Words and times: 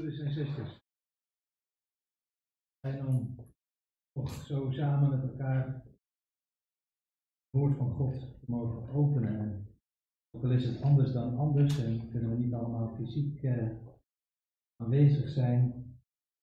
broeders 0.00 0.20
en 0.20 0.30
zusters. 0.30 0.78
En 2.80 3.06
om 3.06 3.36
toch 4.12 4.32
zo 4.32 4.70
samen 4.70 5.10
met 5.10 5.30
elkaar 5.30 5.74
het 5.74 7.50
woord 7.50 7.76
van 7.76 7.90
God 7.90 8.48
mogen 8.48 8.88
openen. 8.88 9.38
En 9.38 9.78
ook 10.30 10.44
al 10.44 10.50
is 10.50 10.64
het 10.64 10.82
anders 10.82 11.12
dan 11.12 11.36
anders 11.36 11.78
en 11.78 12.10
kunnen 12.10 12.30
we 12.30 12.36
niet 12.36 12.54
allemaal 12.54 12.94
fysiek 12.96 13.42
uh, 13.42 13.70
aanwezig 14.76 15.28
zijn, 15.28 15.94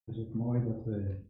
is 0.04 0.18
het 0.18 0.34
mooi 0.34 0.64
dat 0.64 0.84
we 0.84 1.26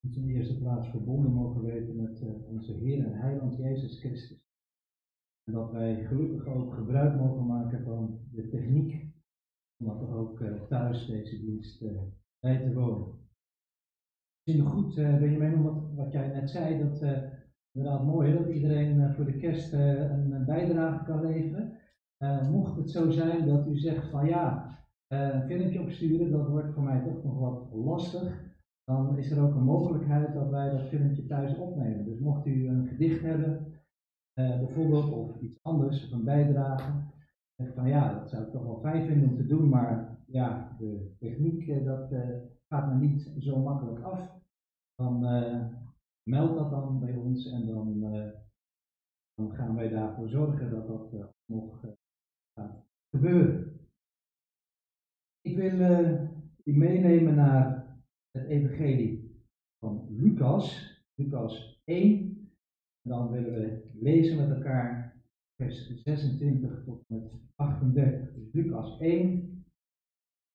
in 0.00 0.10
de 0.10 0.32
eerste 0.32 0.58
plaats 0.58 0.88
verbonden 0.88 1.32
mogen 1.32 1.62
weten 1.62 1.96
met 1.96 2.20
uh, 2.20 2.48
onze 2.48 2.72
Heer 2.72 3.04
en 3.04 3.20
Heiland 3.20 3.56
Jezus 3.56 4.00
Christus. 4.00 4.44
En 5.44 5.52
dat 5.52 5.72
wij 5.72 6.04
gelukkig 6.04 6.46
ook 6.46 6.74
gebruik 6.74 7.16
mogen 7.16 7.46
maken 7.46 7.84
van 7.84 8.28
de 8.30 8.48
techniek 8.48 9.05
om 9.78 9.86
dat 9.86 10.10
ook 10.10 10.40
uh, 10.40 10.62
thuis 10.68 11.06
deze 11.06 11.40
dienst 11.40 11.82
uh, 11.82 12.00
bij 12.40 12.58
te 12.58 12.72
wonen. 12.72 13.08
Misschien 14.44 14.66
goed, 14.66 14.96
uh, 14.96 15.18
Benjamin, 15.18 15.62
wat, 15.62 15.94
wat 15.94 16.12
jij 16.12 16.28
net 16.28 16.50
zei, 16.50 16.78
dat 16.78 17.02
inderdaad 17.72 18.04
mooi 18.04 18.32
dat 18.32 18.48
iedereen 18.48 19.14
voor 19.14 19.24
de 19.24 19.36
kerst 19.36 19.72
een, 19.72 20.32
een, 20.32 20.44
bijdrage 20.44 21.04
kan 21.04 21.20
leveren. 21.20 21.78
mocht 22.50 22.76
het 22.76 22.90
zo 22.90 23.10
zijn 23.10 23.46
dat 23.46 23.66
u 23.66 23.78
zegt 23.78 24.08
van 24.08 24.26
ja, 24.26 24.74
een 25.08 25.46
filmpje 25.46 25.80
opsturen, 25.80 26.30
dat 26.30 26.48
wordt 26.48 26.72
voor 26.72 26.82
mij 26.82 27.00
toch 27.04 27.24
nog 27.24 27.38
wat 27.38 27.72
lastig, 27.72 28.44
dan 28.84 29.18
is 29.18 29.30
er 29.30 29.42
ook 29.42 29.54
een 29.54 29.62
mogelijkheid 29.62 30.34
dat 30.34 30.50
wij 30.50 30.70
dat 30.70 30.88
filmpje 30.88 31.26
thuis 31.26 31.56
opnemen. 31.56 32.04
Dus 32.04 32.18
mocht 32.18 32.46
u 32.46 32.68
een 32.68 32.88
gedicht 32.88 33.22
hebben, 33.22 33.66
bijvoorbeeld, 34.34 35.12
of 35.12 35.40
iets 35.40 35.58
anders, 35.62 36.04
of 36.04 36.12
een 36.12 36.24
bijdrage, 36.24 36.92
en 37.56 37.74
van 37.74 37.88
ja, 37.88 38.18
dat 38.18 38.28
zou 38.28 38.44
ik 38.44 38.52
toch 38.52 38.62
wel 38.62 38.80
fijn 38.80 39.06
vinden 39.06 39.28
om 39.28 39.36
te 39.36 39.46
doen, 39.46 39.68
maar 39.68 40.18
ja, 40.26 40.76
de 40.78 41.14
techniek 41.18 41.68
eh, 41.68 41.84
dat 41.84 42.12
uh, 42.12 42.28
gaat 42.68 42.92
me 42.92 43.06
niet 43.06 43.32
zo 43.38 43.58
makkelijk 43.58 44.04
af. 44.04 44.34
Dan 44.94 45.34
uh, 45.34 45.66
meld 46.22 46.54
dat 46.54 46.70
dan 46.70 47.00
bij 47.00 47.14
ons 47.14 47.46
en 47.52 47.66
dan, 47.66 48.00
dan 49.34 49.54
gaan 49.54 49.74
wij 49.74 49.88
daarvoor 49.88 50.28
zorgen 50.28 50.70
dat 50.70 50.86
dat 50.86 51.34
nog 51.44 51.80
gaat 52.54 52.84
gebeuren. 53.10 53.80
Ik 55.40 55.56
wil 55.56 55.80
u 56.64 56.76
meenemen 56.76 57.34
naar 57.34 57.86
het 58.30 58.46
evangelie 58.46 59.44
van 59.78 60.06
Lucas, 60.10 60.96
Lucas 61.14 61.82
1. 61.84 62.36
En 63.02 63.10
dan 63.10 63.30
willen 63.30 63.52
we 63.52 63.90
lezen 63.94 64.36
met 64.36 64.56
elkaar 64.56 65.05
vers 65.56 66.02
26 66.02 66.84
tot 66.84 67.08
met 67.08 67.34
38. 67.54 68.34
Dus 68.34 68.52
Lucas 68.52 68.98
1 69.00 69.64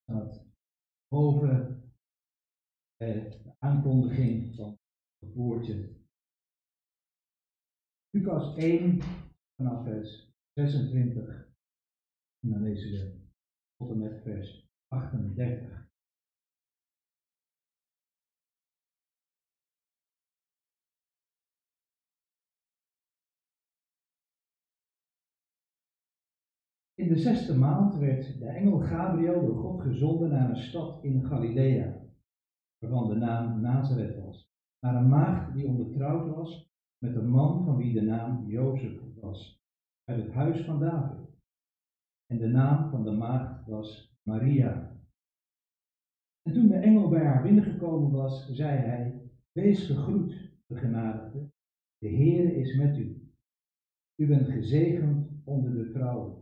staat 0.04 0.46
boven 1.08 1.84
eh, 2.98 3.32
de 3.32 3.56
aankondiging 3.58 4.56
van 4.56 4.80
het 5.20 5.34
woordje. 5.34 5.90
Lucas 8.10 8.56
1 8.56 9.02
vanaf 9.56 9.84
vers 9.84 10.34
26 10.54 11.50
en 12.40 12.50
dan 12.50 12.64
lezen 12.64 12.92
we 12.92 13.20
tot 13.78 13.92
en 13.92 14.00
met 14.00 14.22
vers 14.22 14.70
38. 14.88 15.91
In 27.02 27.08
de 27.08 27.18
zesde 27.18 27.58
maand 27.58 27.96
werd 27.96 28.40
de 28.40 28.46
engel 28.46 28.80
Gabriel 28.80 29.42
door 29.42 29.56
God 29.56 29.82
gezonden 29.82 30.30
naar 30.30 30.50
een 30.50 30.56
stad 30.56 31.04
in 31.04 31.26
Galilea, 31.26 32.02
waarvan 32.78 33.08
de 33.08 33.16
naam 33.16 33.62
Nazareth 33.62 34.16
was, 34.24 34.50
naar 34.80 34.96
een 34.96 35.10
maagd 35.10 35.54
die 35.54 35.68
ondertrouwd 35.68 36.28
was 36.28 36.70
met 36.98 37.16
een 37.16 37.30
man 37.30 37.64
van 37.64 37.78
wie 37.78 37.94
de 37.94 38.02
naam 38.02 38.50
Jozef 38.50 39.00
was, 39.20 39.62
uit 40.04 40.24
het 40.24 40.32
huis 40.32 40.66
van 40.66 40.80
David. 40.80 41.18
En 42.26 42.38
de 42.38 42.48
naam 42.48 42.90
van 42.90 43.04
de 43.04 43.12
maagd 43.12 43.66
was 43.66 44.16
Maria. 44.24 44.96
En 46.42 46.54
toen 46.54 46.68
de 46.68 46.78
engel 46.78 47.10
bij 47.10 47.26
haar 47.26 47.44
binnengekomen 47.44 48.12
was, 48.12 48.50
zei 48.50 48.78
hij: 48.78 49.22
Wees 49.52 49.86
gegroet, 49.86 50.52
begenadigde, 50.68 51.50
de 51.98 52.10
Heere 52.10 52.56
is 52.56 52.76
met 52.76 52.98
u. 52.98 53.32
U 54.16 54.28
bent 54.28 54.48
gezegend 54.48 55.30
onder 55.44 55.74
de 55.74 55.92
vrouwen. 55.92 56.41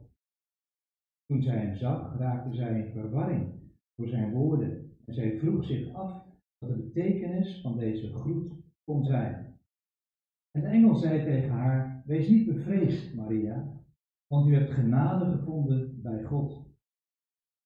Toen 1.30 1.42
zij 1.42 1.58
hem 1.58 1.74
zag, 1.74 2.18
raakte 2.18 2.54
zij 2.54 2.78
in 2.78 2.92
verwarring 2.92 3.54
door 3.96 4.08
zijn 4.08 4.30
woorden 4.32 4.82
en 5.06 5.14
zij 5.14 5.32
vroeg 5.32 5.64
zich 5.66 5.94
af 5.94 6.24
wat 6.58 6.70
de 6.70 6.76
betekenis 6.76 7.60
van 7.62 7.76
deze 7.76 8.14
groet 8.14 8.54
kon 8.84 9.04
zijn. 9.04 9.48
En 10.52 10.62
de 10.62 10.68
engel 10.68 10.96
zei 10.96 11.24
tegen 11.24 11.52
haar: 11.54 12.02
Wees 12.04 12.28
niet 12.28 12.46
bevreesd, 12.46 13.14
Maria, 13.14 13.70
want 14.28 14.46
u 14.46 14.54
hebt 14.54 14.70
genade 14.70 15.26
gevonden 15.26 16.02
bij 16.02 16.22
God. 16.22 16.62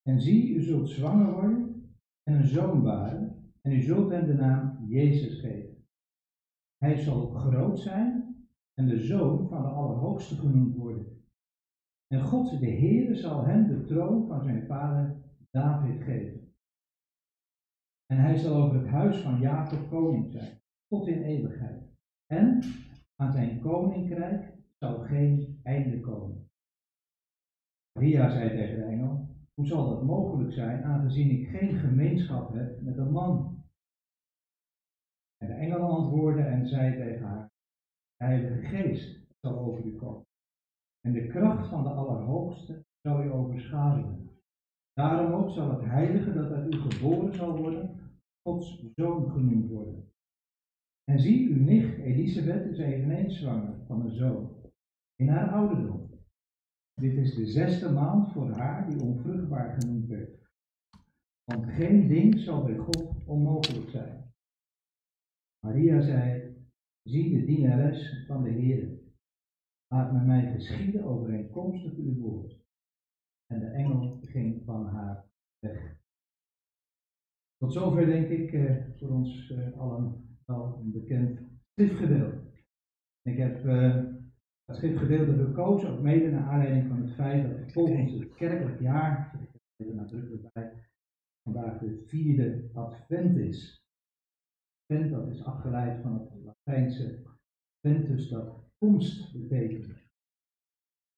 En 0.02 0.20
zie, 0.20 0.50
u 0.50 0.62
zult 0.62 0.88
zwanger 0.88 1.32
worden 1.32 1.84
en 2.24 2.34
een 2.34 2.46
zoon 2.46 2.82
baren, 2.82 3.38
en 3.62 3.72
u 3.72 3.82
zult 3.82 4.10
hem 4.10 4.26
de 4.26 4.34
naam 4.34 4.76
Jezus 4.78 5.36
geven. 5.36 5.76
Hij 6.78 6.96
zal 6.96 7.28
groot 7.28 7.80
zijn 7.80 8.38
en 8.74 8.86
de 8.86 8.98
zoon 8.98 9.48
van 9.48 9.62
de 9.62 9.68
Allerhoogste 9.68 10.38
genoemd 10.38 10.74
worden. 10.74 11.13
En 12.08 12.22
God 12.22 12.60
de 12.60 12.66
Heere 12.66 13.16
zal 13.16 13.46
hem 13.46 13.68
de 13.68 13.86
troon 13.86 14.28
van 14.28 14.44
zijn 14.44 14.66
vader 14.66 15.16
David 15.52 16.04
geven. 16.04 16.54
En 18.06 18.18
hij 18.18 18.38
zal 18.38 18.56
over 18.56 18.80
het 18.80 18.88
huis 18.88 19.18
van 19.18 19.40
Jacob 19.40 19.90
koning 19.90 20.32
zijn, 20.32 20.62
tot 20.88 21.08
in 21.08 21.24
eeuwigheid. 21.24 21.84
En 22.26 22.62
aan 23.16 23.32
zijn 23.32 23.60
koninkrijk 23.60 24.54
zal 24.80 25.00
geen 25.00 25.60
einde 25.64 26.00
komen. 26.00 26.50
Maria 27.94 28.30
zei 28.30 28.50
tegen 28.50 28.76
de 28.76 28.84
engel, 28.84 29.28
hoe 29.54 29.66
zal 29.66 29.90
dat 29.90 30.04
mogelijk 30.04 30.54
zijn, 30.54 30.84
aangezien 30.84 31.30
ik 31.30 31.48
geen 31.48 31.74
gemeenschap 31.74 32.54
heb 32.54 32.82
met 32.82 32.98
een 32.98 33.12
man? 33.12 33.64
En 35.38 35.48
de 35.48 35.54
engel 35.54 35.80
antwoordde 35.80 36.42
en 36.42 36.68
zei 36.68 36.96
tegen 36.96 37.26
haar, 37.26 37.52
de 38.18 38.26
Heilige 38.26 38.68
Geest 38.68 39.26
zal 39.40 39.58
over 39.60 39.86
u 39.86 39.96
komen. 39.96 40.26
En 41.06 41.14
de 41.14 41.28
kracht 41.28 41.68
van 41.68 41.84
de 41.84 41.90
Allerhoogste 41.90 42.86
zal 43.02 43.24
u 43.24 43.32
overschaduwen. 43.32 44.30
Daarom 44.94 45.32
ook 45.32 45.50
zal 45.50 45.72
het 45.72 45.86
heilige 45.86 46.34
dat 46.34 46.52
uit 46.52 46.74
u 46.74 46.78
geboren 46.78 47.34
zal 47.34 47.58
worden, 47.58 48.00
Gods 48.48 48.92
zoon 48.96 49.32
genoemd 49.32 49.70
worden. 49.70 50.12
En 51.04 51.20
zie, 51.20 51.50
uw 51.50 51.64
nicht 51.64 51.98
Elisabeth 51.98 52.66
is 52.66 52.78
eveneens 52.78 53.40
zwanger 53.40 53.86
van 53.88 54.02
een 54.02 54.16
zoon, 54.16 54.56
in 55.16 55.28
haar 55.28 55.52
ouderdom. 55.52 56.10
Dit 57.02 57.14
is 57.14 57.36
de 57.36 57.46
zesde 57.46 57.92
maand 57.92 58.32
voor 58.32 58.50
haar 58.50 58.90
die 58.90 59.02
onvruchtbaar 59.02 59.78
genoemd 59.80 60.08
werd. 60.08 60.42
Want 61.44 61.66
geen 61.66 62.08
ding 62.08 62.40
zal 62.40 62.64
bij 62.64 62.78
God 62.78 63.26
onmogelijk 63.26 63.90
zijn. 63.90 64.34
Maria 65.66 66.02
zei, 66.02 66.56
zie 67.04 67.40
de 67.40 67.46
dienares 67.46 68.26
van 68.28 68.44
de 68.44 68.50
Heer. 68.50 69.03
Laat 69.94 70.12
met 70.12 70.26
mij 70.26 70.52
geschieden 70.52 71.04
overeenkomstig 71.04 71.94
uw 71.96 72.16
woord. 72.16 72.60
En 73.46 73.60
de 73.60 73.66
engel 73.66 74.20
ging 74.22 74.66
van 74.66 74.86
haar 74.86 75.26
weg. 75.60 75.98
Tot 77.58 77.74
zover 77.74 78.06
denk 78.06 78.30
ik 78.30 78.54
eh, 78.54 78.86
voor 78.98 79.10
ons 79.10 79.52
eh, 79.52 79.80
allen 79.80 80.38
wel 80.46 80.80
een 80.80 80.92
bekend 80.92 81.40
schriftgedeelte. 81.72 82.42
Ik 83.22 83.38
heb 83.38 83.66
uh, 83.66 84.04
het 84.66 84.76
schriftgedeelte 84.76 85.44
gekozen, 85.46 85.90
ook 85.90 86.02
mede 86.02 86.32
naar 86.32 86.50
aanleiding 86.50 86.88
van 86.88 87.02
het 87.02 87.14
feit 87.14 87.50
dat 87.50 87.72
volgens 87.72 88.12
het 88.12 88.34
kerkelijk 88.36 88.80
jaar, 88.80 89.40
ik 89.78 89.88
er 89.88 90.50
bij, 90.54 90.74
vandaag 91.44 91.80
de 91.80 92.04
vierde 92.08 92.70
advent 92.74 93.38
is. 93.38 93.86
Advent, 94.82 95.12
dat 95.12 95.28
is 95.28 95.44
afgeleid 95.44 96.02
van 96.02 96.14
het 96.14 96.44
Latijnse 96.44 97.24
adventus, 97.82 98.30
dat 98.30 98.63
komst 98.84 99.34
betekent. 99.34 100.02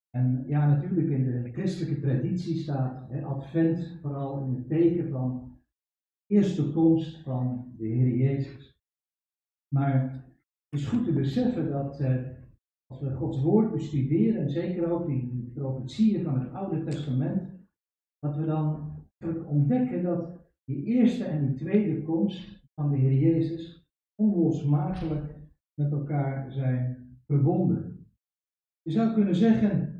En 0.09 0.43
ja, 0.47 0.67
natuurlijk 0.67 1.09
in 1.09 1.23
de 1.23 1.51
christelijke 1.51 1.99
traditie 1.99 2.57
staat 2.57 3.09
hè, 3.09 3.23
advent 3.23 3.99
vooral 4.01 4.45
in 4.45 4.55
het 4.55 4.67
teken 4.67 5.09
van 5.09 5.57
eerste 6.27 6.71
komst 6.71 7.21
van 7.21 7.73
de 7.77 7.87
Heer 7.87 8.15
Jezus. 8.15 8.79
Maar 9.73 10.13
het 10.69 10.79
is 10.79 10.87
goed 10.87 11.05
te 11.05 11.13
beseffen 11.13 11.69
dat 11.69 11.99
eh, 11.99 12.25
als 12.87 13.01
we 13.01 13.15
Gods 13.15 13.41
woord 13.41 13.71
bestuderen, 13.71 14.41
en 14.41 14.49
zeker 14.49 14.91
ook 14.91 15.07
die 15.07 15.51
profetieën 15.53 16.23
van 16.23 16.39
het 16.39 16.53
Oude 16.53 16.83
Testament, 16.83 17.49
dat 18.19 18.35
we 18.35 18.45
dan 18.45 18.93
ontdekken 19.45 20.03
dat 20.03 20.49
die 20.63 20.83
eerste 20.83 21.23
en 21.23 21.45
die 21.45 21.55
tweede 21.55 22.03
komst 22.03 22.69
van 22.73 22.91
de 22.91 22.97
Heer 22.97 23.19
Jezus 23.19 23.87
onlosmakelijk 24.15 25.35
met 25.73 25.91
elkaar 25.91 26.51
zijn 26.51 27.04
verbonden. 27.27 28.05
Je 28.81 28.91
zou 28.91 29.13
kunnen 29.13 29.35
zeggen, 29.35 29.95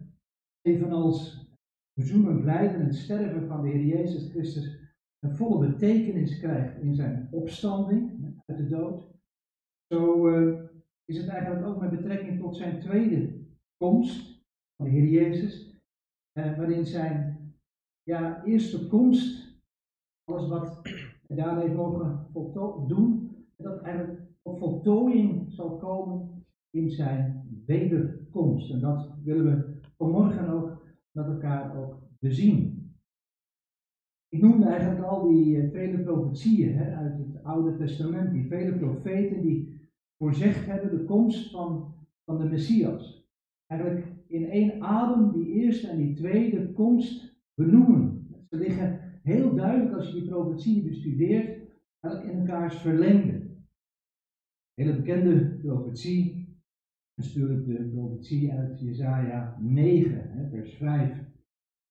evenals 0.61 1.49
verzoenend 1.93 2.43
lijden 2.43 2.81
en 2.81 2.93
sterven 2.93 3.47
van 3.47 3.61
de 3.61 3.67
Heer 3.67 3.85
Jezus 3.85 4.29
Christus 4.29 4.83
een 5.19 5.35
volle 5.35 5.67
betekenis 5.67 6.39
krijgt 6.39 6.81
in 6.81 6.95
zijn 6.95 7.27
opstanding 7.31 8.33
uit 8.45 8.57
de 8.57 8.67
dood, 8.67 9.13
zo 9.87 10.27
uh, 10.27 10.59
is 11.05 11.17
het 11.17 11.27
eigenlijk 11.27 11.65
ook 11.65 11.81
met 11.81 11.89
betrekking 11.89 12.39
tot 12.39 12.55
zijn 12.55 12.79
tweede 12.79 13.33
komst 13.77 14.43
van 14.75 14.85
de 14.85 14.91
Heer 14.91 15.07
Jezus, 15.07 15.81
uh, 16.37 16.57
waarin 16.57 16.85
zijn 16.85 17.35
ja, 18.03 18.43
eerste 18.43 18.87
komst, 18.87 19.57
alles 20.23 20.47
wat 20.47 20.81
hij 21.27 21.35
daar 21.35 21.59
heeft 21.61 21.73
mogen 21.73 22.27
doen, 22.87 23.35
dat 23.57 23.81
eigenlijk 23.81 24.19
op 24.41 24.57
voltooiing 24.57 25.53
zal 25.53 25.77
komen 25.77 26.34
in 26.75 26.89
zijn 26.91 27.43
wederkomst. 27.65 28.71
En 28.71 28.79
dat 28.79 29.09
willen 29.23 29.45
we 29.45 29.79
vanmorgen 29.97 30.49
ook 30.49 30.85
met 31.11 31.25
elkaar 31.25 31.77
ook 31.77 32.01
bezien. 32.19 32.75
Ik 34.29 34.41
noemde 34.41 34.65
eigenlijk 34.65 35.03
al 35.03 35.27
die 35.27 35.55
uh, 35.55 35.71
vele 35.71 36.03
profetieën 36.03 36.73
hè, 36.77 36.95
uit 36.95 37.17
het 37.17 37.43
Oude 37.43 37.77
Testament, 37.77 38.31
die 38.31 38.47
vele 38.47 38.77
profeten 38.77 39.41
die 39.41 39.89
voorzegd 40.17 40.65
hebben 40.65 40.97
de 40.97 41.03
komst 41.03 41.51
van, 41.51 41.95
van 42.25 42.37
de 42.37 42.45
Messias. 42.45 43.29
Eigenlijk 43.65 44.07
in 44.27 44.49
één 44.49 44.81
adem 44.81 45.31
die 45.31 45.47
eerste 45.47 45.87
en 45.87 45.97
die 45.97 46.13
tweede 46.13 46.71
komst 46.71 47.35
benoemen. 47.53 48.27
Ze 48.49 48.57
liggen 48.57 48.99
heel 49.23 49.55
duidelijk 49.55 49.95
als 49.95 50.07
je 50.07 50.13
die 50.13 50.29
profetieën 50.29 50.87
bestudeert, 50.87 51.63
in 52.01 52.39
elkaars 52.39 52.75
verlengde. 52.75 53.41
Hele 54.73 54.95
bekende 54.95 55.59
profetie 55.61 56.44
natuurlijk 57.15 57.65
de 57.65 57.89
profetie 57.93 58.51
uit 58.51 58.79
Jesaja 58.79 59.57
9, 59.59 60.49
vers 60.49 60.73
5, 60.73 61.23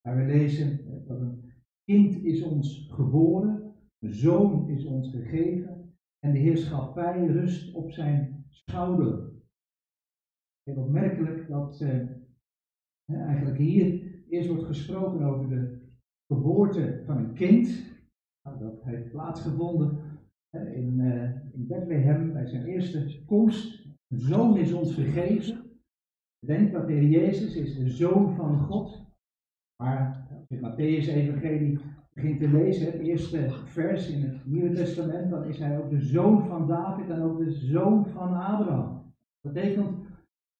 waar 0.01 0.17
we 0.17 0.25
lezen 0.25 1.05
dat 1.07 1.21
een 1.21 1.53
kind 1.85 2.25
is 2.25 2.43
ons 2.43 2.89
geboren, 2.93 3.75
een 3.99 4.13
zoon 4.13 4.69
is 4.69 4.85
ons 4.85 5.11
gegeven 5.11 5.95
en 6.19 6.33
de 6.33 6.39
heerschappij 6.39 7.27
rust 7.27 7.75
op 7.75 7.91
zijn 7.91 8.45
schouder. 8.49 9.33
Heel 10.63 10.83
opmerkelijk 10.83 11.49
dat 11.49 11.81
eh, 11.81 12.09
eigenlijk 13.05 13.59
hier 13.59 14.15
eerst 14.29 14.49
wordt 14.49 14.65
gesproken 14.65 15.23
over 15.23 15.49
de 15.49 15.81
geboorte 16.27 17.03
van 17.07 17.17
een 17.17 17.35
kind. 17.35 17.93
Nou, 18.43 18.59
dat 18.59 18.83
heeft 18.83 19.11
plaatsgevonden 19.11 19.99
in, 20.51 20.99
uh, 20.99 21.55
in 21.55 21.67
Bethlehem 21.67 22.33
bij 22.33 22.47
zijn 22.47 22.65
eerste 22.65 23.25
komst. 23.27 23.74
Zoon 24.17 24.57
is 24.57 24.73
ons 24.73 24.95
gegeven. 24.95 25.65
Denk 26.47 26.73
dat 26.73 26.87
de 26.87 26.93
Heer 26.93 27.09
Jezus 27.09 27.57
is 27.57 27.77
de 27.77 27.89
zoon 27.89 28.35
van 28.35 28.59
God. 28.59 29.05
Maar 29.83 30.27
als 30.31 30.49
je 30.49 30.57
Matthäus 30.57 31.09
Evangelie 31.09 31.81
begint 32.13 32.41
te 32.41 32.49
lezen, 32.49 32.87
het 32.87 33.01
eerste 33.01 33.51
vers 33.65 34.11
in 34.11 34.23
het 34.23 34.47
Nieuwe 34.47 34.75
Testament, 34.75 35.31
dan 35.31 35.45
is 35.45 35.59
hij 35.59 35.79
ook 35.79 35.91
de 35.91 36.01
zoon 36.01 36.47
van 36.47 36.67
David 36.67 37.11
en 37.11 37.23
ook 37.23 37.39
de 37.39 37.51
zoon 37.51 38.07
van 38.07 38.35
Abraham. 38.35 39.15
Dat 39.41 39.53
betekent, 39.53 39.97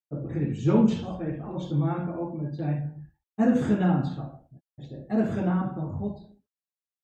dat 0.07 0.23
begrip 0.23 0.55
zoonschap 0.55 1.21
heeft 1.21 1.41
alles 1.41 1.69
te 1.69 1.77
maken 1.77 2.19
ook 2.19 2.41
met 2.41 2.55
zijn 2.55 2.93
erfgenaamschap. 3.35 4.49
Hij 4.51 4.85
is 4.85 4.89
de 4.89 5.05
erfgenaam 5.07 5.75
van 5.75 5.93
God. 5.93 6.33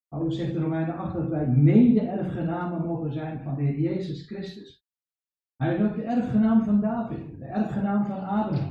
Paulus 0.08 0.36
zegt 0.36 0.54
in 0.54 0.62
Romeinen 0.62 0.96
8 0.96 1.14
dat 1.14 1.28
wij 1.28 1.48
mede-erfgenamen 1.48 2.86
mogen 2.86 3.12
zijn 3.12 3.42
van 3.42 3.56
de 3.56 3.62
Heer 3.62 3.80
Jezus 3.80 4.26
Christus. 4.26 4.88
Hij 5.60 5.74
is 5.74 5.82
ook 5.82 5.96
de 5.96 6.02
erfgenaam 6.02 6.64
van 6.64 6.80
David, 6.80 7.38
de 7.38 7.44
erfgenaam 7.44 8.04
van 8.04 8.16
Abraham. 8.16 8.70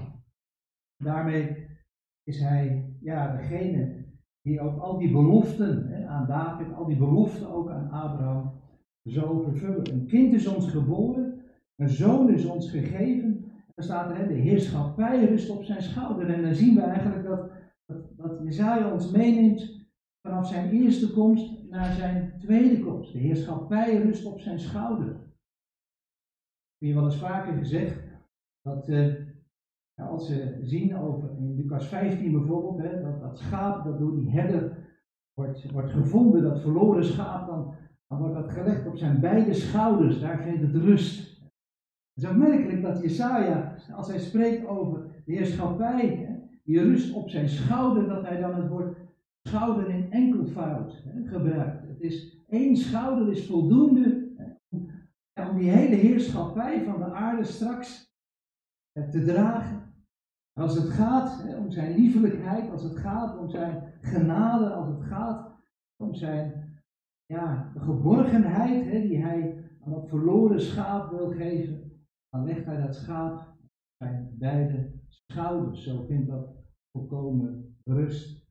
Daarmee 1.04 1.68
is 2.24 2.40
hij 2.40 2.94
ja, 3.00 3.36
degene 3.36 4.06
die 4.42 4.62
ook 4.62 4.80
al 4.80 4.98
die 4.98 5.12
beloften 5.12 5.88
hè, 5.88 6.08
aan 6.08 6.28
David, 6.28 6.74
al 6.74 6.86
die 6.86 6.98
beloften 6.98 7.54
ook 7.54 7.70
aan 7.70 7.92
Abraham 7.92 8.52
zo 9.06 9.40
vervullen. 9.40 9.92
Een 9.92 10.06
kind 10.06 10.34
is 10.34 10.48
ons 10.48 10.70
geboren, 10.70 11.42
een 11.76 11.90
zoon 11.90 12.30
is 12.30 12.46
ons 12.46 12.72
gegeven. 12.72 13.52
Er 13.76 13.84
staat 13.84 14.12
er, 14.12 14.28
de 14.28 14.34
heerschappij 14.34 15.26
rust 15.26 15.50
op 15.50 15.64
zijn 15.64 15.82
schouder. 15.82 16.30
En 16.30 16.42
dan 16.42 16.54
zien 16.54 16.76
we 16.76 16.82
eigenlijk 16.82 17.26
dat, 17.26 17.52
dat, 17.86 18.18
dat 18.18 18.40
Jezaja 18.44 18.94
ons 18.94 19.12
meeneemt 19.12 19.88
vanaf 20.22 20.48
zijn 20.48 20.70
eerste 20.72 21.12
komst 21.14 21.70
naar 21.70 21.94
zijn 21.94 22.34
tweede 22.40 22.80
komst. 22.80 23.14
De 23.14 23.20
heerschappij 23.20 24.02
rust 24.02 24.26
op 24.26 24.40
zijn 24.40 24.60
schouder. 24.60 25.28
Je 26.80 26.94
wel 26.94 27.04
eens 27.04 27.18
vaker 27.18 27.58
gezegd 27.58 28.04
dat 28.62 28.90
uh, 28.90 29.14
als 29.96 30.28
ze 30.28 30.58
zien 30.62 30.98
over 30.98 31.30
in 31.38 31.56
Lucas 31.56 31.88
15 31.88 32.32
bijvoorbeeld, 32.32 32.78
hè, 32.78 33.02
dat, 33.02 33.22
dat 33.22 33.38
schaap 33.38 33.84
dat 33.84 34.00
door 34.00 34.16
die 34.16 34.30
herder 34.30 34.78
wordt, 35.34 35.72
wordt 35.72 35.92
gevonden, 35.92 36.44
dat 36.44 36.60
verloren 36.60 37.04
schaap, 37.04 37.48
dan, 37.48 37.74
dan 38.08 38.20
wordt 38.20 38.34
dat 38.34 38.50
gelegd 38.50 38.88
op 38.88 38.98
zijn 38.98 39.20
beide 39.20 39.54
schouders, 39.54 40.20
daar 40.20 40.42
vindt 40.42 40.62
het 40.62 40.76
rust. 40.76 41.40
Het 42.14 42.24
is 42.24 42.30
opmerkelijk 42.30 42.82
dat 42.82 43.02
Jesaja, 43.02 43.76
als 43.96 44.08
hij 44.08 44.20
spreekt 44.20 44.68
over 44.68 45.02
de 45.26 45.32
heerschappij, 45.32 46.08
hè, 46.08 46.36
die 46.64 46.82
rust 46.82 47.14
op 47.14 47.30
zijn 47.30 47.50
schouder, 47.50 48.08
dat 48.08 48.28
hij 48.28 48.40
dan 48.40 48.56
het 48.56 48.70
woord 48.70 48.98
schouder 49.44 49.90
in 49.90 50.12
enkelvoud 50.12 51.04
hè, 51.06 51.28
gebruikt. 51.28 51.88
Het 51.88 52.02
is 52.02 52.44
één 52.48 52.76
schouder 52.76 53.32
is 53.32 53.48
voldoende 53.48 54.19
om 55.48 55.58
die 55.58 55.70
hele 55.70 55.96
heerschappij 55.96 56.84
van 56.84 57.00
de 57.00 57.12
aarde 57.12 57.44
straks 57.44 58.14
hè, 58.92 59.12
te 59.12 59.24
dragen. 59.24 59.94
Als 60.60 60.76
het 60.76 60.90
gaat 60.90 61.56
om 61.58 61.72
zijn 61.72 61.96
liefelijkheid, 61.96 62.72
als 62.72 62.84
het 62.84 62.98
gaat 62.98 63.38
om 63.38 63.50
zijn 63.50 63.94
genade, 64.02 64.74
als 64.74 64.88
het 64.88 65.04
gaat 65.04 65.52
om 65.96 66.14
zijn 66.14 66.74
ja, 67.26 67.72
geborgenheid 67.76 68.86
hè, 68.86 69.02
die 69.02 69.24
hij 69.24 69.64
aan 69.84 69.92
dat 69.92 70.10
verloren 70.10 70.62
schaap 70.62 71.10
wil 71.10 71.30
geven, 71.30 72.06
dan 72.30 72.46
legt 72.46 72.66
hij 72.66 72.82
dat 72.82 72.96
schaap 72.96 73.58
zijn 73.98 74.36
beide 74.38 74.92
schouders. 75.08 75.84
Zo 75.84 76.06
vindt 76.06 76.28
dat 76.28 76.48
volkomen 76.92 77.78
rust. 77.84 78.48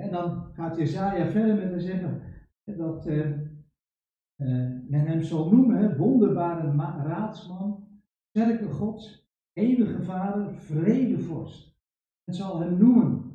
En 0.00 0.10
dan 0.10 0.52
gaat 0.52 0.76
Jezaja 0.76 1.30
verder 1.30 1.54
met 1.54 1.72
te 1.72 1.80
zeggen 1.80 2.22
dat 2.64 3.06
uh, 3.06 4.75
men 4.88 5.06
hem 5.06 5.22
zal 5.22 5.50
noemen, 5.50 5.96
wonderbare 5.96 6.72
raadsman, 7.02 7.88
sterke 8.28 8.68
God, 8.68 9.28
eeuwige 9.52 10.02
vader, 10.02 10.54
vredevorst. 10.54 11.78
Men 12.24 12.34
zal 12.34 12.60
hem 12.60 12.78
noemen. 12.78 13.26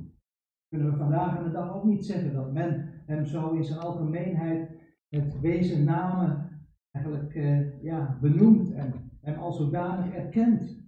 Kunnen 0.69 0.92
we 0.92 0.98
vandaag 0.98 1.38
aan 1.38 1.44
de 1.44 1.51
dag 1.51 1.75
ook 1.75 1.83
niet 1.83 2.06
zeggen 2.06 2.33
dat 2.33 2.53
men 2.53 3.01
hem 3.06 3.25
zo 3.25 3.51
in 3.51 3.63
zijn 3.63 3.80
algemeenheid 3.80 4.72
met 5.08 5.39
wezen 5.39 5.84
namen 5.84 6.50
eigenlijk 6.91 7.36
uh, 7.36 7.84
ja, 7.84 8.17
benoemt 8.22 8.72
en 8.72 9.12
hem 9.22 9.39
als 9.39 9.58
zodanig 9.58 10.13
erkent. 10.13 10.79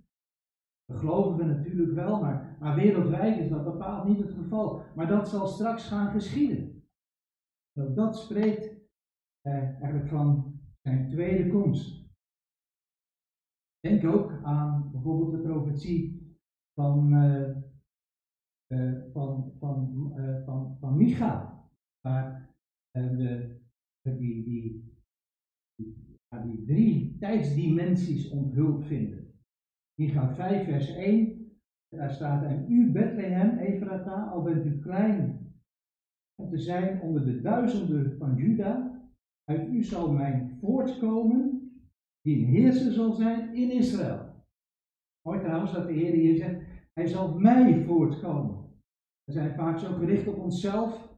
Dat 0.86 0.98
geloven 0.98 1.38
we 1.38 1.44
natuurlijk 1.44 1.94
wel, 1.94 2.22
maar, 2.22 2.76
wereldwijd 2.76 3.38
is 3.38 3.50
dat 3.50 3.64
bepaald 3.64 4.08
niet 4.08 4.20
het 4.20 4.32
geval. 4.32 4.82
Maar 4.96 5.08
dat 5.08 5.30
zal 5.30 5.48
straks 5.48 5.88
gaan 5.88 6.12
geschieden. 6.12 6.84
Dat 7.74 8.18
spreekt 8.18 8.82
eh, 9.42 9.54
eigenlijk 9.54 10.08
van 10.08 10.53
zijn 10.84 11.10
tweede 11.10 11.50
komst. 11.50 12.12
Denk 13.80 14.06
ook 14.06 14.32
aan 14.44 14.92
bijvoorbeeld 14.92 15.32
de 15.32 15.50
profetie 15.50 16.22
van, 16.74 17.14
uh, 17.14 17.52
van, 19.12 19.54
van, 19.60 20.14
uh, 20.18 20.46
van, 20.46 20.78
van 20.80 20.98
Micha, 20.98 21.62
waar 22.02 22.56
we 22.92 23.62
die, 24.02 24.44
die, 24.44 24.94
die, 25.76 26.18
die 26.44 26.66
drie 26.66 27.18
tijdsdimensies 27.20 28.30
onthuld 28.30 28.86
vinden. 28.86 29.34
Micha 30.00 30.34
5, 30.36 30.66
vers 30.66 30.96
1, 30.96 31.52
daar 31.90 32.12
staat: 32.12 32.44
En 32.44 32.72
u, 32.72 32.92
Bethlehem, 32.92 33.58
Efrata, 33.58 34.30
al 34.30 34.42
bent 34.42 34.66
u 34.66 34.80
klein 34.80 35.52
om 36.36 36.50
te 36.50 36.58
zijn 36.58 37.02
onder 37.02 37.26
de 37.26 37.42
duizenden 37.42 38.18
van 38.18 38.36
Juda, 38.36 38.83
uit 39.44 39.68
u 39.68 39.84
zal 39.84 40.12
mijn 40.12 40.58
voortkomen 40.62 41.72
die 42.22 42.46
heerser 42.46 42.92
zal 42.92 43.12
zijn 43.12 43.54
in 43.56 43.72
Israël. 43.72 44.34
Mooi 45.28 45.40
trouwens 45.40 45.74
dat 45.74 45.88
de 45.88 45.94
Heer 45.94 46.14
hier 46.14 46.36
zegt, 46.36 46.62
hij 46.94 47.08
zal 47.08 47.40
mij 47.40 47.84
voortkomen. 47.86 48.64
We 49.24 49.32
zijn 49.32 49.56
vaak 49.56 49.80
zo 49.80 49.94
gericht 49.94 50.28
op 50.28 50.38
onszelf. 50.38 51.12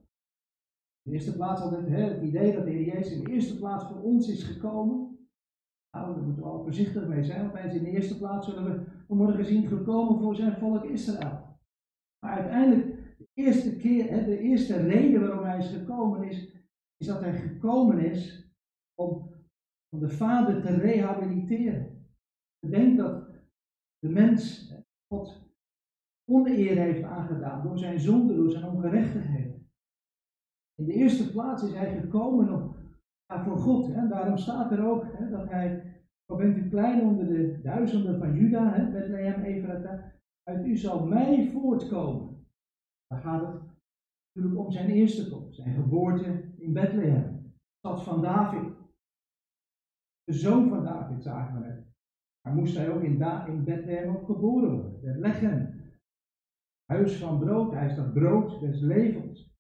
In 1.02 1.12
de 1.12 1.18
eerste 1.18 1.36
plaats 1.36 1.62
altijd 1.62 1.88
hè, 1.88 2.02
het 2.02 2.24
idee 2.24 2.54
dat 2.54 2.66
de 2.66 2.72
Heer 2.72 2.86
Jezus 2.86 3.12
in 3.12 3.24
de 3.24 3.32
eerste 3.32 3.58
plaats 3.58 3.86
voor 3.86 4.02
ons 4.02 4.30
is 4.30 4.44
gekomen. 4.44 5.06
Nou, 5.92 6.16
daar 6.16 6.24
moeten 6.24 6.44
we 6.44 6.50
al 6.50 6.64
voorzichtig 6.64 7.08
mee 7.08 7.24
zijn, 7.24 7.42
want 7.42 7.54
hij 7.54 7.68
is 7.68 7.76
in 7.76 7.84
de 7.84 7.90
eerste 7.90 8.18
plaats, 8.18 8.48
zullen 8.48 8.64
we 8.64 8.86
vanmorgen 9.08 9.46
zien, 9.46 9.68
gekomen 9.68 10.20
voor 10.20 10.36
zijn 10.36 10.58
volk 10.58 10.84
Israël. 10.84 11.58
Maar 12.20 12.34
uiteindelijk, 12.34 13.18
de 13.18 13.28
eerste 13.34 13.76
keer, 13.76 14.10
hè, 14.10 14.26
de 14.26 14.40
eerste 14.40 14.78
reden 14.78 15.22
waarom 15.22 15.46
hij 15.46 15.58
is 15.58 15.68
gekomen 15.68 16.24
is, 16.24 16.65
is 16.98 17.08
dat 17.08 17.22
hij 17.22 17.34
gekomen 17.34 18.00
is 18.00 18.50
om 18.96 19.34
de 19.90 20.10
vader 20.10 20.62
te 20.62 20.76
rehabiliteren. 20.76 22.06
Bedenk 22.60 22.98
dat 22.98 23.30
de 24.00 24.10
mens 24.10 24.72
God 25.08 25.46
oneer 26.32 26.78
heeft 26.78 27.04
aangedaan 27.04 27.64
door 27.64 27.78
zijn 27.78 28.00
zonde, 28.00 28.36
door 28.36 28.52
zijn 28.52 28.66
ongerechtigheid. 28.66 29.54
In 30.76 30.86
de 30.86 30.94
eerste 30.94 31.32
plaats 31.32 31.64
is 31.64 31.74
hij 31.74 32.00
gekomen 32.00 32.54
om, 32.54 32.76
voor 33.28 33.58
God. 33.58 33.88
Hè. 33.88 34.08
Daarom 34.08 34.38
staat 34.38 34.72
er 34.72 34.86
ook 34.86 35.06
hè, 35.14 35.30
dat 35.30 35.50
hij, 35.50 35.94
al 36.26 36.38
bent 36.38 36.58
u 36.58 36.70
klein 36.70 37.02
onder 37.02 37.28
de 37.28 37.62
duizenden 37.62 38.20
van 38.20 38.34
Juda, 38.34 38.74
hè, 38.74 38.92
Bethlehem, 38.92 39.44
Ephrathah, 39.44 40.04
uit 40.44 40.66
u 40.66 40.78
zal 40.78 41.06
mij 41.06 41.50
voortkomen. 41.54 42.48
Dan 43.08 43.20
gaat 43.20 43.42
het 43.42 43.62
natuurlijk 44.34 44.66
om 44.66 44.72
zijn 44.72 44.90
eerste 44.90 45.30
komst, 45.30 45.56
zijn 45.56 45.76
geboorte 45.76 46.54
in 46.66 46.74
Bethlehem, 46.74 47.54
stad 47.78 48.04
van 48.04 48.22
David. 48.22 48.74
De 50.24 50.34
zoon 50.34 50.70
van 50.70 50.84
David 50.84 51.22
zagen 51.22 51.62
we. 51.62 51.84
Maar 52.42 52.54
moest 52.54 52.76
hij 52.76 52.90
ook 52.90 53.02
in, 53.02 53.18
da 53.18 53.46
in 53.46 53.64
Bethlehem 53.64 54.26
geboren 54.26 54.72
worden. 54.72 55.22
Bethlehem, 55.22 55.82
huis 56.86 57.18
van 57.18 57.40
brood, 57.40 57.74
hij 57.74 57.88
is 57.88 57.96
dat 57.96 58.14
brood 58.14 58.60
des 58.60 58.80
levens. 58.80 59.54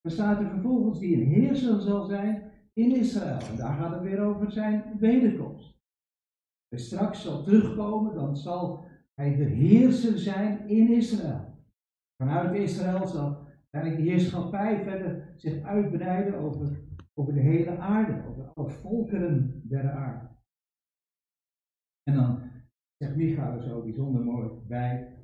Er 0.00 0.10
staat 0.10 0.40
er 0.40 0.48
vervolgens 0.48 0.98
die 0.98 1.16
een 1.16 1.28
heerser 1.28 1.80
zal 1.80 2.04
zijn 2.04 2.52
in 2.72 2.96
Israël. 2.96 3.38
En 3.38 3.56
daar 3.56 3.76
gaat 3.76 3.92
het 3.92 4.02
weer 4.02 4.20
over 4.20 4.52
zijn 4.52 4.98
wederkomst. 4.98 5.82
En 6.68 6.78
straks 6.78 7.22
zal 7.22 7.42
terugkomen, 7.42 8.14
dan 8.14 8.36
zal 8.36 8.84
hij 9.14 9.36
de 9.36 9.44
heerser 9.44 10.18
zijn 10.18 10.68
in 10.68 10.88
Israël. 10.88 11.66
Vanuit 12.22 12.54
Israël 12.54 13.06
zal 13.06 13.43
eigenlijk 13.74 14.04
de 14.04 14.10
heerschappij 14.10 14.82
verder 14.82 15.32
zich 15.36 15.62
uitbreiden 15.62 16.34
over, 16.34 16.80
over 17.14 17.34
de 17.34 17.40
hele 17.40 17.78
aarde, 17.78 18.28
over 18.28 18.44
alle 18.44 18.70
volkeren 18.70 19.62
der 19.68 19.90
aarde. 19.90 20.28
En 22.02 22.14
dan 22.14 22.50
zegt 22.96 23.16
Micha 23.16 23.52
er 23.52 23.62
zo 23.62 23.82
bijzonder 23.82 24.24
mooi 24.24 24.50
bij, 24.66 25.16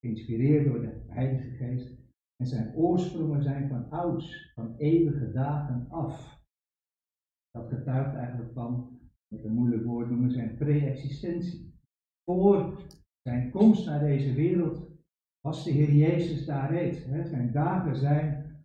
geïnspireerd 0.00 0.64
door 0.64 0.80
de 0.80 1.02
Heilige 1.06 1.50
Geest. 1.50 2.02
En 2.36 2.46
zijn 2.46 2.74
oorsprongen 2.74 3.42
zijn 3.42 3.68
van 3.68 3.90
ouds, 3.90 4.52
van 4.54 4.76
eeuwige 4.76 5.32
dagen 5.32 5.86
af. 5.90 6.42
Dat 7.50 7.68
getuigt 7.68 8.14
eigenlijk 8.14 8.52
van, 8.52 9.00
met 9.28 9.44
een 9.44 9.54
moeilijk 9.54 9.84
woord 9.84 10.10
noemen, 10.10 10.30
zijn 10.30 10.56
pre-existentie. 10.56 11.74
Voor 12.24 12.82
zijn 13.22 13.50
komst 13.50 13.86
naar 13.86 14.00
deze 14.00 14.34
wereld 14.34 14.93
was 15.46 15.64
de 15.64 15.70
Heer 15.70 15.92
Jezus 15.92 16.46
daar 16.46 16.72
reeds. 16.72 17.04
Hè. 17.04 17.26
Zijn 17.26 17.52
dagen 17.52 17.96
zijn 17.96 18.56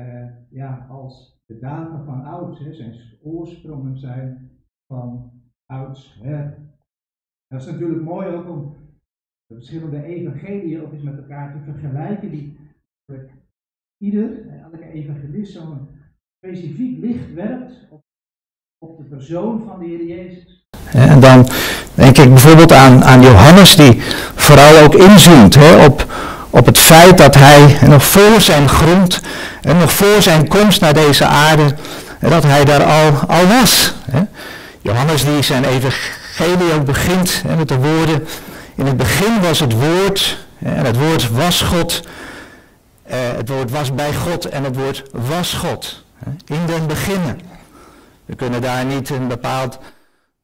uh, 0.00 0.26
ja, 0.50 0.86
als 0.90 1.42
de 1.46 1.58
dagen 1.58 2.04
van 2.04 2.24
ouds. 2.24 2.60
Zijn 2.70 2.94
oorsprongen 3.22 3.98
zijn 3.98 4.50
van 4.86 5.32
oudsher. 5.66 6.58
Dat 7.46 7.60
is 7.60 7.66
natuurlijk 7.66 8.02
mooi 8.02 8.28
ook 8.28 8.48
om 8.48 8.76
de 9.46 9.54
verschillende 9.54 10.04
evangeliën 10.04 10.82
ook 10.82 10.92
eens 10.92 11.02
met 11.02 11.16
elkaar 11.16 11.52
te 11.52 11.72
vergelijken. 11.72 12.30
Die 12.30 12.58
ieder, 14.02 14.48
elke 14.62 14.92
evangelist, 14.92 15.52
zo'n 15.52 15.88
specifiek 16.44 16.98
licht 16.98 17.32
werpt 17.34 17.86
op, 17.90 18.02
op 18.78 18.96
de 18.96 19.04
persoon 19.04 19.62
van 19.66 19.78
de 19.78 19.86
Heer 19.86 20.06
Jezus. 20.06 20.68
En 20.92 21.20
dan 21.20 21.46
denk 21.94 22.18
ik 22.18 22.28
bijvoorbeeld 22.28 22.72
aan, 22.72 23.02
aan 23.02 23.22
Johannes, 23.22 23.76
die 23.76 24.02
vooral 24.34 24.84
ook 24.84 24.94
inzoomt 24.94 25.54
hè, 25.54 25.84
op, 25.84 26.09
op 26.50 26.66
het 26.66 26.78
feit 26.78 27.18
dat 27.18 27.34
hij 27.34 27.78
nog 27.88 28.04
voor 28.04 28.40
zijn 28.40 28.68
grond 28.68 29.20
en 29.62 29.78
nog 29.78 29.92
voor 29.92 30.22
zijn 30.22 30.48
komst 30.48 30.80
naar 30.80 30.94
deze 30.94 31.24
aarde, 31.24 31.74
dat 32.20 32.42
hij 32.42 32.64
daar 32.64 32.84
al, 32.84 33.12
al 33.28 33.46
was. 33.46 33.94
Johannes 34.80 35.24
die 35.24 35.42
zijn 35.42 35.64
evangelie 35.64 36.72
ook 36.72 36.84
begint 36.84 37.42
met 37.56 37.68
de 37.68 37.76
woorden, 37.76 38.26
in 38.74 38.86
het 38.86 38.96
begin 38.96 39.40
was 39.40 39.60
het 39.60 39.72
woord, 39.72 40.38
en 40.58 40.84
het 40.84 40.96
woord 40.96 41.30
was 41.30 41.62
God, 41.62 42.00
uh, 43.06 43.14
het 43.36 43.48
woord 43.48 43.70
was 43.70 43.94
bij 43.94 44.14
God 44.14 44.44
en 44.44 44.64
het 44.64 44.76
woord 44.76 45.02
was 45.12 45.52
God. 45.52 46.04
In 46.46 46.66
den 46.66 46.86
beginnen. 46.86 47.40
We 48.24 48.34
kunnen 48.34 48.60
daar 48.60 48.84
niet 48.84 49.10
een 49.10 49.28
bepaald 49.28 49.78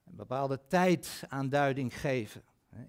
bepaalde 0.05 0.61
tijdaanduiding 0.69 2.01
geven. 2.01 2.43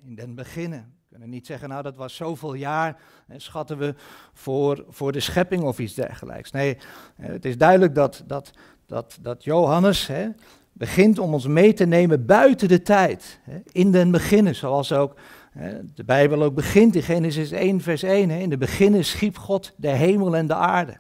In 0.06 0.16
den 0.16 0.36
beginnen. 0.36 0.97
Kunnen 1.18 1.36
niet 1.36 1.46
zeggen, 1.46 1.70
nou 1.70 1.84
dat 1.84 1.96
was 1.96 2.16
zoveel 2.16 2.54
jaar, 2.54 2.98
schatten 3.38 3.78
we 3.78 3.96
voor, 4.34 4.86
voor 4.90 5.12
de 5.12 5.20
schepping 5.20 5.64
of 5.64 5.80
iets 5.80 5.94
dergelijks. 5.94 6.52
Nee, 6.52 6.78
het 7.16 7.46
is 7.46 7.58
duidelijk 7.58 7.96
dat, 7.96 8.24
dat, 8.28 8.52
dat, 8.86 9.18
dat 9.22 9.44
Johannes 9.44 10.08
hè, 10.08 10.28
begint 10.74 11.20
om 11.20 11.34
ons 11.34 11.48
mee 11.48 11.74
te 11.74 11.86
nemen 11.86 12.26
buiten 12.26 12.68
de 12.68 12.82
tijd. 12.82 13.40
Hè, 13.44 13.60
in 13.72 13.92
den 13.92 14.12
beginnen, 14.12 14.56
zoals 14.56 14.92
ook 14.92 15.16
hè, 15.52 15.80
de 15.94 16.04
Bijbel 16.04 16.44
ook 16.44 16.56
begint 16.56 16.96
in 16.96 17.04
Genesis 17.04 17.52
1 17.52 17.82
vers 17.82 18.04
1. 18.04 18.30
Hè, 18.30 18.40
in 18.40 18.50
de 18.50 18.58
beginnen 18.58 19.06
schiep 19.06 19.38
God 19.38 19.74
de 19.76 19.90
hemel 19.90 20.36
en 20.36 20.48
de 20.48 20.56
aarde. 20.56 20.98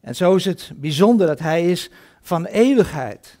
En 0.00 0.16
zo 0.16 0.34
is 0.34 0.44
het 0.44 0.72
bijzonder 0.76 1.26
dat 1.26 1.38
hij 1.38 1.70
is 1.70 1.90
van 2.20 2.44
eeuwigheid. 2.44 3.38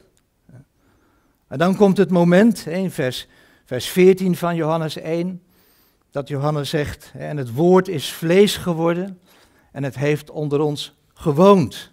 En 1.48 1.58
dan 1.58 1.76
komt 1.76 1.96
het 1.96 2.10
moment, 2.10 2.66
in 2.66 2.90
vers, 2.90 3.28
vers 3.68 3.86
14 3.86 4.36
van 4.36 4.56
Johannes 4.56 4.96
1, 4.96 5.42
dat 6.10 6.28
Johannes 6.28 6.70
zegt, 6.70 7.12
en 7.16 7.36
het 7.36 7.54
woord 7.54 7.88
is 7.88 8.12
vlees 8.12 8.56
geworden 8.56 9.20
en 9.72 9.82
het 9.82 9.94
heeft 9.94 10.30
onder 10.30 10.60
ons 10.60 10.98
gewoond. 11.14 11.90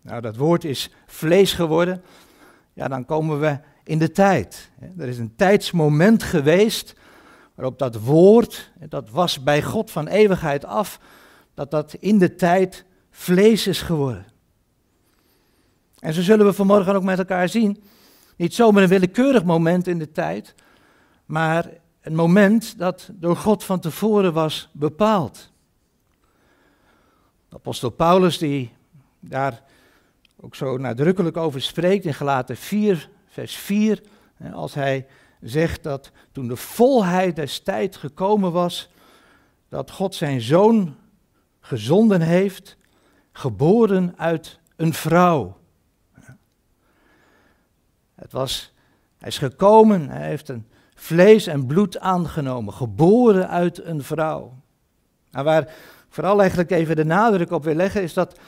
Nou, 0.00 0.20
dat 0.20 0.36
woord 0.36 0.64
is 0.64 0.90
vlees 1.06 1.52
geworden, 1.52 2.02
ja, 2.72 2.88
dan 2.88 3.04
komen 3.04 3.40
we 3.40 3.58
in 3.84 3.98
de 3.98 4.10
tijd. 4.10 4.70
Er 4.98 5.08
is 5.08 5.18
een 5.18 5.36
tijdsmoment 5.36 6.22
geweest 6.22 6.94
waarop 7.54 7.78
dat 7.78 7.96
woord, 7.96 8.70
dat 8.88 9.10
was 9.10 9.42
bij 9.42 9.62
God 9.62 9.90
van 9.90 10.06
eeuwigheid 10.06 10.64
af, 10.64 11.00
dat 11.54 11.70
dat 11.70 11.94
in 11.94 12.18
de 12.18 12.34
tijd 12.34 12.84
vlees 13.10 13.66
is 13.66 13.82
geworden. 13.82 14.26
En 15.98 16.12
zo 16.12 16.22
zullen 16.22 16.46
we 16.46 16.52
vanmorgen 16.52 16.94
ook 16.94 17.02
met 17.02 17.18
elkaar 17.18 17.48
zien 17.48 17.82
niet 18.36 18.54
zomaar 18.54 18.82
een 18.82 18.88
willekeurig 18.88 19.44
moment 19.44 19.86
in 19.86 19.98
de 19.98 20.12
tijd, 20.12 20.54
maar 21.28 21.70
een 22.00 22.14
moment 22.14 22.78
dat 22.78 23.10
door 23.12 23.36
God 23.36 23.64
van 23.64 23.80
tevoren 23.80 24.32
was 24.32 24.68
bepaald. 24.72 25.52
Apostel 27.48 27.90
Paulus, 27.90 28.38
die 28.38 28.72
daar 29.20 29.62
ook 30.40 30.54
zo 30.54 30.76
nadrukkelijk 30.76 31.36
over 31.36 31.62
spreekt 31.62 32.04
in 32.04 32.14
Galaten 32.14 32.56
4, 32.56 33.10
vers 33.26 33.56
4, 33.56 34.02
als 34.52 34.74
hij 34.74 35.06
zegt 35.40 35.82
dat 35.82 36.10
toen 36.32 36.48
de 36.48 36.56
volheid 36.56 37.36
des 37.36 37.60
tijd 37.60 37.96
gekomen 37.96 38.52
was, 38.52 38.90
dat 39.68 39.90
God 39.90 40.14
zijn 40.14 40.40
zoon 40.40 40.96
gezonden 41.60 42.20
heeft, 42.20 42.76
geboren 43.32 44.14
uit 44.16 44.60
een 44.76 44.92
vrouw. 44.92 45.56
Het 48.14 48.32
was, 48.32 48.72
hij 49.18 49.28
is 49.28 49.38
gekomen, 49.38 50.08
hij 50.08 50.28
heeft 50.28 50.48
een 50.48 50.66
vlees 51.00 51.46
en 51.46 51.66
bloed 51.66 51.98
aangenomen, 51.98 52.74
geboren 52.74 53.48
uit 53.48 53.84
een 53.84 54.02
vrouw. 54.02 54.52
Nou, 55.30 55.44
waar 55.44 55.74
vooral 56.08 56.40
eigenlijk 56.40 56.70
even 56.70 56.96
de 56.96 57.04
nadruk 57.04 57.50
op 57.50 57.64
wil 57.64 57.74
leggen, 57.74 58.02
is 58.02 58.12
dat, 58.12 58.38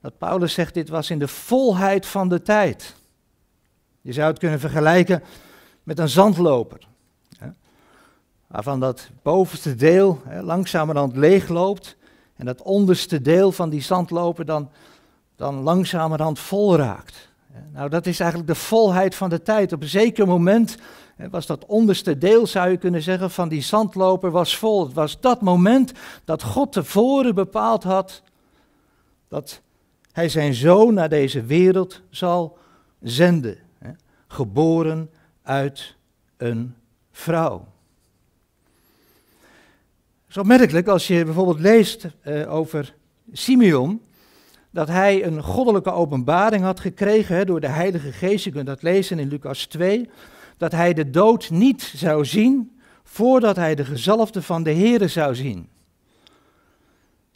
dat 0.00 0.18
Paulus 0.18 0.52
zegt, 0.52 0.74
dit 0.74 0.88
was 0.88 1.10
in 1.10 1.18
de 1.18 1.28
volheid 1.28 2.06
van 2.06 2.28
de 2.28 2.42
tijd. 2.42 2.94
Je 4.00 4.12
zou 4.12 4.28
het 4.28 4.38
kunnen 4.38 4.60
vergelijken 4.60 5.22
met 5.82 5.98
een 5.98 6.08
zandloper. 6.08 6.78
Waarvan 8.46 8.80
dat 8.80 9.10
bovenste 9.22 9.74
deel 9.74 10.20
hè, 10.24 10.42
langzamerhand 10.42 11.16
leegloopt 11.16 11.96
en 12.36 12.46
dat 12.46 12.62
onderste 12.62 13.20
deel 13.20 13.52
van 13.52 13.70
die 13.70 13.82
zandloper 13.82 14.44
dan, 14.44 14.70
dan 15.36 15.54
langzamerhand 15.54 16.38
vol 16.38 16.76
raakt. 16.76 17.32
Nou, 17.72 17.88
dat 17.88 18.06
is 18.06 18.20
eigenlijk 18.20 18.50
de 18.50 18.58
volheid 18.58 19.14
van 19.14 19.28
de 19.28 19.42
tijd. 19.42 19.72
Op 19.72 19.82
een 19.82 19.88
zeker 19.88 20.26
moment 20.26 20.76
was 21.16 21.46
dat 21.46 21.66
onderste 21.66 22.18
deel, 22.18 22.46
zou 22.46 22.70
je 22.70 22.76
kunnen 22.76 23.02
zeggen, 23.02 23.30
van 23.30 23.48
die 23.48 23.62
zandloper 23.62 24.30
was 24.30 24.56
vol. 24.56 24.84
Het 24.84 24.94
was 24.94 25.20
dat 25.20 25.40
moment 25.40 25.92
dat 26.24 26.42
God 26.42 26.72
tevoren 26.72 27.34
bepaald 27.34 27.82
had 27.82 28.22
dat 29.28 29.60
hij 30.12 30.28
zijn 30.28 30.54
zoon 30.54 30.94
naar 30.94 31.08
deze 31.08 31.42
wereld 31.42 32.00
zal 32.10 32.58
zenden. 33.02 33.58
Geboren 34.26 35.10
uit 35.42 35.94
een 36.36 36.74
vrouw. 37.12 37.66
Het 40.20 40.28
is 40.28 40.36
opmerkelijk 40.36 40.86
als 40.86 41.06
je 41.06 41.24
bijvoorbeeld 41.24 41.60
leest 41.60 42.06
uh, 42.24 42.54
over 42.54 42.94
Simeon 43.32 44.00
dat 44.70 44.88
hij 44.88 45.24
een 45.24 45.42
goddelijke 45.42 45.92
openbaring 45.92 46.62
had 46.62 46.80
gekregen 46.80 47.36
hè, 47.36 47.44
door 47.44 47.60
de 47.60 47.68
Heilige 47.68 48.12
Geest. 48.12 48.44
Je 48.44 48.50
kunt 48.50 48.66
dat 48.66 48.82
lezen 48.82 49.18
in 49.18 49.28
Lucas 49.28 49.66
2. 49.66 50.10
Dat 50.64 50.72
hij 50.72 50.92
de 50.92 51.10
dood 51.10 51.50
niet 51.50 51.92
zou 51.96 52.24
zien 52.24 52.78
voordat 53.02 53.56
hij 53.56 53.74
de 53.74 53.84
gezalfde 53.84 54.42
van 54.42 54.62
de 54.62 54.74
Here 54.74 55.08
zou 55.08 55.34
zien. 55.34 55.68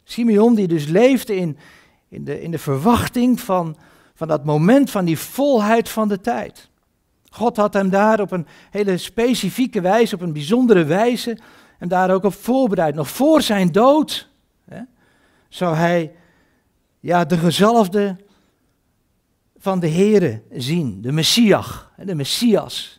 Simeon 0.03 0.55
die 0.55 0.67
dus 0.67 0.85
leefde 0.85 1.35
in, 1.35 1.57
in, 2.07 2.23
de, 2.23 2.41
in 2.41 2.51
de 2.51 2.57
verwachting 2.57 3.39
van, 3.39 3.77
van 4.13 4.27
dat 4.27 4.45
moment 4.45 4.91
van 4.91 5.05
die 5.05 5.19
volheid 5.19 5.89
van 5.89 6.07
de 6.07 6.21
tijd. 6.21 6.69
God 7.29 7.57
had 7.57 7.73
hem 7.73 7.89
daar 7.89 8.19
op 8.19 8.31
een 8.31 8.47
hele 8.69 8.97
specifieke 8.97 9.81
wijze, 9.81 10.15
op 10.15 10.21
een 10.21 10.33
bijzondere 10.33 10.83
wijze, 10.83 11.37
en 11.79 11.87
daar 11.87 12.13
ook 12.13 12.23
op 12.23 12.33
voorbereid. 12.33 12.95
Nog 12.95 13.09
voor 13.09 13.41
zijn 13.41 13.71
dood 13.71 14.29
hè, 14.65 14.81
zou 15.49 15.75
hij 15.75 16.11
ja, 16.99 17.25
de 17.25 17.37
gezalfde 17.37 18.15
van 19.57 19.79
de 19.79 19.89
Here 19.89 20.41
zien, 20.51 21.01
de 21.01 21.11
Messias, 21.11 21.85
de 21.97 22.15
Messias. 22.15 22.98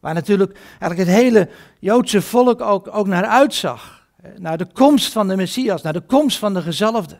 Waar 0.00 0.14
natuurlijk 0.14 0.58
eigenlijk 0.78 1.10
het 1.10 1.20
hele 1.20 1.48
Joodse 1.78 2.22
volk 2.22 2.60
ook, 2.60 2.88
ook 2.94 3.06
naar 3.06 3.24
uitzag. 3.24 4.08
Naar 4.36 4.58
de 4.58 4.66
komst 4.72 5.12
van 5.12 5.28
de 5.28 5.36
Messias, 5.36 5.82
naar 5.82 5.92
de 5.92 6.00
komst 6.00 6.38
van 6.38 6.54
de 6.54 6.62
gezalfde. 6.62 7.18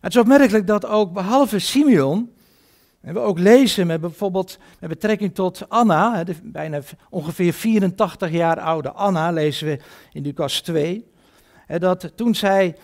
het 0.00 0.14
is 0.14 0.20
opmerkelijk 0.20 0.66
dat 0.66 0.86
ook 0.86 1.12
behalve 1.12 1.58
Simeon, 1.58 2.32
en 3.00 3.14
we 3.14 3.20
ook 3.20 3.38
lezen 3.38 3.86
met 3.86 4.00
bijvoorbeeld 4.00 4.58
met 4.80 4.88
betrekking 4.88 5.34
tot 5.34 5.68
Anna, 5.68 6.24
de 6.24 6.34
bijna 6.42 6.80
ongeveer 7.10 7.52
84 7.52 8.30
jaar 8.30 8.60
oude 8.60 8.92
Anna, 8.92 9.30
lezen 9.30 9.66
we 9.66 9.80
in 10.12 10.22
Lucas 10.22 10.60
2, 10.60 11.10
dat 11.78 12.12
toen 12.16 12.34
zij 12.34 12.76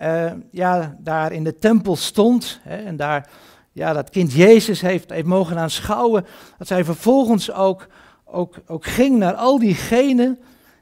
uh, 0.00 0.32
ja, 0.50 0.96
daar 0.98 1.32
in 1.32 1.44
de 1.44 1.58
tempel 1.58 1.96
stond 1.96 2.60
hè, 2.62 2.76
en 2.76 2.96
daar 2.96 3.28
ja, 3.72 3.92
dat 3.92 4.10
kind 4.10 4.32
Jezus 4.32 4.80
heeft, 4.80 5.10
heeft 5.10 5.26
mogen 5.26 5.58
aanschouwen, 5.58 6.26
dat 6.58 6.66
zij 6.66 6.84
vervolgens 6.84 7.52
ook, 7.52 7.86
ook, 8.24 8.54
ook 8.66 8.86
ging 8.86 9.18
naar 9.18 9.34
al 9.34 9.58
diegenen, 9.58 10.38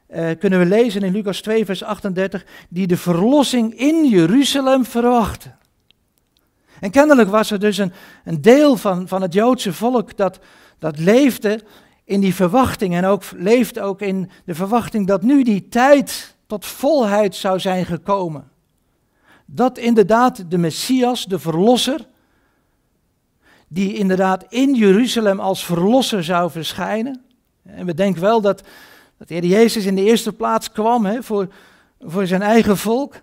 uh, 0.09 0.29
kunnen 0.39 0.59
we 0.59 0.65
lezen 0.65 1.01
in 1.01 1.11
Lucas 1.11 1.41
2, 1.41 1.65
vers 1.65 1.83
38, 1.83 2.45
die 2.69 2.87
de 2.87 2.97
verlossing 2.97 3.79
in 3.79 4.07
Jeruzalem 4.07 4.85
verwachten. 4.85 5.57
En 6.79 6.91
kennelijk 6.91 7.29
was 7.29 7.51
er 7.51 7.59
dus 7.59 7.77
een, 7.77 7.91
een 8.23 8.41
deel 8.41 8.77
van, 8.77 9.07
van 9.07 9.21
het 9.21 9.33
Joodse 9.33 9.73
volk 9.73 10.17
dat, 10.17 10.39
dat 10.79 10.99
leefde 10.99 11.63
in 12.03 12.19
die 12.19 12.35
verwachting 12.35 12.95
en 12.95 13.05
ook 13.05 13.23
leefde 13.35 13.81
ook 13.81 14.01
in 14.01 14.29
de 14.45 14.55
verwachting 14.55 15.07
dat 15.07 15.21
nu 15.21 15.43
die 15.43 15.67
tijd 15.67 16.35
tot 16.47 16.65
volheid 16.65 17.35
zou 17.35 17.59
zijn 17.59 17.85
gekomen. 17.85 18.49
Dat 19.45 19.77
inderdaad 19.77 20.51
de 20.51 20.57
Messias, 20.57 21.25
de 21.25 21.39
Verlosser, 21.39 22.05
die 23.73 23.93
inderdaad 23.93 24.45
in 24.49 24.75
Jeruzalem 24.75 25.39
als 25.39 25.65
Verlosser 25.65 26.23
zou 26.23 26.51
verschijnen. 26.51 27.21
En 27.63 27.85
we 27.85 27.93
denken 27.93 28.21
wel 28.21 28.41
dat, 28.41 28.63
dat 29.17 29.27
de 29.27 29.33
Heer 29.33 29.45
Jezus 29.45 29.85
in 29.85 29.95
de 29.95 30.03
eerste 30.03 30.33
plaats 30.33 30.71
kwam 30.71 31.05
hè, 31.05 31.23
voor, 31.23 31.47
voor 31.99 32.27
zijn 32.27 32.41
eigen 32.41 32.77
volk. 32.77 33.15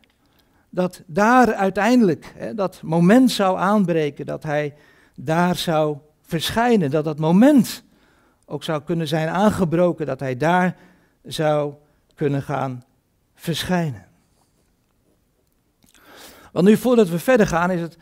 Dat 0.71 1.03
daar 1.07 1.55
uiteindelijk 1.55 2.33
hè, 2.37 2.55
dat 2.55 2.81
moment 2.83 3.31
zou 3.31 3.59
aanbreken, 3.59 4.27
dat 4.27 4.43
hij 4.43 4.75
daar 5.15 5.57
zou 5.57 5.97
verschijnen. 6.23 6.91
Dat 6.91 7.05
dat 7.05 7.19
moment 7.19 7.83
ook 8.47 8.65
zou 8.65 8.83
kunnen 8.83 9.09
zijn 9.09 9.29
aangebroken, 9.29 10.07
dat 10.07 10.21
hij 10.21 10.37
daar 10.37 10.77
zou 11.25 11.75
kunnen 12.15 12.43
gaan 12.43 12.85
verschijnen. 13.35 14.07
Want 16.53 16.67
nu, 16.67 16.77
voordat 16.77 17.09
we 17.09 17.19
verder 17.19 17.47
gaan, 17.47 17.71
is 17.71 17.81
het 17.81 17.97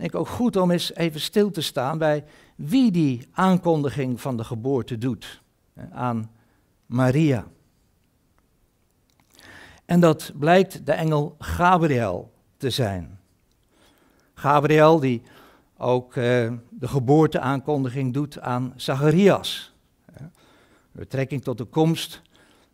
denk 0.00 0.12
ik 0.12 0.18
ook 0.18 0.28
goed 0.28 0.56
om 0.56 0.70
eens 0.70 0.94
even 0.94 1.20
stil 1.20 1.50
te 1.50 1.60
staan 1.60 1.98
bij 1.98 2.24
wie 2.56 2.90
die 2.90 3.28
aankondiging 3.32 4.20
van 4.20 4.36
de 4.36 4.44
geboorte 4.44 4.98
doet 4.98 5.40
aan 5.92 6.30
Maria. 6.86 7.46
En 9.84 10.00
dat 10.00 10.32
blijkt 10.34 10.86
de 10.86 10.92
engel 10.92 11.36
Gabriel 11.38 12.32
te 12.56 12.70
zijn. 12.70 13.18
Gabriel 14.34 15.00
die 15.00 15.22
ook 15.76 16.16
uh, 16.16 16.52
de 16.68 16.88
geboorteaankondiging 16.88 18.12
doet 18.12 18.40
aan 18.40 18.72
Zacharias. 18.76 19.74
Betrekking 20.92 21.42
tot 21.42 21.58
de 21.58 21.64
komst 21.64 22.22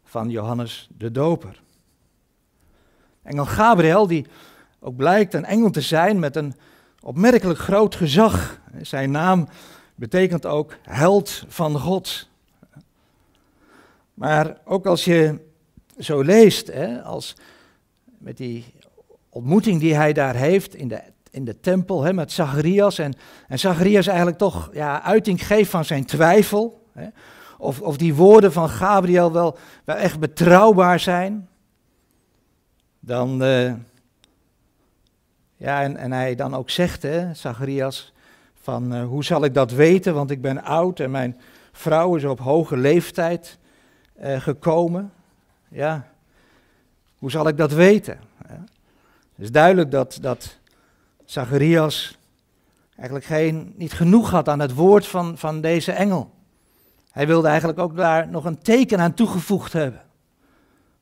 van 0.05 0.31
Johannes 0.31 0.89
de 0.97 1.11
Doper. 1.11 1.63
Engel 3.23 3.47
Gabriel 3.47 4.07
die 4.07 4.27
ook 4.81 4.97
blijkt 4.97 5.35
een 5.35 5.45
engel 5.45 5.71
te 5.71 5.81
zijn 5.81 6.19
met 6.19 6.37
een 6.37 6.55
opmerkelijk 7.07 7.59
groot 7.59 7.95
gezag. 7.95 8.61
Zijn 8.83 9.11
naam 9.11 9.49
betekent 9.95 10.47
ook 10.47 10.77
held 10.83 11.45
van 11.49 11.79
God. 11.79 12.29
Maar 14.15 14.57
ook 14.65 14.87
als 14.87 15.05
je 15.05 15.39
zo 15.99 16.21
leest, 16.21 16.67
hè, 16.67 17.03
als 17.03 17.37
met 18.19 18.37
die 18.37 18.65
ontmoeting 19.29 19.81
die 19.81 19.95
hij 19.95 20.13
daar 20.13 20.35
heeft 20.35 20.75
in 20.75 20.89
de, 20.89 21.01
in 21.31 21.45
de 21.45 21.61
tempel 21.61 22.03
hè, 22.03 22.13
met 22.13 22.33
Zacharias. 22.33 22.99
En, 22.99 23.15
en 23.49 23.59
Zacharias 23.59 24.07
eigenlijk 24.07 24.39
toch 24.39 24.71
ja, 24.73 25.03
uiting 25.03 25.47
geeft 25.47 25.71
van 25.71 25.85
zijn 25.85 26.05
twijfel. 26.05 26.87
Hè, 26.93 27.07
of, 27.59 27.81
of 27.81 27.97
die 27.97 28.15
woorden 28.15 28.53
van 28.53 28.69
Gabriel 28.69 29.33
wel, 29.33 29.59
wel 29.85 29.97
echt 29.97 30.19
betrouwbaar 30.19 31.01
zijn. 31.01 31.49
Dan, 33.01 33.43
uh, 33.43 33.73
ja, 35.57 35.83
en, 35.83 35.97
en 35.97 36.13
hij 36.13 36.35
dan 36.35 36.55
ook 36.55 36.71
zegt, 36.71 37.03
hè, 37.03 37.35
Zacharias, 37.35 38.13
van 38.63 38.95
uh, 38.95 39.05
hoe 39.05 39.25
zal 39.25 39.45
ik 39.45 39.55
dat 39.55 39.71
weten, 39.71 40.15
want 40.15 40.31
ik 40.31 40.41
ben 40.41 40.63
oud 40.63 41.01
en 41.01 41.11
mijn 41.11 41.41
vrouw 41.73 42.17
is 42.17 42.25
op 42.25 42.39
hoge 42.39 42.77
leeftijd 42.77 43.59
uh, 44.21 44.41
gekomen. 44.41 45.13
Ja, 45.69 46.07
hoe 47.19 47.31
zal 47.31 47.49
ik 47.49 47.57
dat 47.57 47.73
weten? 47.73 48.19
Ja. 48.49 48.65
Het 49.35 49.45
is 49.45 49.51
duidelijk 49.51 49.91
dat, 49.91 50.19
dat 50.21 50.57
Zacharias 51.25 52.19
eigenlijk 52.97 53.25
geen, 53.25 53.75
niet 53.77 53.93
genoeg 53.93 54.31
had 54.31 54.49
aan 54.49 54.61
het 54.61 54.75
woord 54.75 55.07
van, 55.07 55.39
van 55.39 55.61
deze 55.61 55.93
engel. 55.93 56.31
Hij 57.11 57.27
wilde 57.27 57.49
eigenlijk 57.49 57.79
ook 57.79 57.97
daar 57.97 58.29
nog 58.29 58.45
een 58.45 58.59
teken 58.59 59.01
aan 59.01 59.15
toegevoegd 59.15 59.73
hebben. 59.73 60.03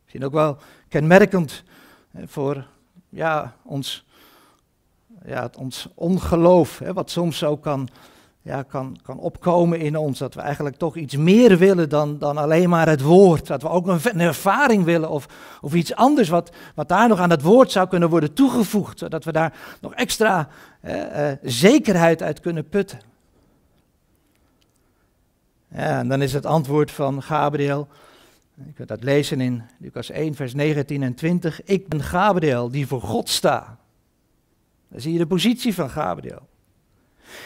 Misschien 0.02 0.24
ook 0.24 0.32
wel 0.32 0.56
kenmerkend 0.88 1.62
voor 2.24 2.66
ja, 3.08 3.56
ons 3.62 4.04
ja, 5.27 5.50
ons 5.59 5.88
ongeloof, 5.94 6.79
hè, 6.79 6.92
wat 6.92 7.11
soms 7.11 7.44
ook 7.44 7.62
kan, 7.62 7.88
ja, 8.42 8.62
kan, 8.62 8.98
kan 9.03 9.18
opkomen 9.18 9.79
in 9.81 9.96
ons. 9.96 10.18
Dat 10.18 10.35
we 10.35 10.40
eigenlijk 10.40 10.77
toch 10.77 10.96
iets 10.96 11.16
meer 11.16 11.59
willen 11.59 11.88
dan, 11.88 12.18
dan 12.18 12.37
alleen 12.37 12.68
maar 12.68 12.88
het 12.88 13.00
woord. 13.00 13.46
Dat 13.46 13.62
we 13.62 13.68
ook 13.68 13.87
een, 13.87 14.00
een 14.03 14.20
ervaring 14.20 14.85
willen 14.85 15.11
of, 15.11 15.27
of 15.61 15.74
iets 15.74 15.94
anders 15.94 16.29
wat, 16.29 16.50
wat 16.74 16.88
daar 16.88 17.09
nog 17.09 17.18
aan 17.18 17.31
het 17.31 17.42
woord 17.42 17.72
zou 17.72 17.88
kunnen 17.88 18.09
worden 18.09 18.33
toegevoegd. 18.33 18.98
Zodat 18.98 19.24
we 19.24 19.33
daar 19.33 19.53
nog 19.81 19.94
extra 19.94 20.48
eh, 20.81 21.33
zekerheid 21.42 22.22
uit 22.22 22.40
kunnen 22.40 22.68
putten. 22.68 23.00
Ja, 25.68 25.98
en 25.98 26.09
dan 26.09 26.22
is 26.22 26.33
het 26.33 26.46
antwoord 26.46 26.90
van 26.90 27.22
Gabriel. 27.22 27.88
Je 28.55 28.72
kunt 28.72 28.88
dat 28.88 29.03
lezen 29.03 29.40
in 29.40 29.62
Lucas 29.79 30.11
1, 30.11 30.35
vers 30.35 30.55
19 30.55 31.03
en 31.03 31.14
20. 31.14 31.62
Ik 31.64 31.88
ben 31.88 32.03
Gabriel 32.03 32.70
die 32.70 32.87
voor 32.87 33.00
God 33.00 33.29
sta. 33.29 33.79
Dan 34.94 35.02
zie 35.02 35.12
je 35.12 35.18
de 35.18 35.26
positie 35.26 35.74
van 35.74 35.90
Gabriel. 35.90 36.48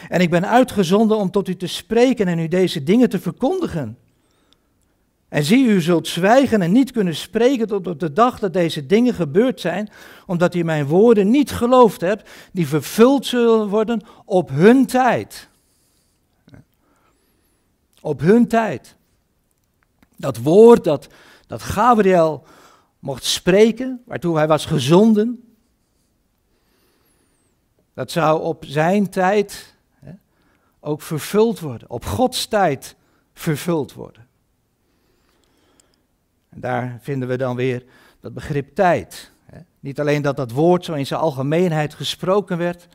En 0.09 0.21
ik 0.21 0.29
ben 0.29 0.47
uitgezonden 0.47 1.17
om 1.17 1.31
tot 1.31 1.47
u 1.47 1.55
te 1.55 1.67
spreken 1.67 2.27
en 2.27 2.39
u 2.39 2.47
deze 2.47 2.83
dingen 2.83 3.09
te 3.09 3.19
verkondigen. 3.19 3.97
En 5.27 5.43
zie, 5.43 5.67
u 5.67 5.81
zult 5.81 6.07
zwijgen 6.07 6.61
en 6.61 6.71
niet 6.71 6.91
kunnen 6.91 7.15
spreken 7.15 7.67
tot 7.67 7.87
op 7.87 7.99
de 7.99 8.13
dag 8.13 8.39
dat 8.39 8.53
deze 8.53 8.85
dingen 8.85 9.13
gebeurd 9.13 9.59
zijn, 9.59 9.89
omdat 10.25 10.55
u 10.55 10.63
mijn 10.63 10.85
woorden 10.85 11.29
niet 11.29 11.51
geloofd 11.51 12.01
hebt, 12.01 12.29
die 12.51 12.67
vervuld 12.67 13.25
zullen 13.25 13.67
worden 13.67 14.01
op 14.25 14.49
hun 14.49 14.85
tijd. 14.85 15.49
Op 18.01 18.19
hun 18.19 18.47
tijd. 18.47 18.95
Dat 20.17 20.37
woord 20.37 20.83
dat, 20.83 21.07
dat 21.47 21.61
Gabriel 21.61 22.43
mocht 22.99 23.23
spreken, 23.23 24.01
waartoe 24.05 24.37
hij 24.37 24.47
was 24.47 24.65
gezonden, 24.65 25.48
dat 27.99 28.11
zou 28.11 28.41
op 28.41 28.63
zijn 28.67 29.09
tijd 29.09 29.75
hè, 29.99 30.11
ook 30.79 31.01
vervuld 31.01 31.59
worden, 31.59 31.89
op 31.89 32.05
Gods 32.05 32.45
tijd 32.45 32.95
vervuld 33.33 33.93
worden. 33.93 34.27
En 36.49 36.59
daar 36.59 36.97
vinden 37.01 37.27
we 37.27 37.37
dan 37.37 37.55
weer 37.55 37.85
dat 38.19 38.33
begrip 38.33 38.75
tijd. 38.75 39.31
Hè. 39.45 39.59
Niet 39.79 39.99
alleen 39.99 40.21
dat 40.21 40.37
dat 40.37 40.51
woord 40.51 40.85
zo 40.85 40.93
in 40.93 41.05
zijn 41.05 41.19
algemeenheid 41.19 41.93
gesproken 41.93 42.57
werd, 42.57 42.87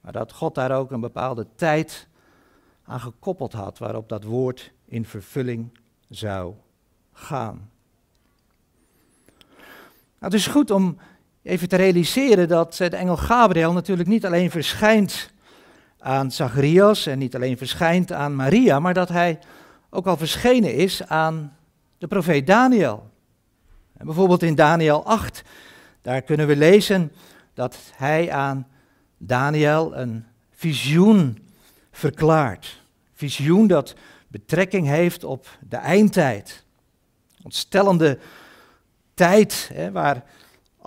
maar 0.00 0.12
dat 0.12 0.32
God 0.32 0.54
daar 0.54 0.72
ook 0.72 0.90
een 0.90 1.00
bepaalde 1.00 1.46
tijd 1.54 2.06
aan 2.84 3.00
gekoppeld 3.00 3.52
had 3.52 3.78
waarop 3.78 4.08
dat 4.08 4.24
woord 4.24 4.72
in 4.84 5.04
vervulling 5.04 5.78
zou 6.08 6.54
gaan. 7.12 7.70
Nou, 10.18 10.32
het 10.32 10.34
is 10.34 10.46
goed 10.46 10.70
om 10.70 10.98
even 11.42 11.68
te 11.68 11.76
realiseren 11.76 12.48
dat 12.48 12.74
de 12.74 12.96
engel 12.96 13.16
Gabriel 13.16 13.72
natuurlijk 13.72 14.08
niet 14.08 14.26
alleen 14.26 14.50
verschijnt 14.50 15.30
aan 15.98 16.30
Zacharias 16.30 17.06
en 17.06 17.18
niet 17.18 17.34
alleen 17.34 17.58
verschijnt 17.58 18.12
aan 18.12 18.36
Maria, 18.36 18.78
maar 18.80 18.94
dat 18.94 19.08
hij 19.08 19.38
ook 19.90 20.06
al 20.06 20.16
verschenen 20.16 20.74
is 20.74 21.06
aan 21.06 21.56
de 21.98 22.06
profeet 22.06 22.46
Daniel. 22.46 23.10
En 23.96 24.06
bijvoorbeeld 24.06 24.42
in 24.42 24.54
Daniel 24.54 25.04
8, 25.04 25.42
daar 26.02 26.22
kunnen 26.22 26.46
we 26.46 26.56
lezen 26.56 27.12
dat 27.54 27.78
hij 27.96 28.32
aan 28.32 28.66
Daniel 29.16 29.96
een 29.96 30.24
visioen 30.50 31.38
verklaart. 31.90 32.82
Visioen 33.12 33.66
dat 33.66 33.94
betrekking 34.28 34.86
heeft 34.86 35.24
op 35.24 35.46
de 35.68 35.76
eindtijd. 35.76 36.64
Ontstellende 37.42 38.18
tijd, 39.14 39.70
hè, 39.74 39.92
waar 39.92 40.24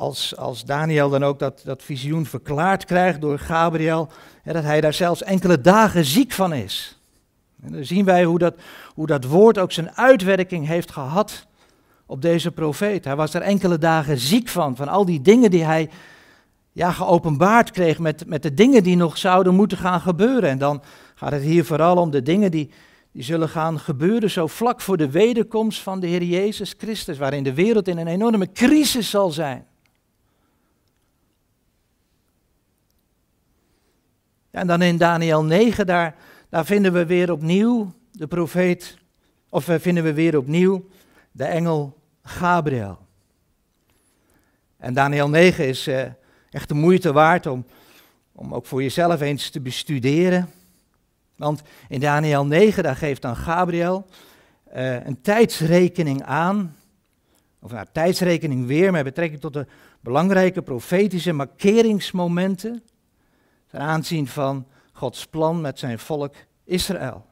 als, 0.02 0.38
als 0.38 0.66
Daniel 0.66 1.10
dan 1.10 1.24
ook 1.24 1.40
dat, 1.40 1.62
dat 1.64 1.84
visioen 1.84 2.26
verklaard 2.26 2.86
krijgt 2.86 3.22
door 3.22 3.40
Gabriel, 3.40 4.10
dat 4.44 4.64
hij 4.64 4.82
daar 4.82 4.94
zelfs 4.94 5.24
enkele 5.24 5.62
dagen 5.62 6.06
ziek 6.06 6.32
van 6.32 6.54
is. 6.54 7.00
En 7.64 7.72
dan 7.72 7.86
zien 7.86 8.06
wij 8.06 8.24
hoe 8.24 8.40
dat, 8.40 8.56
hoe 8.94 9.08
dat 9.08 9.24
woord 9.24 9.58
ook 9.58 9.72
zijn 9.72 9.92
uitwerking 9.92 10.68
heeft 10.68 10.92
gehad 10.92 11.48
op 12.06 12.22
deze 12.22 12.52
profeet. 12.52 13.06
Hij 13.06 13.16
was 13.16 13.34
er 13.34 13.42
enkele 13.42 13.78
dagen 13.78 14.18
ziek 14.18 14.48
van, 14.48 14.76
van 14.76 14.88
al 14.88 15.06
die 15.06 15.22
dingen 15.22 15.52
die 15.52 15.64
hij 15.64 15.90
ja, 16.72 16.92
geopenbaard 16.92 17.72
kreeg 17.72 18.00
met, 18.00 18.28
met 18.28 18.44
de 18.44 18.54
dingen 18.54 18.84
die 18.84 18.96
nog 18.96 19.18
zouden 19.18 19.56
moeten 19.56 19.78
gaan 19.78 20.02
gebeuren. 20.02 20.50
En 20.50 20.58
dan 20.58 20.82
gaat 21.16 21.32
het 21.32 21.42
hier 21.42 21.66
vooral 21.66 21.98
om 21.98 22.12
de 22.12 22.22
dingen 22.22 22.52
die, 22.52 22.72
die 23.12 23.24
zullen 23.24 23.50
gaan 23.50 23.80
gebeuren 23.80 24.30
zo 24.30 24.48
vlak 24.48 24.82
voor 24.82 24.98
de 24.98 25.10
wederkomst 25.10 25.80
van 25.80 26.00
de 26.00 26.08
Heer 26.08 26.24
Jezus 26.24 26.74
Christus, 26.78 27.18
waarin 27.18 27.44
de 27.44 27.54
wereld 27.54 27.88
in 27.88 27.98
een 27.98 28.08
enorme 28.08 28.52
crisis 28.52 29.10
zal 29.10 29.32
zijn. 29.32 29.70
En 34.52 34.68
dan 34.68 34.82
in 34.82 34.98
Daniel 34.98 35.44
9, 35.44 35.86
daar, 35.86 36.16
daar 36.50 36.66
vinden 36.66 36.94
we 36.94 37.06
weer 37.06 37.32
opnieuw 37.32 37.94
de 38.12 38.28
profeet, 38.28 38.98
of 39.50 39.64
vinden 39.64 40.04
we 40.04 40.14
weer 40.14 40.38
opnieuw 40.38 40.88
de 41.32 41.44
engel 41.44 41.98
Gabriel. 42.24 42.98
En 44.78 44.94
Daniel 44.94 45.30
9 45.30 45.68
is 45.68 45.88
uh, 45.88 46.02
echt 46.50 46.68
de 46.68 46.74
moeite 46.74 47.14
waard 47.14 47.46
om, 47.46 47.66
om 48.32 48.54
ook 48.54 48.66
voor 48.66 48.82
jezelf 48.82 49.22
eens 49.22 49.50
te 49.50 49.62
bestuderen. 49.62 50.50
Want 51.36 51.62
in 51.90 52.00
Daniel 52.00 52.46
9, 52.46 52.84
daar 52.84 52.96
geeft 52.96 53.22
dan 53.22 53.36
Gabriel 53.36 54.06
uh, 54.76 55.06
een 55.06 55.22
tijdsrekening 55.22 56.24
aan, 56.24 56.76
of 57.60 57.72
nou, 57.72 57.86
tijdsrekening 57.92 58.68
weer 58.68 58.92
met 58.92 59.04
betrekking 59.04 59.42
tot 59.42 59.54
de 59.54 59.66
belangrijke 60.00 60.62
profetische 60.62 61.34
markeringsmomenten 61.34 62.84
ten 63.72 63.80
aanzien 63.80 64.28
van 64.28 64.68
Gods 64.92 65.26
plan 65.28 65.62
met 65.62 65.80
zijn 65.80 66.00
volk 66.00 66.36
Israël. 66.64 67.26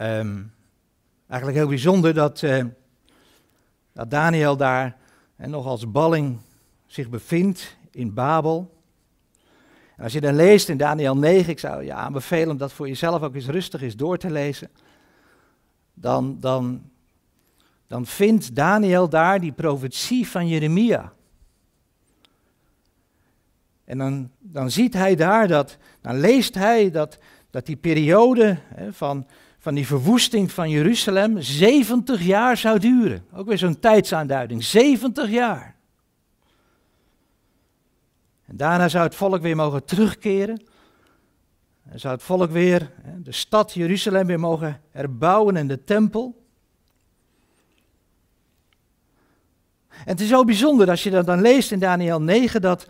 Um, 0.00 0.52
eigenlijk 1.26 1.58
heel 1.58 1.68
bijzonder 1.68 2.14
dat, 2.14 2.42
uh, 2.42 2.64
dat 3.92 4.10
Daniel 4.10 4.56
daar 4.56 4.96
en 5.36 5.50
nog 5.50 5.66
als 5.66 5.90
balling 5.90 6.38
zich 6.86 7.08
bevindt 7.08 7.76
in 7.90 8.14
Babel. 8.14 8.76
Als 9.98 10.12
je 10.12 10.20
dan 10.20 10.34
leest 10.34 10.68
in 10.68 10.76
Daniel 10.76 11.16
9, 11.16 11.50
ik 11.50 11.58
zou 11.58 11.84
je 11.84 11.92
aanbevelen 11.92 12.50
om 12.50 12.56
dat 12.56 12.72
voor 12.72 12.88
jezelf 12.88 13.22
ook 13.22 13.34
eens 13.34 13.46
rustig 13.46 13.82
eens 13.82 13.96
door 13.96 14.18
te 14.18 14.30
lezen, 14.30 14.70
dan, 15.94 16.40
dan, 16.40 16.90
dan 17.86 18.06
vindt 18.06 18.54
Daniel 18.54 19.08
daar 19.08 19.40
die 19.40 19.52
profetie 19.52 20.28
van 20.28 20.48
Jeremia. 20.48 21.12
En 23.88 23.98
dan, 23.98 24.30
dan 24.38 24.70
ziet 24.70 24.94
hij 24.94 25.14
daar 25.14 25.48
dat, 25.48 25.76
dan 26.00 26.20
leest 26.20 26.54
hij 26.54 26.90
dat, 26.90 27.18
dat 27.50 27.66
die 27.66 27.76
periode 27.76 28.58
hè, 28.74 28.92
van, 28.92 29.26
van 29.58 29.74
die 29.74 29.86
verwoesting 29.86 30.52
van 30.52 30.70
Jeruzalem 30.70 31.40
70 31.40 32.22
jaar 32.22 32.56
zou 32.56 32.78
duren. 32.78 33.24
Ook 33.32 33.46
weer 33.46 33.58
zo'n 33.58 33.78
tijdsaanduiding, 33.78 34.64
70 34.64 35.30
jaar. 35.30 35.74
En 38.44 38.56
daarna 38.56 38.88
zou 38.88 39.04
het 39.04 39.14
volk 39.14 39.42
weer 39.42 39.56
mogen 39.56 39.84
terugkeren. 39.84 40.62
En 41.88 42.00
zou 42.00 42.14
het 42.14 42.22
volk 42.22 42.50
weer 42.50 42.90
hè, 43.02 43.22
de 43.22 43.32
stad 43.32 43.72
Jeruzalem 43.72 44.26
weer 44.26 44.40
mogen 44.40 44.80
herbouwen 44.90 45.56
en 45.56 45.66
de 45.66 45.84
tempel. 45.84 46.46
En 49.88 50.12
het 50.12 50.20
is 50.20 50.28
zo 50.28 50.44
bijzonder 50.44 50.90
als 50.90 51.02
je 51.02 51.10
dat 51.10 51.26
dan 51.26 51.40
leest 51.40 51.72
in 51.72 51.78
Daniel 51.78 52.20
9 52.20 52.60
dat 52.60 52.86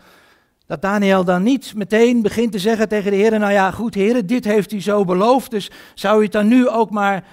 dat 0.69 0.81
Daniel 0.81 1.23
dan 1.23 1.43
niet 1.43 1.75
meteen 1.75 2.21
begint 2.21 2.51
te 2.51 2.59
zeggen 2.59 2.89
tegen 2.89 3.11
de 3.11 3.17
Heer, 3.17 3.39
nou 3.39 3.51
ja, 3.51 3.71
goed 3.71 3.93
Heer, 3.93 4.25
dit 4.25 4.45
heeft 4.45 4.71
u 4.71 4.81
zo 4.81 5.05
beloofd, 5.05 5.51
dus 5.51 5.71
zou 5.93 6.19
u 6.19 6.23
het 6.23 6.31
dan 6.31 6.47
nu 6.47 6.67
ook 6.67 6.89
maar 6.89 7.23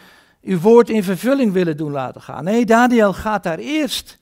uw 0.43 0.59
woord 0.59 0.91
in 0.91 1.03
vervulling 1.03 1.53
willen 1.53 1.77
doen 1.77 1.91
laten 1.91 2.21
gaan? 2.21 2.45
Nee, 2.45 2.65
Daniel 2.65 3.13
gaat 3.13 3.43
daar 3.43 3.59
eerst 3.59 4.19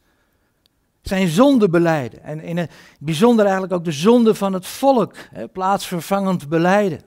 zijn 1.02 1.28
zonde 1.28 1.68
beleiden. 1.68 2.22
En 2.22 2.40
in 2.40 2.56
het 2.56 2.70
bijzonder 3.00 3.44
eigenlijk 3.44 3.74
ook 3.74 3.84
de 3.84 3.92
zonde 3.92 4.34
van 4.34 4.52
het 4.52 4.66
volk, 4.66 5.14
hè, 5.32 5.48
plaatsvervangend 5.48 6.48
beleiden. 6.48 7.00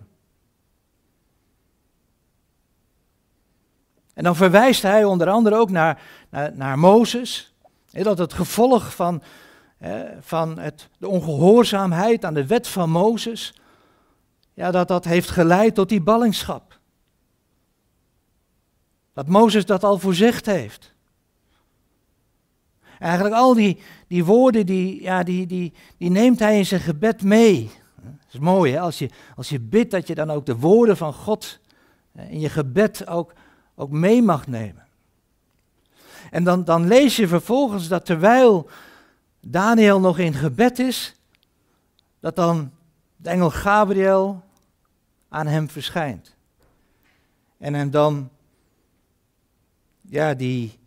En 4.13 4.24
dan 4.24 4.36
verwijst 4.36 4.82
hij 4.82 5.04
onder 5.04 5.30
andere 5.30 5.56
ook 5.56 5.70
naar, 5.70 6.02
naar, 6.30 6.52
naar 6.56 6.80
Mozes, 6.80 7.54
hè, 7.91 8.04
dat 8.04 8.17
het 8.17 8.34
gevolg 8.34 8.96
van 8.96 9.22
van 10.20 10.60
het, 10.60 10.90
de 10.98 11.08
ongehoorzaamheid 11.08 12.26
aan 12.26 12.34
de 12.34 12.48
wet 12.48 12.68
van 12.68 12.90
Mozes, 12.90 13.54
ja, 14.54 14.72
dat 14.72 14.88
dat 14.88 15.06
heeft 15.06 15.30
geleid 15.30 15.76
tot 15.76 15.90
die 15.90 16.02
ballingschap. 16.02 16.80
Dat 19.13 19.28
Mozes 19.28 19.66
dat 19.66 19.84
al 19.84 20.00
voorzegd 20.00 20.46
heeft. 20.46 20.96
Eigenlijk 23.00 23.36
al 23.36 23.54
die, 23.54 23.82
die 24.08 24.26
woorden, 24.26 24.66
die, 24.66 25.02
ja, 25.02 25.24
die, 25.24 25.48
die, 25.48 25.74
die 25.98 26.10
neemt 26.10 26.40
hij 26.40 26.58
in 26.58 26.66
zijn 26.66 26.82
gebed 26.82 27.24
mee. 27.24 27.72
Dat 27.96 28.34
is 28.34 28.40
mooi, 28.40 28.74
hè? 28.74 28.80
Als, 28.80 29.00
je, 29.00 29.10
als 29.36 29.50
je 29.50 29.60
bidt, 29.60 29.92
dat 29.92 30.08
je 30.08 30.16
dan 30.16 30.32
ook 30.32 30.46
de 30.46 30.56
woorden 30.56 30.98
van 30.98 31.13
God 31.13 31.60
in 32.12 32.40
je 32.40 32.50
gebed 32.50 33.08
ook, 33.08 33.34
ook 33.76 33.92
mee 33.92 34.22
mag 34.22 34.48
nemen. 34.48 34.86
En 36.32 36.44
dan, 36.44 36.63
dan 36.63 36.88
lees 36.88 37.16
je 37.16 37.28
vervolgens 37.28 37.88
dat 37.88 38.06
terwijl 38.06 38.70
Daniel 39.50 40.00
nog 40.00 40.20
in 40.20 40.34
gebed 40.34 40.80
is, 40.80 41.16
dat 42.20 42.36
dan 42.36 42.72
de 43.16 43.30
engel 43.30 43.50
Gabriel 43.50 44.44
aan 45.30 45.48
hem 45.48 45.70
verschijnt. 45.70 46.36
En 47.58 47.74
hem 47.74 47.92
dan, 47.92 48.30
ja, 50.02 50.34
die, 50.34 50.80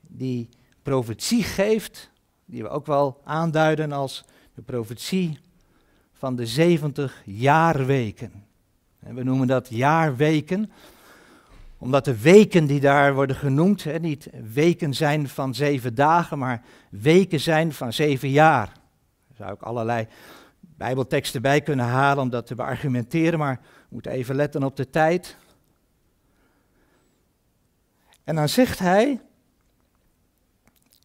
die 0.00 0.48
profetie 0.82 1.42
geeft, 1.42 2.10
die 2.44 2.62
we 2.62 2.68
ook 2.68 2.86
wel 2.86 3.20
aanduiden 3.24 3.92
als 3.92 4.24
de 4.54 4.62
profetie 4.62 5.38
van 6.12 6.36
de 6.36 6.46
70 6.46 7.22
jaarweken. 7.24 8.44
En 8.98 9.14
we 9.14 9.22
noemen 9.22 9.46
dat 9.46 9.68
jaarweken, 9.68 10.70
omdat 11.84 12.04
de 12.04 12.20
weken 12.20 12.66
die 12.66 12.80
daar 12.80 13.14
worden 13.14 13.36
genoemd, 13.36 13.84
hè, 13.84 13.98
niet 13.98 14.28
weken 14.52 14.94
zijn 14.94 15.28
van 15.28 15.54
zeven 15.54 15.94
dagen, 15.94 16.38
maar 16.38 16.62
weken 16.90 17.40
zijn 17.40 17.72
van 17.72 17.92
zeven 17.92 18.30
jaar. 18.30 18.66
Daar 18.66 19.36
zou 19.36 19.52
ik 19.52 19.62
allerlei 19.62 20.06
bijbelteksten 20.60 21.42
bij 21.42 21.60
kunnen 21.60 21.86
halen 21.86 22.22
om 22.22 22.30
dat 22.30 22.46
te 22.46 22.54
beargumenteren, 22.54 23.38
maar 23.38 23.60
we 23.62 23.86
moeten 23.88 24.12
even 24.12 24.34
letten 24.34 24.62
op 24.62 24.76
de 24.76 24.90
tijd. 24.90 25.36
En 28.24 28.34
dan 28.34 28.48
zegt 28.48 28.78
hij 28.78 29.20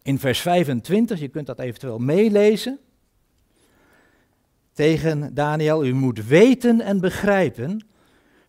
in 0.02 0.18
vers 0.18 0.40
25, 0.40 1.20
je 1.20 1.28
kunt 1.28 1.46
dat 1.46 1.58
eventueel 1.58 1.98
meelezen, 1.98 2.78
tegen 4.72 5.34
Daniel, 5.34 5.84
u 5.84 5.92
moet 5.92 6.26
weten 6.26 6.80
en 6.80 7.00
begrijpen 7.00 7.89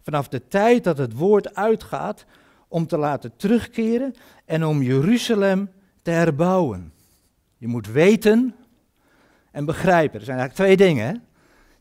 vanaf 0.01 0.27
de 0.27 0.47
tijd 0.47 0.83
dat 0.83 0.97
het 0.97 1.13
woord 1.13 1.55
uitgaat 1.55 2.25
om 2.67 2.87
te 2.87 2.97
laten 2.97 3.35
terugkeren 3.35 4.15
en 4.45 4.65
om 4.65 4.81
Jeruzalem 4.81 5.71
te 6.01 6.11
herbouwen. 6.11 6.93
Je 7.57 7.67
moet 7.67 7.87
weten 7.87 8.55
en 9.51 9.65
begrijpen. 9.65 10.19
Er 10.19 10.25
zijn 10.25 10.37
eigenlijk 10.37 10.69
twee 10.69 10.87
dingen. 10.87 11.07
Hè? 11.07 11.13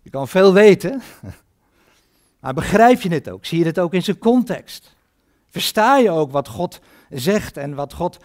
Je 0.03 0.11
kan 0.11 0.29
veel 0.29 0.53
weten, 0.53 1.03
maar 2.41 2.55
begrijp 2.55 3.01
je 3.01 3.09
het 3.09 3.31
ook? 3.31 3.45
Zie 3.45 3.59
je 3.59 3.65
het 3.65 3.79
ook 3.79 3.95
in 3.95 4.03
zijn 4.03 4.19
context? 4.19 4.97
Versta 5.49 5.97
je 5.97 6.11
ook 6.11 6.31
wat 6.31 6.49
God 6.49 6.81
zegt 7.11 7.57
en 7.57 7.75
wat 7.75 7.93
God 7.93 8.19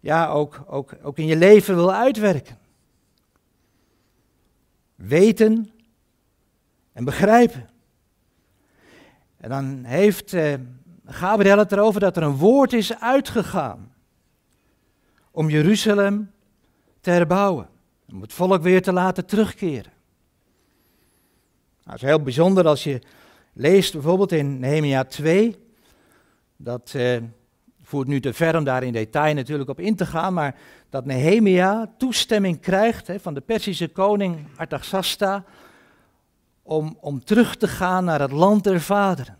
ja, 0.00 0.28
ook, 0.28 0.64
ook, 0.66 0.92
ook 1.02 1.18
in 1.18 1.26
je 1.26 1.36
leven 1.36 1.74
wil 1.74 1.92
uitwerken? 1.92 2.58
Weten 4.94 5.70
en 6.92 7.04
begrijpen. 7.04 7.68
En 9.46 9.52
dan 9.52 9.84
heeft 9.84 10.32
eh, 10.32 10.54
Gabriel 11.04 11.58
het 11.58 11.72
erover 11.72 12.00
dat 12.00 12.16
er 12.16 12.22
een 12.22 12.36
woord 12.36 12.72
is 12.72 13.00
uitgegaan 13.00 13.92
om 15.30 15.50
Jeruzalem 15.50 16.30
te 17.00 17.10
herbouwen. 17.10 17.68
Om 18.12 18.20
het 18.20 18.32
volk 18.32 18.62
weer 18.62 18.82
te 18.82 18.92
laten 18.92 19.26
terugkeren. 19.26 19.92
Nou, 21.82 21.92
het 21.92 21.94
is 21.94 22.08
heel 22.08 22.22
bijzonder 22.22 22.66
als 22.66 22.84
je 22.84 23.00
leest 23.52 23.92
bijvoorbeeld 23.92 24.32
in 24.32 24.58
Nehemia 24.58 25.04
2. 25.04 25.56
Dat 26.56 26.92
eh, 26.94 27.16
voert 27.82 28.08
nu 28.08 28.20
te 28.20 28.32
ver 28.32 28.56
om 28.56 28.64
daar 28.64 28.82
in 28.82 28.92
detail 28.92 29.34
natuurlijk 29.34 29.70
op 29.70 29.80
in 29.80 29.96
te 29.96 30.06
gaan. 30.06 30.34
Maar 30.34 30.58
dat 30.90 31.04
Nehemia 31.04 31.94
toestemming 31.98 32.60
krijgt 32.60 33.06
hè, 33.06 33.20
van 33.20 33.34
de 33.34 33.40
Persische 33.40 33.88
koning 33.88 34.46
Artaxasta 34.56 35.44
om, 36.66 36.96
om 37.00 37.24
terug 37.24 37.56
te 37.56 37.68
gaan 37.68 38.04
naar 38.04 38.20
het 38.20 38.32
land 38.32 38.64
der 38.64 38.80
vaderen. 38.80 39.38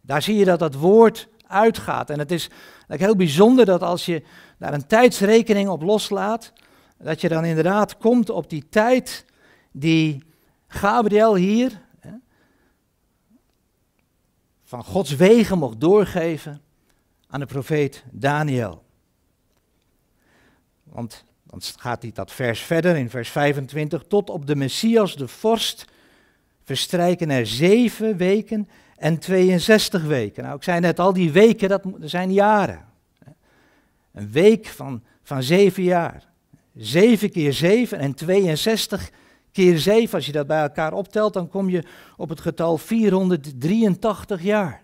Daar 0.00 0.22
zie 0.22 0.36
je 0.36 0.44
dat 0.44 0.58
dat 0.58 0.74
woord 0.74 1.28
uitgaat. 1.46 2.10
En 2.10 2.18
het 2.18 2.30
is 2.30 2.50
heel 2.86 3.16
bijzonder 3.16 3.64
dat 3.64 3.82
als 3.82 4.06
je 4.06 4.22
daar 4.58 4.74
een 4.74 4.86
tijdsrekening 4.86 5.68
op 5.68 5.82
loslaat, 5.82 6.52
dat 6.98 7.20
je 7.20 7.28
dan 7.28 7.44
inderdaad 7.44 7.96
komt 7.96 8.30
op 8.30 8.50
die 8.50 8.68
tijd 8.68 9.24
die 9.72 10.22
Gabriel 10.66 11.34
hier 11.34 11.82
hè, 12.00 12.12
van 14.64 14.84
Gods 14.84 15.16
wegen 15.16 15.58
mocht 15.58 15.80
doorgeven 15.80 16.60
aan 17.28 17.40
de 17.40 17.46
profeet 17.46 18.04
Daniel. 18.10 18.84
Want 20.82 21.24
dan 21.50 21.60
gaat 21.76 22.02
hij 22.02 22.10
dat 22.14 22.32
vers 22.32 22.60
verder 22.60 22.96
in 22.96 23.10
vers 23.10 23.28
25. 23.28 24.04
Tot 24.08 24.30
op 24.30 24.46
de 24.46 24.56
Messias, 24.56 25.16
de 25.16 25.28
vorst, 25.28 25.84
verstrijken 26.64 27.30
er 27.30 27.46
zeven 27.46 28.16
weken 28.16 28.68
en 28.96 29.18
62 29.18 30.02
weken. 30.02 30.42
Nou, 30.42 30.56
ik 30.56 30.62
zei 30.62 30.80
net 30.80 30.98
al, 30.98 31.12
die 31.12 31.32
weken, 31.32 31.68
dat 31.68 31.82
zijn 32.00 32.32
jaren. 32.32 32.86
Een 34.12 34.30
week 34.30 34.66
van, 34.66 35.02
van 35.22 35.42
zeven 35.42 35.82
jaar. 35.82 36.26
Zeven 36.74 37.30
keer 37.30 37.52
zeven 37.52 37.98
en 37.98 38.14
62 38.14 39.10
keer 39.52 39.78
zeven. 39.78 40.14
Als 40.14 40.26
je 40.26 40.32
dat 40.32 40.46
bij 40.46 40.62
elkaar 40.62 40.92
optelt, 40.92 41.32
dan 41.32 41.48
kom 41.48 41.68
je 41.68 41.82
op 42.16 42.28
het 42.28 42.40
getal 42.40 42.78
483 42.78 44.42
jaar. 44.42 44.82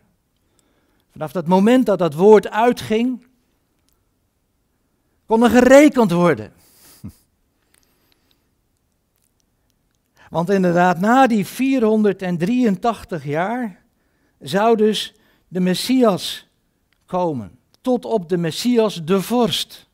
Vanaf 1.12 1.32
dat 1.32 1.46
moment 1.46 1.86
dat 1.86 1.98
dat 1.98 2.14
woord 2.14 2.50
uitging, 2.50 3.26
kon 5.26 5.42
er 5.42 5.50
gerekend 5.50 6.10
worden. 6.10 6.52
Want 10.30 10.50
inderdaad, 10.50 11.00
na 11.00 11.26
die 11.26 11.46
483 11.46 13.24
jaar 13.24 13.82
zou 14.40 14.76
dus 14.76 15.14
de 15.48 15.60
Messias 15.60 16.48
komen. 17.06 17.58
Tot 17.80 18.04
op 18.04 18.28
de 18.28 18.36
Messias 18.36 19.04
de 19.04 19.22
vorst. 19.22 19.88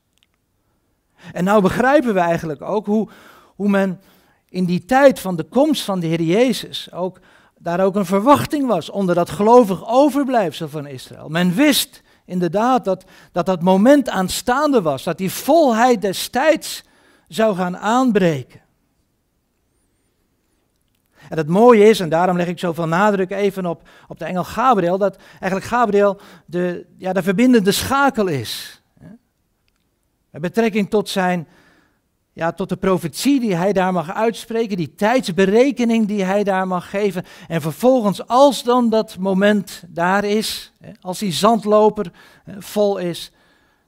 En 1.33 1.45
nou 1.45 1.63
begrijpen 1.63 2.15
we 2.15 2.21
eigenlijk 2.21 2.63
ook 2.63 2.87
hoe, 2.87 3.09
hoe 3.57 3.69
men 3.69 4.01
in 4.49 4.65
die 4.65 4.85
tijd 4.85 5.21
van 5.21 5.37
de 5.37 5.45
komst 5.45 5.83
van 5.83 6.01
de 6.01 6.07
Heer 6.07 6.23
Jezus 6.23 6.93
ook, 6.93 7.21
daar 7.59 7.81
ook 7.81 7.97
een 7.97 8.07
verwachting 8.07 8.67
was 8.67 8.91
onder 8.91 9.15
dat 9.15 9.31
gelovig 9.31 9.89
overblijfsel 9.89 10.69
van 10.69 10.87
Israël. 10.87 11.29
Men 11.29 11.55
wist 11.55 12.03
inderdaad 12.25 12.85
dat, 12.85 13.05
dat 13.33 13.47
dat 13.47 13.63
moment 13.63 14.09
aanstaande 14.09 14.83
was, 14.83 15.03
dat 15.03 15.19
die 15.19 15.31
volheid 15.31 16.03
des 16.03 16.29
tijds 16.29 16.85
zou 17.29 17.57
gaan 17.57 17.79
aanbreken. 17.79 18.61
En 21.29 21.37
het 21.37 21.49
mooie 21.49 21.89
is, 21.89 22.01
en 22.01 22.09
daarom 22.09 22.37
leg 22.37 22.47
ik 22.47 22.59
zoveel 22.59 22.87
nadruk 22.87 23.31
even 23.31 23.67
op, 23.67 23.89
op 24.09 24.19
de 24.19 24.25
engel 24.25 24.45
Gabriel, 24.45 24.99
dat 24.99 25.17
eigenlijk 25.31 25.65
Gabriel 25.65 26.21
de, 26.47 26.87
ja, 26.97 27.13
de 27.13 27.23
verbindende 27.23 27.73
schakel 27.73 28.27
is. 28.27 28.83
Met 30.31 30.41
betrekking 30.41 30.91
tot 30.91 31.09
zijn, 31.09 31.49
ja, 32.33 32.53
tot 32.53 32.69
de 32.69 32.77
profetie 32.77 33.41
die 33.41 33.55
hij 33.55 33.73
daar 33.73 33.93
mag 33.93 34.15
uitspreken, 34.15 34.77
die 34.77 34.95
tijdsberekening 34.95 36.07
die 36.07 36.25
hij 36.25 36.45
daar 36.45 36.67
mag 36.67 36.91
geven. 36.91 37.25
En 37.49 37.61
vervolgens, 37.61 38.27
als 38.27 38.63
dan 38.63 38.91
dat 38.91 39.19
moment 39.19 39.83
daar 39.89 40.25
is, 40.25 40.73
als 41.01 41.19
die 41.19 41.33
zandloper 41.33 42.13
vol 42.59 42.99
is, 42.99 43.33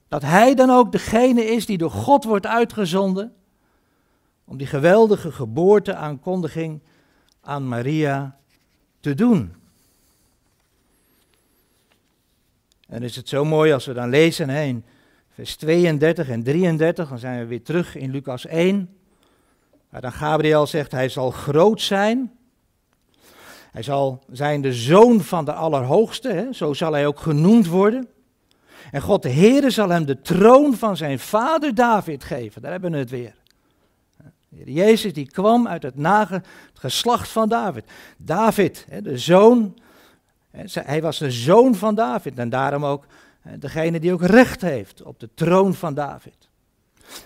dat 0.07 0.21
hij 0.21 0.55
dan 0.55 0.69
ook 0.69 0.91
degene 0.91 1.45
is 1.45 1.65
die 1.65 1.77
door 1.77 1.91
God 1.91 2.23
wordt 2.23 2.45
uitgezonden 2.45 3.33
om 4.45 4.57
die 4.57 4.67
geweldige 4.67 5.31
geboorteaankondiging 5.31 6.81
aan 7.41 7.67
Maria 7.67 8.37
te 8.99 9.13
doen. 9.13 9.53
En 12.87 13.03
is 13.03 13.15
het 13.15 13.29
zo 13.29 13.45
mooi 13.45 13.71
als 13.73 13.85
we 13.85 13.93
dan 13.93 14.09
lezen 14.09 14.49
hè, 14.49 14.61
vers 15.33 15.55
32 15.55 16.29
en 16.29 16.43
33, 16.43 17.09
dan 17.09 17.19
zijn 17.19 17.39
we 17.39 17.45
weer 17.45 17.63
terug 17.63 17.95
in 17.95 18.11
Lucas 18.11 18.45
1, 18.45 18.89
waar 19.89 20.01
dan 20.01 20.11
Gabriel 20.11 20.67
zegt, 20.67 20.91
hij 20.91 21.09
zal 21.09 21.31
groot 21.31 21.81
zijn. 21.81 22.31
Hij 23.71 23.83
zal 23.83 24.23
zijn 24.31 24.61
de 24.61 24.73
zoon 24.73 25.21
van 25.21 25.45
de 25.45 25.53
Allerhoogste, 25.53 26.29
hè, 26.29 26.53
zo 26.53 26.73
zal 26.73 26.93
hij 26.93 27.07
ook 27.07 27.19
genoemd 27.19 27.67
worden. 27.67 28.07
En 28.91 29.01
God 29.01 29.21
de 29.21 29.29
Heere 29.29 29.69
zal 29.69 29.89
hem 29.89 30.05
de 30.05 30.21
troon 30.21 30.75
van 30.75 30.97
zijn 30.97 31.19
vader 31.19 31.75
David 31.75 32.23
geven. 32.23 32.61
Daar 32.61 32.71
hebben 32.71 32.91
we 32.91 32.97
het 32.97 33.09
weer. 33.09 33.35
Jezus 34.65 35.13
die 35.13 35.31
kwam 35.31 35.67
uit 35.67 35.83
het, 35.83 35.95
nage, 35.95 36.33
het 36.33 36.43
geslacht 36.73 37.29
van 37.29 37.49
David. 37.49 37.83
David, 38.17 38.87
de 39.03 39.17
zoon, 39.17 39.77
hij 40.73 41.01
was 41.01 41.17
de 41.17 41.31
zoon 41.31 41.75
van 41.75 41.95
David 41.95 42.37
en 42.37 42.49
daarom 42.49 42.85
ook 42.85 43.05
degene 43.59 43.99
die 43.99 44.13
ook 44.13 44.23
recht 44.23 44.61
heeft 44.61 45.01
op 45.01 45.19
de 45.19 45.29
troon 45.33 45.73
van 45.73 45.93
David. 45.93 46.49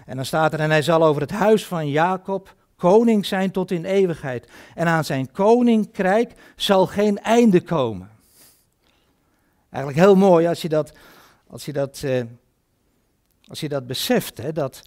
En 0.06 0.16
dan 0.16 0.26
staat 0.26 0.54
er, 0.54 0.60
en 0.60 0.70
hij 0.70 0.82
zal 0.82 1.04
over 1.04 1.22
het 1.22 1.32
huis 1.32 1.66
van 1.66 1.90
Jacob 1.90 2.56
koning 2.76 3.26
zijn 3.26 3.52
tot 3.52 3.72
in 3.72 3.86
eeuwigheid. 3.86 4.50
En 4.76 4.88
aan 4.88 5.06
zijn 5.06 5.32
koninkrijk 5.32 6.34
zal 6.56 6.88
geen 6.88 7.20
einde 7.20 7.62
komen. 7.62 8.10
Eigenlijk 9.70 10.06
heel 10.06 10.16
mooi 10.16 10.48
als 10.48 10.62
je 10.62 10.70
dat, 10.70 10.94
als 11.48 11.66
je 11.66 11.74
dat, 11.74 12.02
eh, 12.04 12.22
als 13.48 13.60
je 13.60 13.70
dat 13.70 13.88
beseft, 13.88 14.38
hè, 14.38 14.52
dat, 14.52 14.82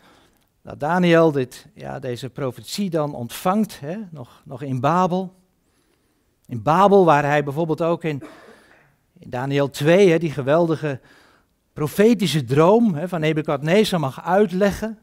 dat 0.63 0.81
Daniel 0.81 1.33
dit, 1.33 1.67
ja, 1.75 1.99
deze 1.99 2.31
profetie 2.31 2.91
dan 2.91 3.15
ontvangt, 3.15 3.81
hè, 3.81 3.97
nog, 4.11 4.43
nog 4.45 4.63
in 4.63 4.81
Babel. 4.81 5.35
In 6.47 6.63
Babel, 6.63 7.05
waar 7.05 7.25
hij 7.25 7.45
bijvoorbeeld 7.45 7.83
ook 7.83 8.05
in, 8.05 8.23
in 9.19 9.31
Daniel 9.31 9.71
2, 9.71 10.11
hè, 10.11 10.19
die 10.19 10.33
geweldige 10.33 11.01
profetische 11.81 12.45
droom 12.45 13.09
van 13.09 13.21
Nebukadnezar 13.21 14.01
mag 14.01 14.25
uitleggen. 14.25 14.99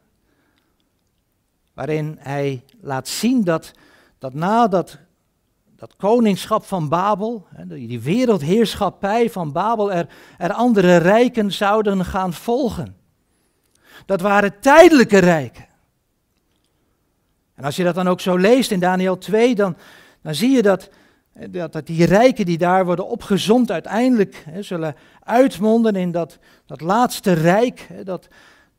Waarin 1.74 2.18
hij 2.20 2.64
laat 2.82 3.08
zien 3.08 3.44
dat, 3.44 3.72
dat 4.20 4.34
na 4.34 4.68
dat, 4.68 4.98
dat 5.76 5.96
koningschap 5.96 6.66
van 6.66 6.90
Babel, 6.90 7.48
die 7.68 8.02
wereldheerschappij 8.02 9.30
van 9.30 9.52
Babel, 9.52 9.92
er, 9.92 10.08
er 10.38 10.54
andere 10.54 10.98
rijken 10.98 11.52
zouden 11.52 12.06
gaan 12.06 12.34
volgen. 12.34 12.96
Dat 14.06 14.22
waren 14.22 14.60
tijdelijke 14.60 15.18
rijken. 15.18 15.68
En 17.54 17.64
als 17.64 17.76
je 17.76 17.84
dat 17.84 17.96
dan 17.96 18.08
ook 18.08 18.22
zo 18.22 18.36
leest 18.36 18.72
in 18.72 18.80
Daniel 18.80 19.18
2, 19.18 19.56
dan, 19.56 19.78
dan 20.22 20.36
zie 20.36 20.52
je 20.52 20.62
dat, 20.62 20.90
dat, 21.50 21.74
dat 21.74 21.88
die 21.88 22.06
rijken 22.06 22.46
die 22.46 22.58
daar 22.58 22.86
worden 22.86 23.08
opgezond 23.08 23.72
uiteindelijk 23.72 24.44
hè, 24.50 24.62
zullen 24.62 24.96
uitmonden 25.24 25.96
in 25.96 26.12
dat, 26.12 26.40
dat 26.66 26.82
laatste 26.82 27.32
rijk, 27.32 27.86
hè, 27.94 28.04
dat, 28.04 28.28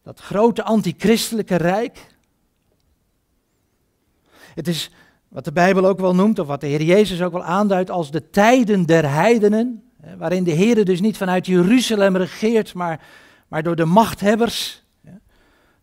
dat 0.03 0.21
grote 0.21 0.62
antichristelijke 0.62 1.57
rijk. 1.57 2.07
Het 4.55 4.68
is 4.68 4.90
wat 5.29 5.44
de 5.44 5.53
Bijbel 5.53 5.87
ook 5.87 6.01
wel 6.01 6.14
noemt, 6.14 6.38
of 6.38 6.47
wat 6.47 6.61
de 6.61 6.66
Heer 6.66 6.83
Jezus 6.83 7.23
ook 7.23 7.33
wel 7.33 7.44
aanduidt 7.44 7.90
als 7.90 8.11
de 8.11 8.31
tijden 8.31 8.87
der 8.87 9.11
heidenen, 9.11 9.83
hè, 10.01 10.16
waarin 10.16 10.44
de 10.44 10.51
Heer 10.51 10.85
dus 10.85 11.01
niet 11.01 11.16
vanuit 11.16 11.47
Jeruzalem 11.47 12.16
regeert, 12.16 12.75
maar, 12.75 13.07
maar 13.49 13.62
door 13.62 13.77
de 13.77 13.85
machthebbers, 13.85 14.83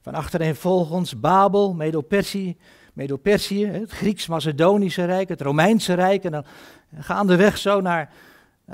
van 0.05 0.13
achterin 0.13 0.55
volgens 0.55 1.19
Babel, 1.19 1.73
Medo-Persie, 1.73 2.57
Medo-Persië, 2.95 3.65
het 3.65 3.91
Grieks-Macedonische 3.91 5.05
Rijk, 5.05 5.29
het 5.29 5.41
Romeinse 5.41 5.93
Rijk. 5.93 6.23
En 6.23 6.31
dan 6.31 6.45
gaandeweg 6.99 7.58
zo 7.58 7.81
naar, 7.81 8.10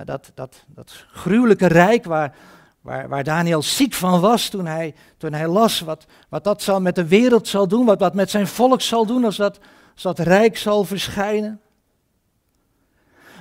dat, 0.05 0.31
dat, 0.33 0.65
dat 0.67 1.05
gruwelijke 1.11 1.67
rijk 1.67 2.05
waar, 2.05 2.35
waar, 2.81 3.09
waar 3.09 3.23
Daniel 3.23 3.61
ziek 3.61 3.93
van 3.93 4.19
was 4.19 4.49
toen 4.49 4.65
hij, 4.65 4.95
toen 5.17 5.33
hij 5.33 5.47
las 5.47 5.79
wat, 5.79 6.05
wat 6.29 6.43
dat 6.43 6.61
zal 6.61 6.81
met 6.81 6.95
de 6.95 7.07
wereld 7.07 7.47
zal 7.47 7.67
doen, 7.67 7.85
wat 7.85 7.99
dat 7.99 8.13
met 8.13 8.29
zijn 8.29 8.47
volk 8.47 8.81
zal 8.81 9.05
doen 9.05 9.25
als 9.25 9.35
dat, 9.35 9.59
als 9.93 10.01
dat 10.01 10.19
rijk 10.19 10.57
zal 10.57 10.83
verschijnen. 10.83 11.61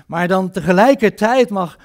Maar 0.07 0.29
dan 0.29 0.51
tegelijkertijd 0.51 1.51
mag, 1.51 1.79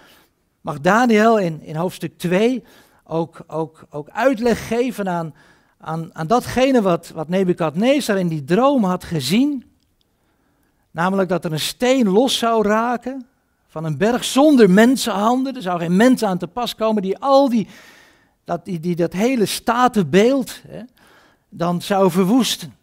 mag 0.61 0.79
Daniel 0.79 1.39
in, 1.39 1.61
in 1.61 1.75
hoofdstuk 1.75 2.17
2 2.17 2.63
ook, 3.03 3.37
ook, 3.47 3.85
ook 3.89 4.09
uitleg 4.09 4.67
geven 4.67 5.09
aan, 5.09 5.33
aan, 5.77 6.09
aan 6.15 6.27
datgene 6.27 6.81
wat, 6.81 7.09
wat 7.09 7.29
Nebukadnezar 7.29 8.17
in 8.17 8.27
die 8.27 8.43
droom 8.43 8.83
had 8.83 9.03
gezien. 9.03 9.65
Namelijk 10.91 11.29
dat 11.29 11.45
er 11.45 11.51
een 11.51 11.59
steen 11.59 12.09
los 12.09 12.37
zou 12.37 12.67
raken 12.67 13.27
van 13.67 13.83
een 13.83 13.97
berg 13.97 14.23
zonder 14.23 14.69
mensenhanden. 14.69 15.55
Er 15.55 15.61
zou 15.61 15.79
geen 15.79 15.95
mens 15.95 16.23
aan 16.23 16.37
te 16.37 16.47
pas 16.47 16.75
komen 16.75 17.01
die 17.01 17.17
al 17.17 17.49
die, 17.49 17.67
dat, 18.43 18.65
die, 18.65 18.79
die 18.79 18.95
dat 18.95 19.13
hele 19.13 19.45
statenbeeld 19.45 20.61
hè, 20.67 20.81
dan 21.49 21.81
zou 21.81 22.11
verwoesten. 22.11 22.75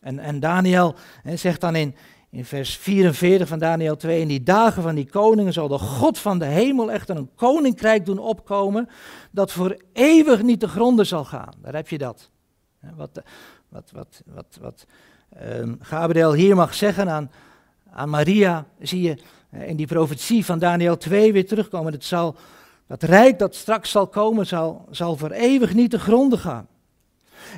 En, 0.00 0.18
en 0.18 0.40
Daniel 0.40 0.94
hè, 1.22 1.36
zegt 1.36 1.60
dan 1.60 1.76
in, 1.76 1.94
in 2.32 2.44
vers 2.44 2.76
44 2.76 3.48
van 3.48 3.58
Daniel 3.58 3.96
2, 3.96 4.20
in 4.20 4.28
die 4.28 4.42
dagen 4.42 4.82
van 4.82 4.94
die 4.94 5.10
koningen 5.10 5.52
zal 5.52 5.68
de 5.68 5.78
God 5.78 6.18
van 6.18 6.38
de 6.38 6.44
hemel 6.44 6.90
echter 6.90 7.16
een 7.16 7.30
koninkrijk 7.34 8.06
doen 8.06 8.18
opkomen 8.18 8.88
dat 9.30 9.52
voor 9.52 9.76
eeuwig 9.92 10.42
niet 10.42 10.60
te 10.60 10.68
gronden 10.68 11.06
zal 11.06 11.24
gaan. 11.24 11.54
Daar 11.62 11.74
heb 11.74 11.88
je 11.88 11.98
dat. 11.98 12.30
Wat, 12.96 13.22
wat, 13.68 13.90
wat, 13.90 14.22
wat, 14.26 14.58
wat 14.60 14.86
um, 15.42 15.78
Gabriel 15.80 16.32
hier 16.32 16.56
mag 16.56 16.74
zeggen 16.74 17.10
aan, 17.10 17.30
aan 17.90 18.08
Maria, 18.08 18.66
zie 18.80 19.02
je 19.02 19.18
in 19.50 19.76
die 19.76 19.86
profetie 19.86 20.44
van 20.44 20.58
Daniel 20.58 20.96
2 20.96 21.32
weer 21.32 21.46
terugkomen. 21.46 21.92
Het 21.92 22.04
zal, 22.04 22.36
Dat 22.86 23.02
rijk 23.02 23.38
dat 23.38 23.54
straks 23.54 23.90
zal 23.90 24.06
komen, 24.06 24.46
zal, 24.46 24.86
zal 24.90 25.16
voor 25.16 25.30
eeuwig 25.30 25.74
niet 25.74 25.90
te 25.90 25.98
gronden 25.98 26.38
gaan. 26.38 26.66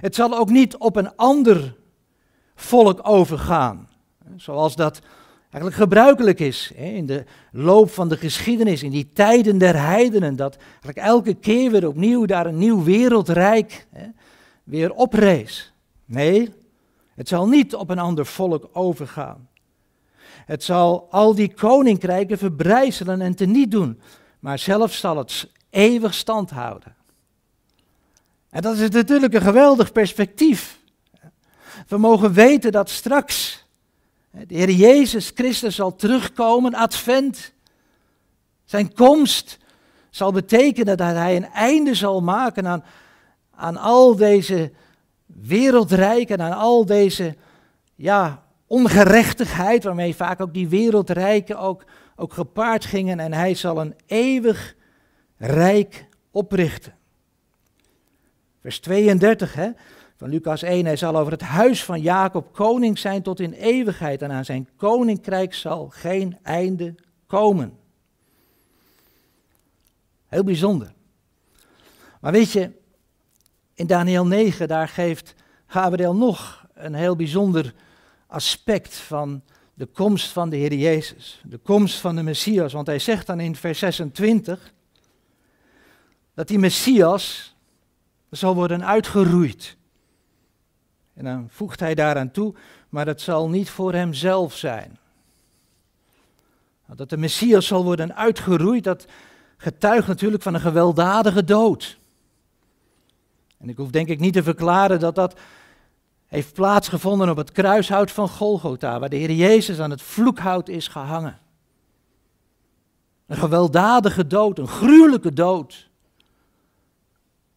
Het 0.00 0.14
zal 0.14 0.38
ook 0.38 0.50
niet 0.50 0.76
op 0.76 0.96
een 0.96 1.16
ander 1.16 1.76
volk 2.54 3.00
overgaan, 3.02 3.88
zoals 4.36 4.76
dat 4.76 5.00
eigenlijk 5.42 5.74
gebruikelijk 5.74 6.40
is 6.40 6.72
in 6.74 7.06
de 7.06 7.24
loop 7.52 7.90
van 7.90 8.08
de 8.08 8.16
geschiedenis, 8.16 8.82
in 8.82 8.90
die 8.90 9.10
tijden 9.12 9.58
der 9.58 9.80
heidenen, 9.80 10.36
dat 10.36 10.56
eigenlijk 10.56 10.96
elke 10.96 11.34
keer 11.34 11.70
weer 11.70 11.88
opnieuw 11.88 12.24
daar 12.24 12.46
een 12.46 12.58
nieuw 12.58 12.82
wereldrijk 12.82 13.86
weer 14.64 14.92
oprees. 14.92 15.72
Nee, 16.04 16.54
het 17.14 17.28
zal 17.28 17.48
niet 17.48 17.74
op 17.74 17.90
een 17.90 17.98
ander 17.98 18.26
volk 18.26 18.68
overgaan. 18.72 19.48
Het 20.46 20.62
zal 20.62 21.06
al 21.10 21.34
die 21.34 21.54
koninkrijken 21.54 22.38
verbrijzelen 22.38 23.20
en 23.20 23.34
teniet 23.34 23.70
doen, 23.70 24.00
maar 24.38 24.58
zelf 24.58 24.92
zal 24.92 25.16
het 25.16 25.48
eeuwig 25.70 26.14
stand 26.14 26.50
houden. 26.50 26.94
En 28.50 28.62
dat 28.62 28.78
is 28.78 28.90
natuurlijk 28.90 29.34
een 29.34 29.40
geweldig 29.40 29.92
perspectief. 29.92 30.78
We 31.88 31.96
mogen 31.98 32.32
weten 32.32 32.72
dat 32.72 32.90
straks 32.90 33.63
de 34.34 34.54
Heer 34.54 34.70
Jezus 34.70 35.32
Christus 35.34 35.74
zal 35.74 35.96
terugkomen, 35.96 36.74
advent. 36.74 37.52
Zijn 38.64 38.94
komst 38.94 39.58
zal 40.10 40.32
betekenen 40.32 40.96
dat 40.96 41.14
hij 41.14 41.36
een 41.36 41.48
einde 41.50 41.94
zal 41.94 42.22
maken 42.22 42.66
aan, 42.66 42.84
aan 43.50 43.76
al 43.76 44.16
deze 44.16 44.72
wereldrijken, 45.26 46.40
aan 46.40 46.52
al 46.52 46.84
deze 46.86 47.36
ja, 47.94 48.42
ongerechtigheid, 48.66 49.84
waarmee 49.84 50.14
vaak 50.14 50.40
ook 50.40 50.54
die 50.54 50.68
wereldrijken 50.68 51.58
ook, 51.58 51.84
ook 52.16 52.32
gepaard 52.32 52.84
gingen. 52.84 53.20
En 53.20 53.32
hij 53.32 53.54
zal 53.54 53.80
een 53.80 53.94
eeuwig 54.06 54.74
rijk 55.36 56.06
oprichten. 56.30 56.94
Vers 58.60 58.80
32 58.80 59.54
hè, 59.54 59.70
van 60.16 60.28
Lucas 60.28 60.62
1, 60.62 60.84
hij 60.84 60.96
zal 60.96 61.16
over 61.16 61.32
het 61.32 61.40
huis 61.40 61.84
van 61.84 62.00
Jacob 62.00 62.52
koning 62.52 62.98
zijn 62.98 63.22
tot 63.22 63.40
in 63.40 63.52
eeuwigheid 63.52 64.22
en 64.22 64.30
aan 64.30 64.44
zijn 64.44 64.68
koninkrijk 64.76 65.54
zal 65.54 65.88
geen 65.88 66.38
einde 66.42 66.94
komen. 67.26 67.78
Heel 70.26 70.44
bijzonder. 70.44 70.92
Maar 72.20 72.32
weet 72.32 72.50
je, 72.50 72.70
in 73.74 73.86
Daniel 73.86 74.26
9, 74.26 74.68
daar 74.68 74.88
geeft 74.88 75.34
Gabriel 75.66 76.14
nog 76.14 76.66
een 76.74 76.94
heel 76.94 77.16
bijzonder 77.16 77.74
aspect 78.26 78.96
van 78.96 79.42
de 79.74 79.86
komst 79.86 80.28
van 80.28 80.50
de 80.50 80.56
Heer 80.56 80.74
Jezus, 80.74 81.40
de 81.44 81.58
komst 81.58 81.98
van 81.98 82.16
de 82.16 82.22
Messias. 82.22 82.72
Want 82.72 82.86
hij 82.86 82.98
zegt 82.98 83.26
dan 83.26 83.40
in 83.40 83.56
vers 83.56 83.78
26 83.78 84.72
dat 86.34 86.48
die 86.48 86.58
Messias 86.58 87.54
zal 88.30 88.54
worden 88.54 88.86
uitgeroeid. 88.86 89.76
En 91.14 91.24
dan 91.24 91.46
voegt 91.50 91.80
hij 91.80 91.94
daaraan 91.94 92.30
toe, 92.30 92.54
maar 92.88 93.04
dat 93.04 93.20
zal 93.20 93.48
niet 93.48 93.70
voor 93.70 93.92
hemzelf 93.92 94.54
zijn. 94.54 94.98
Dat 96.86 97.10
de 97.10 97.16
Messias 97.16 97.66
zal 97.66 97.84
worden 97.84 98.16
uitgeroeid, 98.16 98.84
dat 98.84 99.06
getuigt 99.56 100.06
natuurlijk 100.06 100.42
van 100.42 100.54
een 100.54 100.60
gewelddadige 100.60 101.44
dood. 101.44 101.98
En 103.58 103.68
ik 103.68 103.76
hoef 103.76 103.90
denk 103.90 104.08
ik 104.08 104.20
niet 104.20 104.32
te 104.32 104.42
verklaren 104.42 105.00
dat 105.00 105.14
dat 105.14 105.40
heeft 106.26 106.52
plaatsgevonden 106.52 107.28
op 107.28 107.36
het 107.36 107.52
kruishout 107.52 108.10
van 108.10 108.28
Golgotha, 108.28 108.98
waar 108.98 109.08
de 109.08 109.16
Heer 109.16 109.32
Jezus 109.32 109.80
aan 109.80 109.90
het 109.90 110.02
vloekhout 110.02 110.68
is 110.68 110.88
gehangen. 110.88 111.38
Een 113.26 113.36
gewelddadige 113.36 114.26
dood, 114.26 114.58
een 114.58 114.68
gruwelijke 114.68 115.32
dood, 115.32 115.90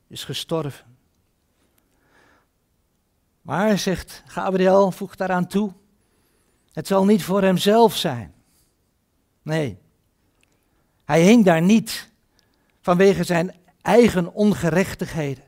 is 0.07 0.23
gestorven. 0.23 0.86
Maar, 3.47 3.77
zegt 3.77 4.23
Gabriel, 4.25 4.91
voegt 4.91 5.17
daaraan 5.17 5.47
toe, 5.47 5.71
het 6.73 6.87
zal 6.87 7.05
niet 7.05 7.23
voor 7.23 7.41
hemzelf 7.41 7.95
zijn. 7.95 8.33
Nee, 9.41 9.77
hij 11.05 11.21
hing 11.21 11.45
daar 11.45 11.61
niet 11.61 12.09
vanwege 12.81 13.23
zijn 13.23 13.55
eigen 13.81 14.33
ongerechtigheden. 14.33 15.43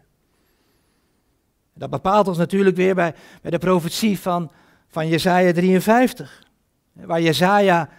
Dat 1.74 1.90
bepaalt 1.90 2.28
ons 2.28 2.38
natuurlijk 2.38 2.76
weer 2.76 2.96
bij, 2.96 3.16
bij 3.42 3.52
de 3.52 3.58
profetie 3.58 4.20
van, 4.20 4.52
van 4.88 5.08
Jezaja 5.08 5.54
53. 5.54 6.44
Waar 6.94 7.22
Jezaja 7.22 7.90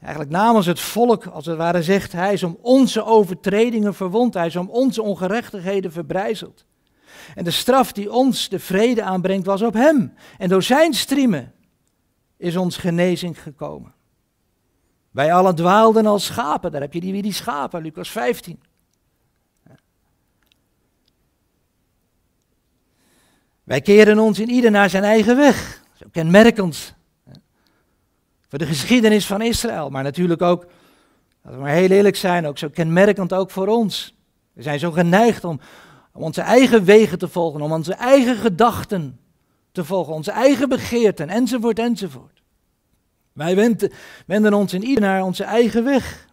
eigenlijk 0.00 0.30
namens 0.30 0.66
het 0.66 0.80
volk, 0.80 1.26
als 1.26 1.46
het 1.46 1.56
ware, 1.56 1.82
zegt, 1.82 2.12
hij 2.12 2.32
is 2.32 2.42
om 2.42 2.58
onze 2.60 3.04
overtredingen 3.04 3.94
verwond, 3.94 4.34
hij 4.34 4.46
is 4.46 4.56
om 4.56 4.68
onze 4.68 5.02
ongerechtigheden 5.02 5.92
verbrijzeld. 5.92 6.64
En 7.34 7.44
de 7.44 7.50
straf 7.50 7.92
die 7.92 8.12
ons 8.12 8.48
de 8.48 8.58
vrede 8.58 9.02
aanbrengt 9.02 9.46
was 9.46 9.62
op 9.62 9.74
hem. 9.74 10.14
En 10.38 10.48
door 10.48 10.62
zijn 10.62 10.94
striemen 10.94 11.52
is 12.36 12.56
ons 12.56 12.76
genezing 12.76 13.42
gekomen. 13.42 13.94
Wij 15.10 15.32
allen 15.32 15.54
dwaalden 15.54 16.06
als 16.06 16.24
schapen, 16.24 16.70
daar 16.70 16.80
heb 16.80 16.92
je 16.92 17.00
die 17.00 17.12
weer 17.12 17.22
die 17.22 17.32
schapen, 17.32 17.82
Lucas 17.82 18.10
15. 18.10 18.60
Wij 23.64 23.80
keren 23.80 24.18
ons 24.18 24.38
in 24.38 24.50
ieder 24.50 24.70
naar 24.70 24.90
zijn 24.90 25.04
eigen 25.04 25.36
weg. 25.36 25.82
Zo 25.94 26.06
kenmerkend 26.12 26.94
voor 28.50 28.58
de 28.58 28.66
geschiedenis 28.66 29.26
van 29.26 29.42
Israël, 29.42 29.90
maar 29.90 30.02
natuurlijk 30.02 30.42
ook, 30.42 30.66
laten 31.42 31.58
we 31.58 31.64
maar 31.64 31.74
heel 31.74 31.90
eerlijk 31.90 32.16
zijn, 32.16 32.46
ook 32.46 32.58
zo 32.58 32.68
kenmerkend 32.68 33.32
ook 33.32 33.50
voor 33.50 33.66
ons. 33.66 34.14
We 34.52 34.62
zijn 34.62 34.78
zo 34.78 34.90
geneigd 34.90 35.44
om, 35.44 35.60
om 36.20 36.26
onze 36.26 36.40
eigen 36.40 36.84
wegen 36.84 37.18
te 37.18 37.28
volgen, 37.28 37.60
om 37.60 37.72
onze 37.72 37.94
eigen 37.94 38.36
gedachten 38.36 39.20
te 39.72 39.84
volgen, 39.84 40.14
onze 40.14 40.30
eigen 40.30 40.68
begeerten, 40.68 41.28
enzovoort, 41.28 41.78
enzovoort. 41.78 42.42
Wij 43.32 43.56
wenden, 43.56 43.92
wenden 44.26 44.54
ons 44.54 44.72
in 44.72 44.84
ieder 44.84 45.02
naar 45.02 45.22
onze 45.22 45.44
eigen 45.44 45.84
weg. 45.84 46.28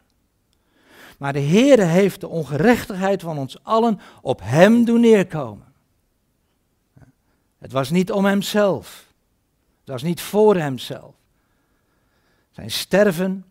Maar 1.17 1.33
de 1.33 1.39
Heere 1.39 1.83
heeft 1.83 2.21
de 2.21 2.27
ongerechtigheid 2.27 3.21
van 3.21 3.37
ons 3.37 3.63
allen 3.63 3.99
op 4.21 4.41
Hem 4.43 4.85
doen 4.85 4.99
neerkomen. 4.99 5.73
Het 7.57 7.71
was 7.71 7.89
niet 7.89 8.11
om 8.11 8.25
hemzelf. 8.25 9.13
Het 9.79 9.89
was 9.89 10.03
niet 10.03 10.21
voor 10.21 10.55
hemzelf. 10.55 11.15
Zijn 12.51 12.71
sterven 12.71 13.45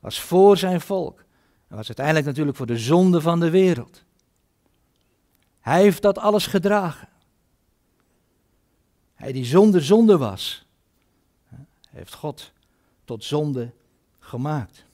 was 0.00 0.20
voor 0.20 0.56
zijn 0.56 0.80
volk. 0.80 1.24
En 1.68 1.76
was 1.76 1.86
uiteindelijk 1.86 2.26
natuurlijk 2.26 2.56
voor 2.56 2.66
de 2.66 2.78
zonde 2.78 3.20
van 3.20 3.40
de 3.40 3.50
wereld. 3.50 4.03
Hij 5.64 5.80
heeft 5.80 6.02
dat 6.02 6.18
alles 6.18 6.46
gedragen. 6.46 7.08
Hij 9.14 9.32
die 9.32 9.44
zonder 9.44 9.84
zonde 9.84 10.18
was, 10.18 10.66
heeft 11.90 12.14
God 12.14 12.52
tot 13.04 13.24
zonde 13.24 13.70
gemaakt. 14.18 14.84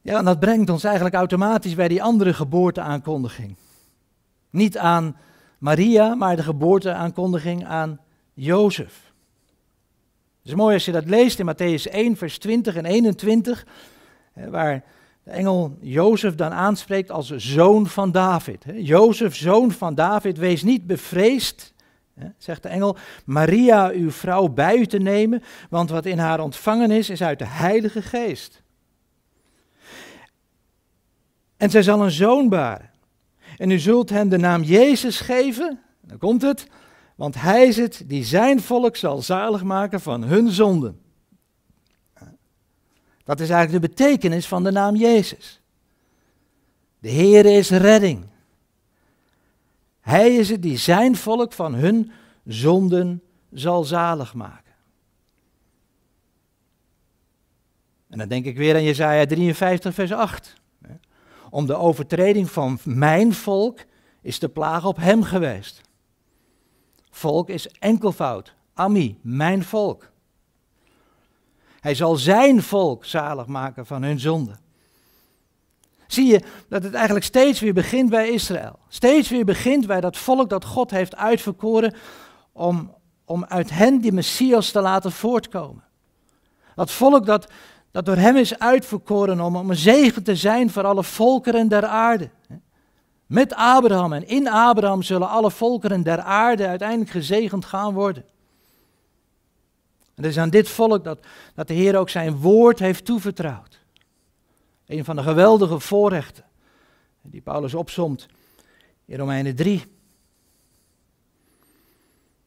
Ja, 0.00 0.18
en 0.18 0.24
dat 0.24 0.40
brengt 0.40 0.70
ons 0.70 0.84
eigenlijk 0.84 1.14
automatisch 1.14 1.74
bij 1.74 1.88
die 1.88 2.02
andere 2.02 2.34
geboorteaankondiging. 2.34 3.56
Niet 4.50 4.78
aan 4.78 5.16
Maria, 5.58 6.14
maar 6.14 6.36
de 6.36 6.42
geboorteaankondiging 6.42 7.66
aan 7.66 8.00
Jozef. 8.34 9.12
Het 10.38 10.48
is 10.48 10.54
mooi 10.54 10.74
als 10.74 10.84
je 10.84 10.92
dat 10.92 11.06
leest 11.06 11.38
in 11.38 11.54
Matthäus 11.54 11.92
1, 11.92 12.16
vers 12.16 12.38
20 12.38 12.76
en 12.76 12.84
21, 12.84 13.66
waar 14.32 14.84
de 15.26 15.32
engel 15.32 15.76
Jozef 15.80 16.34
dan 16.34 16.52
aanspreekt 16.52 17.10
als 17.10 17.30
zoon 17.30 17.86
van 17.86 18.12
David. 18.12 18.64
Jozef, 18.74 19.36
zoon 19.36 19.72
van 19.72 19.94
David, 19.94 20.38
wees 20.38 20.62
niet 20.62 20.86
bevreesd, 20.86 21.74
zegt 22.38 22.62
de 22.62 22.68
engel, 22.68 22.96
Maria, 23.24 23.88
uw 23.88 24.10
vrouw, 24.10 24.48
bij 24.48 24.76
u 24.76 24.86
te 24.86 24.98
nemen, 24.98 25.42
want 25.70 25.90
wat 25.90 26.06
in 26.06 26.18
haar 26.18 26.40
ontvangen 26.40 26.90
is, 26.90 27.10
is 27.10 27.22
uit 27.22 27.38
de 27.38 27.46
Heilige 27.46 28.02
Geest. 28.02 28.62
En 31.56 31.70
zij 31.70 31.82
zal 31.82 32.02
een 32.02 32.10
zoon 32.10 32.48
baren. 32.48 32.90
En 33.56 33.70
u 33.70 33.78
zult 33.78 34.10
hem 34.10 34.28
de 34.28 34.38
naam 34.38 34.62
Jezus 34.62 35.20
geven. 35.20 35.80
Dan 36.00 36.18
komt 36.18 36.42
het. 36.42 36.68
Want 37.16 37.40
hij 37.40 37.66
is 37.66 37.76
het 37.76 38.04
die 38.06 38.24
zijn 38.24 38.60
volk 38.60 38.96
zal 38.96 39.22
zalig 39.22 39.62
maken 39.62 40.00
van 40.00 40.22
hun 40.22 40.50
zonden. 40.50 41.00
Dat 43.26 43.40
is 43.40 43.50
eigenlijk 43.50 43.82
de 43.82 43.88
betekenis 43.88 44.46
van 44.46 44.64
de 44.64 44.70
naam 44.70 44.96
Jezus. 44.96 45.60
De 46.98 47.08
Heer 47.08 47.46
is 47.46 47.70
redding. 47.70 48.26
Hij 50.00 50.36
is 50.36 50.48
het 50.48 50.62
die 50.62 50.76
zijn 50.76 51.16
volk 51.16 51.52
van 51.52 51.74
hun 51.74 52.10
zonden 52.44 53.22
zal 53.52 53.84
zalig 53.84 54.34
maken. 54.34 54.74
En 58.08 58.18
dan 58.18 58.28
denk 58.28 58.44
ik 58.44 58.56
weer 58.56 58.74
aan 58.74 58.82
Jesaja 58.82 59.26
53, 59.26 59.94
vers 59.94 60.12
8 60.12 60.54
om 61.50 61.66
de 61.66 61.74
overtreding 61.76 62.50
van 62.50 62.78
mijn 62.84 63.34
volk 63.34 63.78
is 64.20 64.38
de 64.38 64.48
plaag 64.48 64.84
op 64.84 64.96
hem 64.96 65.22
geweest. 65.22 65.80
Volk 67.10 67.48
is 67.48 67.68
enkelvoud. 67.68 68.54
Ami, 68.74 69.18
mijn 69.22 69.64
volk. 69.64 70.10
Hij 71.86 71.94
zal 71.94 72.16
zijn 72.16 72.62
volk 72.62 73.04
zalig 73.04 73.46
maken 73.46 73.86
van 73.86 74.02
hun 74.02 74.20
zonde. 74.20 74.56
zie 76.06 76.26
je 76.26 76.40
dat 76.68 76.82
het 76.82 76.94
eigenlijk 76.94 77.24
steeds 77.24 77.60
weer 77.60 77.74
begint 77.74 78.10
bij 78.10 78.28
Israël. 78.28 78.78
Steeds 78.88 79.28
weer 79.28 79.44
begint 79.44 79.86
bij 79.86 80.00
dat 80.00 80.16
volk 80.16 80.50
dat 80.50 80.64
God 80.64 80.90
heeft 80.90 81.16
uitverkoren 81.16 81.94
om, 82.52 82.94
om 83.24 83.44
uit 83.44 83.70
hen 83.70 84.00
die 84.00 84.12
Messias 84.12 84.70
te 84.70 84.80
laten 84.80 85.12
voortkomen. 85.12 85.84
Dat 86.74 86.90
volk 86.90 87.26
dat, 87.26 87.52
dat 87.90 88.04
door 88.04 88.16
hem 88.16 88.36
is 88.36 88.58
uitverkoren 88.58 89.40
om, 89.40 89.56
om 89.56 89.70
een 89.70 89.76
zegen 89.76 90.22
te 90.22 90.36
zijn 90.36 90.70
voor 90.70 90.84
alle 90.84 91.04
volkeren 91.04 91.68
der 91.68 91.86
aarde. 91.86 92.30
Met 93.26 93.54
Abraham 93.54 94.12
en 94.12 94.28
in 94.28 94.48
Abraham 94.48 95.02
zullen 95.02 95.28
alle 95.28 95.50
volkeren 95.50 96.02
der 96.02 96.20
aarde 96.20 96.66
uiteindelijk 96.66 97.10
gezegend 97.10 97.64
gaan 97.64 97.94
worden. 97.94 98.24
En 100.16 100.22
het 100.22 100.32
is 100.32 100.38
aan 100.38 100.50
dit 100.50 100.68
volk 100.68 101.04
dat, 101.04 101.26
dat 101.54 101.68
de 101.68 101.74
Heer 101.74 101.98
ook 101.98 102.10
zijn 102.10 102.36
woord 102.36 102.78
heeft 102.78 103.04
toevertrouwd. 103.04 103.80
Een 104.86 105.04
van 105.04 105.16
de 105.16 105.22
geweldige 105.22 105.80
voorrechten 105.80 106.44
die 107.22 107.40
Paulus 107.40 107.74
opzomt 107.74 108.26
in 109.04 109.18
Romeinen 109.18 109.56
3. 109.56 109.84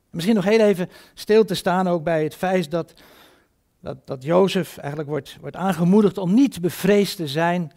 Misschien 0.09 0.35
nog 0.35 0.43
heel 0.43 0.59
even 0.59 0.89
stil 1.13 1.45
te 1.45 1.55
staan 1.55 1.87
ook 1.87 2.03
bij 2.03 2.23
het 2.23 2.35
feit 2.35 2.71
dat, 2.71 2.93
dat, 3.79 4.07
dat 4.07 4.23
Jozef 4.23 4.77
eigenlijk 4.77 5.09
wordt, 5.09 5.37
wordt 5.41 5.55
aangemoedigd 5.55 6.17
om 6.17 6.33
niet 6.33 6.61
bevreesd 6.61 7.15
te 7.15 7.27
zijn 7.27 7.71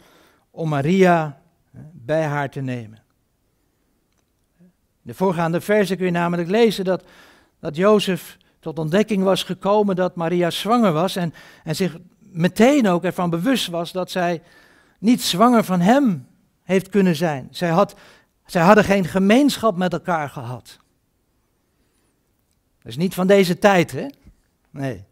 om 0.50 0.68
Maria 0.68 1.42
bij 1.92 2.24
haar 2.24 2.50
te 2.50 2.60
nemen. 2.60 3.02
In 4.58 5.08
de 5.08 5.14
voorgaande 5.14 5.60
versen 5.60 5.96
kun 5.96 6.06
je 6.06 6.12
namelijk 6.12 6.48
lezen 6.48 6.84
dat, 6.84 7.04
dat 7.60 7.76
Jozef 7.76 8.38
tot 8.62 8.78
ontdekking 8.78 9.22
was 9.22 9.42
gekomen 9.42 9.96
dat 9.96 10.16
Maria 10.16 10.50
zwanger 10.50 10.92
was 10.92 11.16
en, 11.16 11.34
en 11.64 11.76
zich 11.76 11.96
meteen 12.18 12.88
ook 12.88 13.04
ervan 13.04 13.30
bewust 13.30 13.66
was 13.66 13.92
dat 13.92 14.10
zij 14.10 14.42
niet 14.98 15.22
zwanger 15.22 15.64
van 15.64 15.80
hem 15.80 16.26
heeft 16.62 16.88
kunnen 16.88 17.16
zijn. 17.16 17.48
Zij, 17.50 17.68
had, 17.68 17.94
zij 18.46 18.62
hadden 18.62 18.84
geen 18.84 19.04
gemeenschap 19.04 19.76
met 19.76 19.92
elkaar 19.92 20.28
gehad. 20.28 20.78
Dat 22.78 22.90
is 22.90 22.96
niet 22.96 23.14
van 23.14 23.26
deze 23.26 23.58
tijd, 23.58 23.92
hè? 23.92 24.06
Nee. 24.70 25.04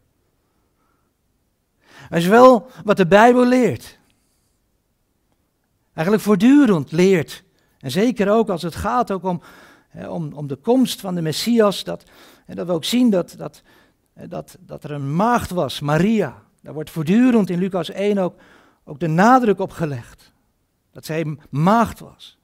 Maar 2.09 2.19
is 2.19 2.27
wel 2.27 2.69
wat 2.83 2.97
de 2.97 3.07
Bijbel 3.07 3.45
leert. 3.45 3.99
Eigenlijk 5.93 6.25
voortdurend 6.25 6.91
leert. 6.91 7.43
En 7.79 7.91
zeker 7.91 8.29
ook 8.29 8.49
als 8.49 8.61
het 8.61 8.75
gaat 8.75 9.11
ook 9.11 9.23
om, 9.23 9.41
om, 10.07 10.33
om 10.33 10.47
de 10.47 10.55
komst 10.55 11.01
van 11.01 11.15
de 11.15 11.21
Messias, 11.21 11.83
dat, 11.83 12.03
dat 12.55 12.67
we 12.67 12.73
ook 12.73 12.85
zien 12.85 13.09
dat, 13.09 13.35
dat, 13.37 13.61
dat, 14.13 14.57
dat 14.59 14.83
er 14.83 14.91
een 14.91 15.15
maagd 15.15 15.49
was, 15.49 15.79
Maria. 15.79 16.43
Daar 16.61 16.73
wordt 16.73 16.89
voortdurend 16.89 17.49
in 17.49 17.59
Lucas 17.59 17.89
1 17.89 18.17
ook, 18.17 18.35
ook 18.83 18.99
de 18.99 19.07
nadruk 19.07 19.59
op 19.59 19.71
gelegd. 19.71 20.31
Dat 20.91 21.05
zij 21.05 21.37
maagd 21.49 21.99
was. 21.99 22.39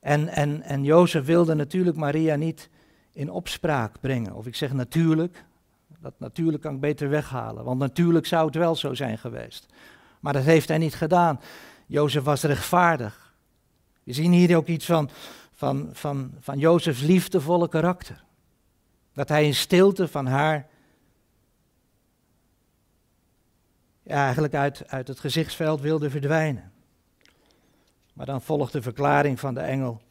En, 0.00 0.28
en, 0.28 0.62
en 0.62 0.84
Jozef 0.84 1.24
wilde 1.24 1.54
natuurlijk 1.54 1.96
Maria 1.96 2.36
niet 2.36 2.68
in 3.12 3.30
opspraak 3.30 4.00
brengen. 4.00 4.34
Of 4.34 4.46
ik 4.46 4.54
zeg 4.54 4.72
natuurlijk, 4.72 5.44
dat 6.00 6.14
natuurlijk 6.18 6.62
kan 6.62 6.74
ik 6.74 6.80
beter 6.80 7.08
weghalen, 7.08 7.64
want 7.64 7.78
natuurlijk 7.78 8.26
zou 8.26 8.46
het 8.46 8.54
wel 8.54 8.76
zo 8.76 8.94
zijn 8.94 9.18
geweest. 9.18 9.66
Maar 10.20 10.32
dat 10.32 10.42
heeft 10.42 10.68
hij 10.68 10.78
niet 10.78 10.94
gedaan. 10.94 11.40
Jozef 11.86 12.22
was 12.22 12.42
rechtvaardig. 12.42 13.34
We 14.02 14.12
zien 14.12 14.32
hier 14.32 14.56
ook 14.56 14.66
iets 14.66 14.86
van, 14.86 15.10
van, 15.64 15.88
van, 15.92 16.32
van 16.40 16.58
Jozefs 16.58 17.00
liefdevolle 17.00 17.68
karakter. 17.68 18.24
Dat 19.12 19.28
hij 19.28 19.46
in 19.46 19.54
stilte 19.54 20.08
van 20.08 20.26
haar 20.26 20.66
eigenlijk 24.06 24.54
uit, 24.54 24.88
uit 24.88 25.08
het 25.08 25.20
gezichtsveld 25.20 25.80
wilde 25.80 26.10
verdwijnen. 26.10 26.72
Maar 28.12 28.26
dan 28.26 28.42
volgt 28.42 28.72
de 28.72 28.82
verklaring 28.82 29.40
van 29.40 29.54
de 29.54 29.60
engel. 29.60 30.02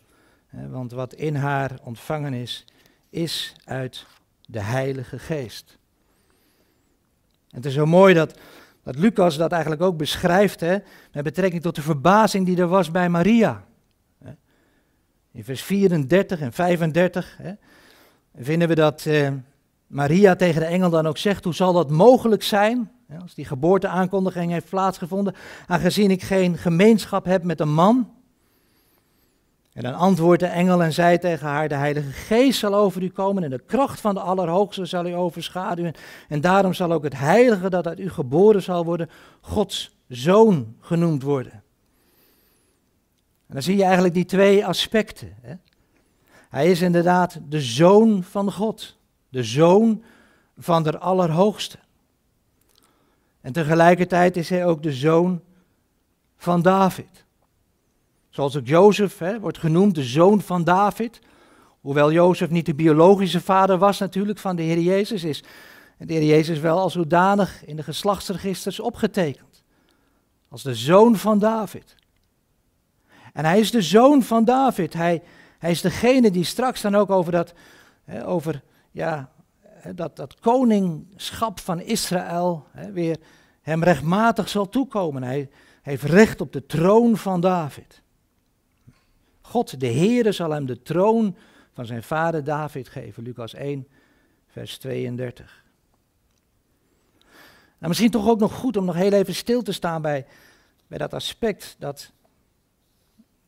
Hè, 0.48 0.70
want 0.70 0.92
wat 0.92 1.14
in 1.14 1.36
haar 1.36 1.80
ontvangen 1.84 2.34
is, 2.34 2.66
is 3.10 3.56
uit 3.66 4.06
de 4.46 4.62
Heilige 4.62 5.20
Geest. 5.20 5.78
En 7.50 7.58
het 7.58 7.66
is 7.66 7.74
zo 7.74 7.86
mooi 7.86 8.14
dat, 8.14 8.40
dat 8.84 8.96
Lucas 8.96 9.38
dat 9.38 9.52
eigenlijk 9.52 9.82
ook 9.82 9.98
beschrijft, 9.98 10.60
hè, 10.60 10.78
met 11.12 11.24
betrekking 11.24 11.62
tot 11.62 11.76
de 11.76 11.82
verbazing 11.82 12.46
die 12.46 12.58
er 12.58 12.68
was 12.68 12.92
bij 12.92 13.10
Maria. 13.10 13.66
In 15.34 15.44
vers 15.44 15.62
34 15.62 16.40
en 16.40 16.54
35 16.54 17.38
hè, 17.42 17.52
vinden 18.36 18.68
we 18.68 18.76
dat 18.76 19.06
eh, 19.06 19.30
Maria 19.88 20.36
tegen 20.36 20.62
de 20.62 20.68
engel 20.68 20.90
dan 20.90 21.08
ook 21.08 21.18
zegt, 21.18 21.44
hoe 21.44 21.54
zal 21.54 21.74
dat 21.74 21.90
mogelijk 21.90 22.44
zijn, 22.44 22.92
hè, 23.08 23.18
als 23.18 23.34
die 23.34 23.46
geboorteaankondiging 23.46 24.52
heeft 24.52 24.70
plaatsgevonden, 24.70 25.36
aangezien 25.68 26.12
ik 26.12 26.24
geen 26.24 26.58
gemeenschap 26.58 27.26
heb 27.26 27.44
met 27.44 27.60
een 27.60 27.74
man. 27.74 28.12
En 29.74 29.84
dan 29.84 29.94
antwoordt 29.94 30.40
de 30.40 30.48
engel 30.48 30.84
en 30.84 30.94
zei 30.94 31.18
tegen 31.18 31.48
haar, 31.48 31.68
de 31.68 31.76
Heilige 31.76 32.12
Geest 32.12 32.60
zal 32.60 32.76
over 32.76 33.04
u 33.04 33.10
komen 33.10 33.44
en 33.44 33.50
de 33.50 33.64
kracht 33.66 34.02
van 34.02 34.14
de 34.14 34.20
Allerhoogste 34.20 34.86
zal 34.86 35.06
u 35.06 35.14
overschaduwen. 35.14 35.94
En 36.28 36.42
daarom 36.42 36.74
zal 36.74 36.92
ook 36.92 37.04
het 37.04 37.18
Heilige 37.18 37.70
dat 37.70 37.88
uit 37.88 38.00
u 38.00 38.10
geboren 38.10 38.62
zal 38.62 38.86
worden, 38.86 39.10
Gods 39.42 39.98
Zoon 40.08 40.76
genoemd 40.80 41.24
worden. 41.24 41.63
Dan 43.54 43.62
zie 43.62 43.78
je 43.78 43.84
eigenlijk 43.84 44.14
die 44.14 44.26
twee 44.26 44.66
aspecten. 44.66 45.36
Hè? 45.42 45.54
Hij 46.50 46.72
is 46.72 46.82
inderdaad 46.82 47.40
de 47.50 47.62
Zoon 47.62 48.24
van 48.24 48.52
God, 48.52 48.98
de 49.30 49.44
Zoon 49.44 50.04
van 50.58 50.84
de 50.84 50.98
Allerhoogste. 50.98 51.78
En 53.42 53.54
tegelijkertijd 53.54 54.38
is 54.38 54.50
hij 54.50 54.66
ook 54.66 54.84
de 54.84 54.94
Zoon 54.94 55.42
van 56.38 56.62
David. 56.62 57.26
Zoals 58.30 58.58
ook 58.58 58.68
Jozef 58.68 59.18
hè, 59.18 59.40
wordt 59.40 59.58
genoemd, 59.58 59.96
de 59.96 60.04
zoon 60.04 60.42
van 60.42 60.64
David. 60.64 61.20
Hoewel 61.82 62.12
Jozef 62.12 62.50
niet 62.50 62.66
de 62.66 62.76
biologische 62.76 63.42
vader 63.42 63.78
was 63.78 64.00
natuurlijk 64.00 64.40
van 64.40 64.56
de 64.56 64.62
Heer 64.62 64.80
Jezus, 64.80 65.24
is 65.24 65.44
de 65.98 66.14
Heer 66.14 66.24
Jezus 66.24 66.60
wel 66.60 66.80
als 66.80 66.94
zodanig 66.94 67.66
in 67.66 67.76
de 67.76 67.84
geslachtsregisters 67.84 68.80
opgetekend. 68.80 69.64
Als 70.50 70.64
de 70.64 70.76
zoon 70.76 71.16
van 71.16 71.40
David. 71.40 71.96
En 73.34 73.46
hij 73.46 73.60
is 73.60 73.72
de 73.72 73.82
zoon 73.82 74.24
van 74.24 74.46
David. 74.46 74.94
Hij, 74.94 75.22
hij 75.58 75.72
is 75.72 75.82
degene 75.82 76.32
die 76.32 76.44
straks 76.44 76.82
dan 76.82 76.96
ook 76.96 77.10
over 77.10 77.32
dat, 77.32 77.54
hè, 78.04 78.28
over, 78.28 78.62
ja, 78.92 79.32
dat, 79.96 80.16
dat 80.16 80.40
koningschap 80.40 81.60
van 81.60 81.82
Israël 81.82 82.66
hè, 82.72 82.92
weer 82.92 83.18
hem 83.62 83.84
rechtmatig 83.84 84.50
zal 84.50 84.70
toekomen. 84.70 85.24
Hij, 85.24 85.50
heeft 85.82 86.04
recht 86.04 86.42
op 86.42 86.54
de 86.54 86.66
troon 86.66 87.18
van 87.18 87.42
David. 87.42 88.02
God, 89.42 89.80
de 89.80 89.88
Heere, 89.88 90.32
zal 90.32 90.50
hem 90.50 90.66
de 90.66 90.82
troon 90.82 91.36
van 91.74 91.86
zijn 91.86 92.04
vader 92.04 92.44
David 92.44 92.90
geven. 92.90 93.24
Lucas 93.24 93.54
1, 93.54 93.88
vers 94.48 94.78
32. 94.78 95.64
Nou, 97.78 97.88
misschien 97.88 98.12
toch 98.12 98.28
ook 98.28 98.40
nog 98.40 98.54
goed 98.54 98.78
om 98.78 98.86
nog 98.86 98.96
heel 98.96 99.12
even 99.12 99.36
stil 99.36 99.62
te 99.62 99.72
staan 99.72 100.02
bij, 100.02 100.26
bij 100.88 100.98
dat 100.98 101.14
aspect 101.14 101.76
dat 101.80 102.12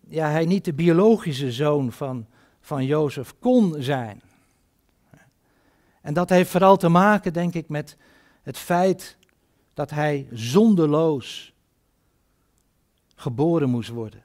ja, 0.08 0.30
hij 0.30 0.46
niet 0.46 0.66
de 0.66 0.74
biologische 0.74 1.52
zoon 1.52 1.92
van, 1.92 2.26
van 2.62 2.86
Jozef 2.86 3.34
kon 3.40 3.76
zijn. 3.80 4.22
En 6.02 6.14
dat 6.14 6.30
heeft 6.30 6.50
vooral 6.50 6.78
te 6.78 6.90
maken, 6.90 7.34
denk 7.34 7.54
ik, 7.54 7.70
met 7.70 7.98
het 8.42 8.58
feit 8.58 9.18
dat 9.74 9.90
hij 9.90 10.28
zondeloos 10.32 11.54
geboren 13.16 13.70
moest 13.70 13.90
worden 13.90 14.24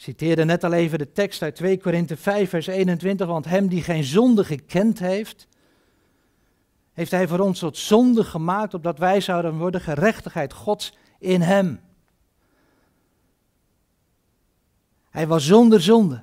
citeerde 0.00 0.44
net 0.44 0.64
al 0.64 0.72
even 0.72 0.98
de 0.98 1.12
tekst 1.12 1.42
uit 1.42 1.56
2 1.56 1.80
Korinthe 1.80 2.16
5, 2.16 2.50
vers 2.50 2.66
21, 2.66 3.26
want 3.26 3.44
hem 3.44 3.68
die 3.68 3.82
geen 3.82 4.04
zonde 4.04 4.44
gekend 4.44 4.98
heeft, 4.98 5.48
heeft 6.92 7.10
hij 7.10 7.28
voor 7.28 7.38
ons 7.38 7.58
tot 7.58 7.76
zonde 7.76 8.24
gemaakt, 8.24 8.74
opdat 8.74 8.98
wij 8.98 9.20
zouden 9.20 9.58
worden 9.58 9.80
gerechtigheid 9.80 10.52
Gods 10.52 10.96
in 11.18 11.40
hem. 11.40 11.80
Hij 15.10 15.26
was 15.26 15.46
zonder 15.46 15.82
zonde. 15.82 16.20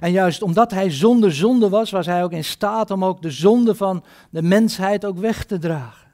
En 0.00 0.10
juist 0.10 0.42
omdat 0.42 0.70
hij 0.70 0.90
zonder 0.90 1.34
zonde 1.34 1.68
was, 1.68 1.90
was 1.90 2.06
hij 2.06 2.24
ook 2.24 2.32
in 2.32 2.44
staat 2.44 2.90
om 2.90 3.04
ook 3.04 3.22
de 3.22 3.30
zonde 3.30 3.74
van 3.74 4.04
de 4.30 4.42
mensheid 4.42 5.04
ook 5.04 5.18
weg 5.18 5.44
te 5.44 5.58
dragen. 5.58 6.08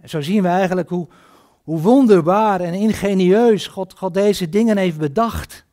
En 0.00 0.08
zo 0.08 0.20
zien 0.20 0.42
we 0.42 0.48
eigenlijk 0.48 0.88
hoe, 0.88 1.08
hoe 1.62 1.80
wonderbaar 1.80 2.60
en 2.60 2.74
ingenieus 2.74 3.66
God, 3.66 3.98
God 3.98 4.14
deze 4.14 4.48
dingen 4.48 4.76
heeft 4.76 4.98
bedacht. 4.98 5.64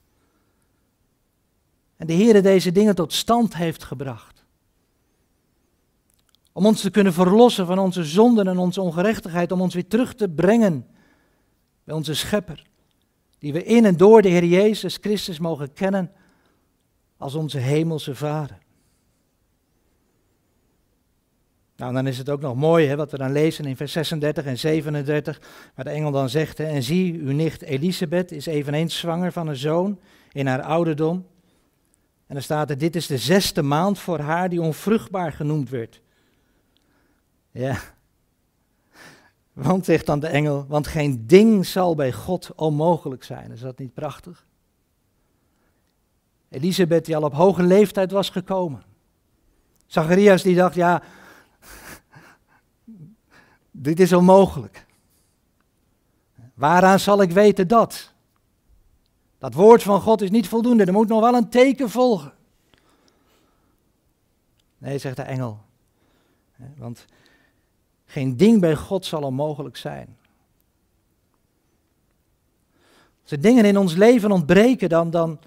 En 1.98 2.08
de 2.08 2.14
Heer 2.14 2.42
deze 2.42 2.72
dingen 2.72 2.96
tot 2.96 3.14
stand 3.14 3.56
heeft 3.56 3.84
gebracht. 3.84 4.46
Om 6.52 6.66
ons 6.66 6.82
te 6.82 6.90
kunnen 6.90 7.14
verlossen 7.14 7.66
van 7.66 7.80
onze 7.80 8.04
zonden 8.04 8.48
en 8.48 8.58
onze 8.58 8.82
ongerechtigheid, 8.82 9.52
om 9.52 9.62
ons 9.62 9.74
weer 9.74 9.88
terug 9.88 10.16
te 10.16 10.30
brengen 10.30 10.86
bij 11.88 11.96
onze 11.96 12.16
Schepper, 12.16 12.66
die 13.40 13.54
we 13.54 13.64
in 13.64 13.86
en 13.86 13.98
door 13.98 14.22
de 14.22 14.30
Heer 14.30 14.46
Jezus 14.46 14.98
Christus 15.02 15.40
mogen 15.40 15.74
kennen 15.74 16.12
als 17.18 17.36
onze 17.36 17.58
Hemelse 17.58 18.16
Vader. 18.16 18.58
Nou, 21.76 21.94
dan 21.94 22.08
is 22.08 22.18
het 22.18 22.30
ook 22.30 22.42
nog 22.42 22.56
mooi 22.56 22.88
hè, 22.88 22.96
wat 22.96 23.12
we 23.12 23.18
dan 23.18 23.32
lezen 23.32 23.66
in 23.66 23.76
vers 23.76 23.92
36 23.92 24.46
en 24.46 24.58
37, 24.58 25.42
waar 25.76 25.86
de 25.86 25.92
engel 25.92 26.12
dan 26.12 26.30
zegt, 26.30 26.60
en 26.60 26.84
zie, 26.84 27.14
uw 27.14 27.32
nicht 27.32 27.62
Elisabeth 27.62 28.32
is 28.32 28.46
eveneens 28.46 28.98
zwanger 28.98 29.32
van 29.32 29.48
een 29.48 29.56
zoon 29.56 30.00
in 30.32 30.48
haar 30.48 30.62
ouderdom. 30.62 31.26
En 32.26 32.34
dan 32.34 32.44
staat 32.44 32.70
er, 32.70 32.78
dit 32.78 32.96
is 32.96 33.08
de 33.08 33.18
zesde 33.18 33.62
maand 33.62 34.00
voor 34.00 34.20
haar 34.20 34.50
die 34.50 34.62
onvruchtbaar 34.62 35.34
genoemd 35.34 35.70
werd. 35.70 36.02
Ja. 37.52 37.96
Want, 39.58 39.86
zegt 39.86 40.06
dan 40.06 40.20
de 40.20 40.28
engel, 40.28 40.66
want 40.68 40.88
geen 40.88 41.28
ding 41.28 41.66
zal 41.66 41.96
bij 41.96 42.14
God 42.14 42.52
onmogelijk 42.56 43.24
zijn. 43.24 43.52
Is 43.52 43.60
dat 43.60 43.78
niet 43.80 43.94
prachtig? 43.94 44.46
Elisabeth 46.50 47.06
die 47.06 47.16
al 47.16 47.24
op 47.24 47.34
hoge 47.34 47.64
leeftijd 47.64 48.12
was 48.12 48.30
gekomen. 48.30 48.84
Zacharias 49.86 50.42
die 50.42 50.56
dacht, 50.56 50.76
ja, 50.76 51.04
dit 53.72 54.00
is 54.00 54.14
onmogelijk. 54.14 54.86
Waaraan 56.54 57.00
zal 57.00 57.22
ik 57.22 57.32
weten 57.32 57.68
dat? 57.68 58.14
Dat 59.38 59.54
woord 59.54 59.84
van 59.84 60.02
God 60.02 60.22
is 60.22 60.30
niet 60.30 60.48
voldoende, 60.48 60.86
er 60.86 60.94
moet 60.94 61.08
nog 61.08 61.22
wel 61.22 61.34
een 61.34 61.50
teken 61.50 61.90
volgen. 61.90 62.34
Nee, 64.78 64.98
zegt 64.98 65.16
de 65.16 65.22
engel. 65.22 65.60
Want 66.76 67.06
geen 68.08 68.38
ding 68.38 68.62
bij 68.62 68.76
God 68.76 69.06
zal 69.06 69.22
onmogelijk 69.22 69.78
zijn. 69.78 70.18
Als 73.22 73.32
er 73.32 73.42
dingen 73.42 73.66
in 73.66 73.78
ons 73.78 73.96
leven 73.96 74.32
ontbreken, 74.32 74.90
dan, 74.90 75.10
dan, 75.10 75.40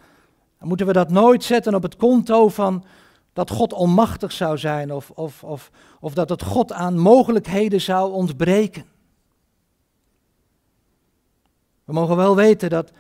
moeten 0.59 0.87
we 0.87 0.93
dat 0.93 1.11
nooit 1.11 1.45
zetten 1.45 1.75
op 1.75 1.83
het 1.83 1.97
konto 1.97 2.49
van 2.49 2.85
dat 3.33 3.51
God 3.51 3.73
onmachtig 3.73 4.33
zou 4.33 4.59
zijn 4.59 4.93
of, 4.93 5.11
of, 5.11 5.45
of, 5.45 5.71
of 6.01 6.15
dat 6.15 6.29
het 6.29 6.43
God 6.43 6.73
aan 6.73 6.99
mogelijkheden 6.99 7.81
zou 7.81 8.13
ontbreken. 8.13 8.85
We 11.85 11.93
mogen 11.93 12.17
wel 12.17 12.37
weten 12.37 12.71
dat, 12.71 12.93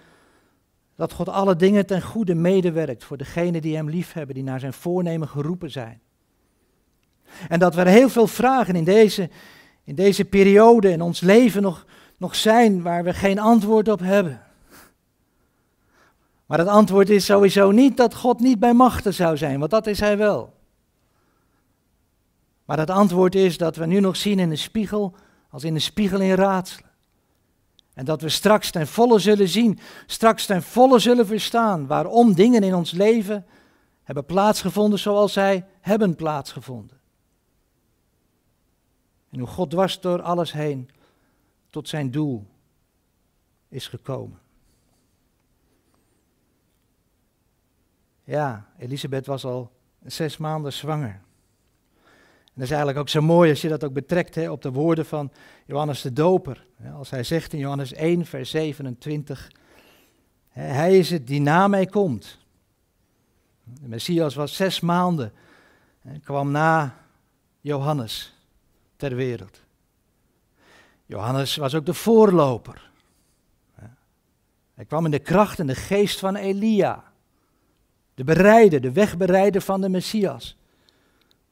dat 0.94 1.12
God 1.12 1.28
alle 1.28 1.56
dingen 1.56 1.86
ten 1.86 2.02
goede 2.02 2.34
medewerkt 2.34 3.04
voor 3.04 3.16
degenen 3.16 3.62
die 3.62 3.76
Hem 3.76 3.90
liefhebben, 3.90 4.34
die 4.34 4.44
naar 4.44 4.60
zijn 4.60 4.72
voornemen 4.72 5.28
geroepen 5.28 5.70
zijn. 5.70 6.00
En 7.48 7.58
dat 7.58 7.76
er 7.76 7.86
heel 7.86 8.08
veel 8.08 8.26
vragen 8.26 8.76
in 8.76 8.84
deze, 8.84 9.30
in 9.84 9.94
deze 9.94 10.24
periode 10.24 10.90
in 10.90 11.00
ons 11.00 11.20
leven 11.20 11.62
nog, 11.62 11.86
nog 12.16 12.36
zijn 12.36 12.82
waar 12.82 13.04
we 13.04 13.14
geen 13.14 13.38
antwoord 13.38 13.88
op 13.88 14.00
hebben. 14.00 14.42
Maar 16.46 16.58
het 16.58 16.68
antwoord 16.68 17.10
is 17.10 17.24
sowieso 17.24 17.70
niet 17.70 17.96
dat 17.96 18.14
God 18.14 18.40
niet 18.40 18.58
bij 18.58 18.74
machten 18.74 19.14
zou 19.14 19.36
zijn, 19.36 19.58
want 19.58 19.70
dat 19.70 19.86
is 19.86 20.00
Hij 20.00 20.16
wel. 20.16 20.52
Maar 22.64 22.78
het 22.78 22.90
antwoord 22.90 23.34
is 23.34 23.58
dat 23.58 23.76
we 23.76 23.86
nu 23.86 24.00
nog 24.00 24.16
zien 24.16 24.38
in 24.38 24.48
de 24.48 24.56
spiegel 24.56 25.14
als 25.50 25.64
in 25.64 25.74
de 25.74 25.80
spiegel 25.80 26.20
in 26.20 26.34
raadselen. 26.34 26.90
En 27.94 28.04
dat 28.04 28.22
we 28.22 28.28
straks 28.28 28.70
ten 28.70 28.86
volle 28.86 29.18
zullen 29.18 29.48
zien, 29.48 29.78
straks 30.06 30.46
ten 30.46 30.62
volle 30.62 30.98
zullen 30.98 31.26
verstaan 31.26 31.86
waarom 31.86 32.34
dingen 32.34 32.62
in 32.62 32.74
ons 32.74 32.90
leven 32.90 33.46
hebben 34.02 34.24
plaatsgevonden 34.24 34.98
zoals 34.98 35.32
zij 35.32 35.66
hebben 35.80 36.14
plaatsgevonden. 36.14 36.99
En 39.30 39.38
hoe 39.38 39.48
God 39.48 39.70
dwars 39.70 40.00
door 40.00 40.22
alles 40.22 40.52
heen 40.52 40.90
tot 41.70 41.88
zijn 41.88 42.10
doel 42.10 42.46
is 43.68 43.88
gekomen. 43.88 44.38
Ja, 48.24 48.68
Elisabeth 48.78 49.26
was 49.26 49.44
al 49.44 49.72
zes 50.04 50.36
maanden 50.36 50.72
zwanger. 50.72 51.20
En 52.44 52.56
dat 52.56 52.64
is 52.64 52.70
eigenlijk 52.70 52.98
ook 52.98 53.08
zo 53.08 53.20
mooi 53.20 53.50
als 53.50 53.60
je 53.60 53.68
dat 53.68 53.84
ook 53.84 53.92
betrekt 53.92 54.34
hè, 54.34 54.50
op 54.50 54.62
de 54.62 54.72
woorden 54.72 55.06
van 55.06 55.32
Johannes 55.66 56.02
de 56.02 56.12
Doper. 56.12 56.66
Als 56.94 57.10
hij 57.10 57.22
zegt 57.22 57.52
in 57.52 57.58
Johannes 57.58 57.92
1, 57.92 58.26
vers 58.26 58.50
27, 58.50 59.52
hij 60.48 60.98
is 60.98 61.10
het 61.10 61.26
die 61.26 61.40
na 61.40 61.68
mij 61.68 61.86
komt. 61.86 62.38
De 63.64 63.88
Messias 63.88 64.34
was 64.34 64.56
zes 64.56 64.80
maanden 64.80 65.32
en 66.02 66.20
kwam 66.20 66.50
na 66.50 66.96
Johannes 67.60 68.39
ter 69.00 69.14
wereld. 69.14 69.60
Johannes 71.06 71.56
was 71.56 71.74
ook 71.74 71.86
de 71.86 71.94
voorloper. 71.94 72.90
Hij 74.74 74.84
kwam 74.84 75.04
in 75.04 75.10
de 75.10 75.18
kracht 75.18 75.58
en 75.58 75.66
de 75.66 75.74
geest 75.74 76.18
van 76.18 76.36
Elia. 76.36 77.04
De 78.14 78.24
bereider, 78.24 78.80
de 78.80 78.92
wegbereider 78.92 79.60
van 79.60 79.80
de 79.80 79.88
Messias. 79.88 80.56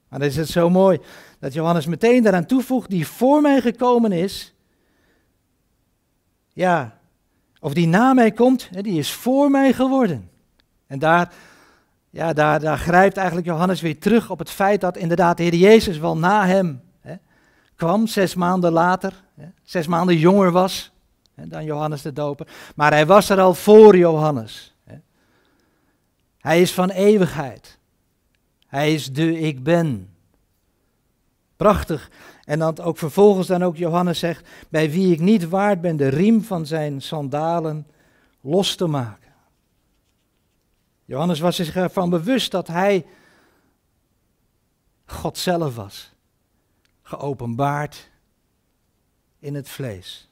Maar 0.07 0.19
dan 0.19 0.27
is 0.27 0.35
het 0.35 0.47
zo 0.47 0.69
mooi 0.69 0.99
dat 1.39 1.53
Johannes 1.53 1.85
meteen 1.85 2.23
daaraan 2.23 2.45
toevoegt, 2.45 2.89
die 2.89 3.07
voor 3.07 3.41
mij 3.41 3.61
gekomen 3.61 4.11
is. 4.11 4.53
Ja, 6.53 6.99
of 7.59 7.73
die 7.73 7.87
na 7.87 8.13
mij 8.13 8.31
komt, 8.31 8.69
die 8.83 8.99
is 8.99 9.11
voor 9.11 9.51
mij 9.51 9.73
geworden. 9.73 10.29
En 10.87 10.99
daar, 10.99 11.33
ja, 12.09 12.33
daar, 12.33 12.59
daar 12.59 12.77
grijpt 12.77 13.17
eigenlijk 13.17 13.47
Johannes 13.47 13.81
weer 13.81 13.99
terug 13.99 14.29
op 14.29 14.39
het 14.39 14.49
feit 14.49 14.81
dat 14.81 14.97
inderdaad 14.97 15.37
de 15.37 15.43
Heer 15.43 15.55
Jezus 15.55 15.97
wel 15.97 16.17
na 16.17 16.45
hem 16.45 16.81
kwam, 17.79 18.07
zes 18.07 18.35
maanden 18.35 18.71
later, 18.71 19.13
zes 19.63 19.87
maanden 19.87 20.17
jonger 20.17 20.51
was 20.51 20.91
dan 21.35 21.63
Johannes 21.63 22.01
de 22.01 22.13
Doper. 22.13 22.47
Maar 22.75 22.91
hij 22.91 23.05
was 23.05 23.29
er 23.29 23.39
al 23.39 23.53
voor 23.53 23.97
Johannes. 23.97 24.75
Hij 26.39 26.61
is 26.61 26.73
van 26.73 26.89
eeuwigheid. 26.89 27.77
Hij 28.67 28.93
is 28.93 29.13
de 29.13 29.39
ik 29.39 29.63
ben. 29.63 30.09
Prachtig. 31.55 32.09
En 32.43 32.59
dan 32.59 32.79
ook 32.79 32.97
vervolgens 32.97 33.47
dan 33.47 33.63
ook 33.63 33.77
Johannes 33.77 34.19
zegt, 34.19 34.47
bij 34.69 34.91
wie 34.91 35.13
ik 35.13 35.19
niet 35.19 35.49
waard 35.49 35.81
ben 35.81 35.97
de 35.97 36.07
riem 36.07 36.43
van 36.43 36.65
zijn 36.65 37.01
sandalen 37.01 37.87
los 38.41 38.75
te 38.75 38.87
maken. 38.87 39.33
Johannes 41.05 41.39
was 41.39 41.55
zich 41.55 41.75
ervan 41.75 42.09
bewust 42.09 42.51
dat 42.51 42.67
hij 42.67 43.05
God 45.05 45.37
zelf 45.37 45.75
was, 45.75 46.11
geopenbaard 47.09 48.09
in 49.39 49.55
het 49.55 49.69
vlees. 49.69 50.29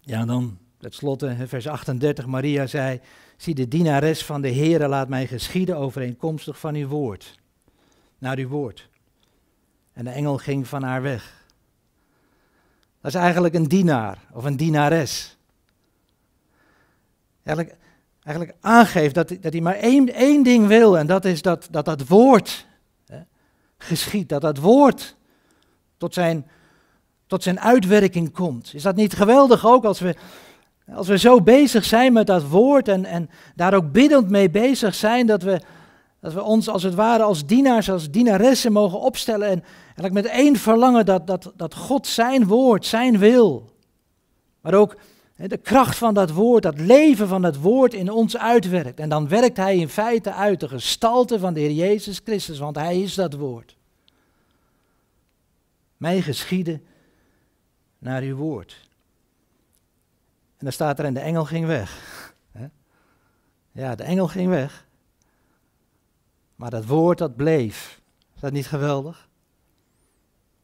Ja, 0.00 0.24
dan 0.24 0.58
Tenslotte, 0.78 1.36
vers 1.46 1.66
38, 1.66 2.26
Maria 2.26 2.66
zei, 2.66 3.00
zie 3.36 3.54
de 3.54 3.68
dienares 3.68 4.24
van 4.24 4.40
de 4.40 4.52
Heere 4.52 4.88
laat 4.88 5.08
mij 5.08 5.26
geschieden 5.26 5.76
overeenkomstig 5.76 6.58
van 6.58 6.74
uw 6.74 6.88
woord. 6.88 7.38
Naar 8.18 8.38
uw 8.38 8.48
woord. 8.48 8.88
En 9.92 10.04
de 10.04 10.10
engel 10.10 10.38
ging 10.38 10.68
van 10.68 10.82
haar 10.82 11.02
weg. 11.02 11.46
Dat 13.00 13.14
is 13.14 13.20
eigenlijk 13.20 13.54
een 13.54 13.68
dienaar 13.68 14.18
of 14.32 14.44
een 14.44 14.56
dienares. 14.56 15.36
Eigenlijk, 17.42 17.78
eigenlijk 18.22 18.58
aangeeft 18.60 19.14
dat, 19.14 19.28
dat 19.28 19.52
hij 19.52 19.62
maar 19.62 19.74
één, 19.74 20.12
één 20.12 20.42
ding 20.42 20.66
wil 20.66 20.98
en 20.98 21.06
dat 21.06 21.24
is 21.24 21.42
dat 21.42 21.68
dat, 21.70 21.84
dat 21.84 22.08
woord 22.08 22.67
geschiet, 23.78 24.28
dat 24.28 24.40
dat 24.40 24.58
woord 24.58 25.16
tot 25.96 26.14
zijn, 26.14 26.46
tot 27.26 27.42
zijn 27.42 27.60
uitwerking 27.60 28.32
komt. 28.32 28.74
Is 28.74 28.82
dat 28.82 28.96
niet 28.96 29.14
geweldig 29.14 29.66
ook 29.66 29.84
als 29.84 30.00
we 30.00 30.14
als 30.94 31.08
we 31.08 31.18
zo 31.18 31.40
bezig 31.40 31.84
zijn 31.84 32.12
met 32.12 32.26
dat 32.26 32.48
woord 32.48 32.88
en, 32.88 33.04
en 33.04 33.30
daar 33.54 33.74
ook 33.74 33.92
biddend 33.92 34.30
mee 34.30 34.50
bezig 34.50 34.94
zijn, 34.94 35.26
dat 35.26 35.42
we, 35.42 35.60
dat 36.20 36.32
we 36.32 36.42
ons 36.42 36.68
als 36.68 36.82
het 36.82 36.94
ware 36.94 37.22
als 37.22 37.46
dienaars, 37.46 37.90
als 37.90 38.10
dienaressen 38.10 38.72
mogen 38.72 39.00
opstellen 39.00 39.48
en 39.48 39.64
eigenlijk 39.84 40.14
met 40.14 40.26
één 40.26 40.56
verlangen 40.56 41.06
dat, 41.06 41.26
dat, 41.26 41.52
dat 41.56 41.74
God 41.74 42.06
zijn 42.06 42.46
woord, 42.46 42.86
zijn 42.86 43.18
wil, 43.18 43.70
maar 44.60 44.74
ook 44.74 44.96
de 45.46 45.56
kracht 45.56 45.96
van 45.96 46.14
dat 46.14 46.30
woord, 46.30 46.62
dat 46.62 46.78
leven 46.78 47.28
van 47.28 47.42
dat 47.42 47.56
woord 47.56 47.94
in 47.94 48.10
ons 48.10 48.36
uitwerkt. 48.36 49.00
En 49.00 49.08
dan 49.08 49.28
werkt 49.28 49.56
hij 49.56 49.76
in 49.76 49.88
feite 49.88 50.32
uit 50.32 50.60
de 50.60 50.68
gestalte 50.68 51.38
van 51.38 51.54
de 51.54 51.60
Heer 51.60 51.72
Jezus 51.72 52.20
Christus, 52.24 52.58
want 52.58 52.76
hij 52.76 53.02
is 53.02 53.14
dat 53.14 53.34
woord. 53.34 53.76
Mij 55.96 56.22
geschieden 56.22 56.84
naar 57.98 58.22
uw 58.22 58.36
woord. 58.36 58.86
En 60.56 60.64
dan 60.64 60.72
staat 60.72 60.98
er 60.98 61.04
en 61.04 61.14
de 61.14 61.20
engel 61.20 61.44
ging 61.44 61.66
weg. 61.66 62.16
Ja, 63.72 63.94
de 63.94 64.02
engel 64.02 64.28
ging 64.28 64.48
weg. 64.48 64.86
Maar 66.56 66.70
dat 66.70 66.86
woord 66.86 67.18
dat 67.18 67.36
bleef. 67.36 68.00
Is 68.34 68.40
dat 68.40 68.52
niet 68.52 68.66
geweldig? 68.66 69.28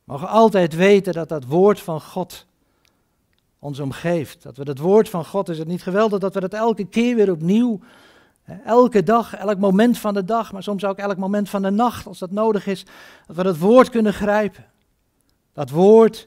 We 0.05 0.12
mogen 0.12 0.29
altijd 0.29 0.75
weten 0.75 1.12
dat 1.12 1.29
dat 1.29 1.45
woord 1.45 1.81
van 1.81 2.01
God 2.01 2.47
ons 3.64 3.80
omgeeft. 3.80 4.42
Dat 4.42 4.56
we 4.56 4.64
dat 4.64 4.78
woord 4.78 5.08
van 5.08 5.24
God, 5.24 5.48
is 5.48 5.58
het 5.58 5.68
niet 5.68 5.82
geweldig 5.82 6.20
dat 6.20 6.34
we 6.34 6.40
dat 6.40 6.52
elke 6.52 6.84
keer 6.84 7.16
weer 7.16 7.30
opnieuw, 7.30 7.80
elke 8.64 9.02
dag, 9.02 9.34
elk 9.34 9.58
moment 9.58 9.98
van 9.98 10.14
de 10.14 10.24
dag, 10.24 10.52
maar 10.52 10.62
soms 10.62 10.84
ook 10.84 10.98
elk 10.98 11.16
moment 11.16 11.48
van 11.48 11.62
de 11.62 11.70
nacht, 11.70 12.06
als 12.06 12.18
dat 12.18 12.30
nodig 12.30 12.66
is, 12.66 12.84
dat 13.26 13.36
we 13.36 13.42
dat 13.42 13.58
woord 13.58 13.90
kunnen 13.90 14.12
grijpen. 14.12 14.64
Dat 15.52 15.70
woord 15.70 16.26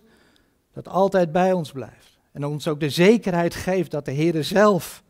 dat 0.73 0.87
altijd 0.87 1.31
bij 1.31 1.53
ons 1.53 1.71
blijft. 1.71 2.17
En 2.31 2.45
ons 2.45 2.67
ook 2.67 2.79
de 2.79 2.89
zekerheid 2.89 3.55
geeft 3.55 3.91
dat 3.91 4.05
de 4.05 4.11
Heer 4.11 4.43
zelf 4.43 5.03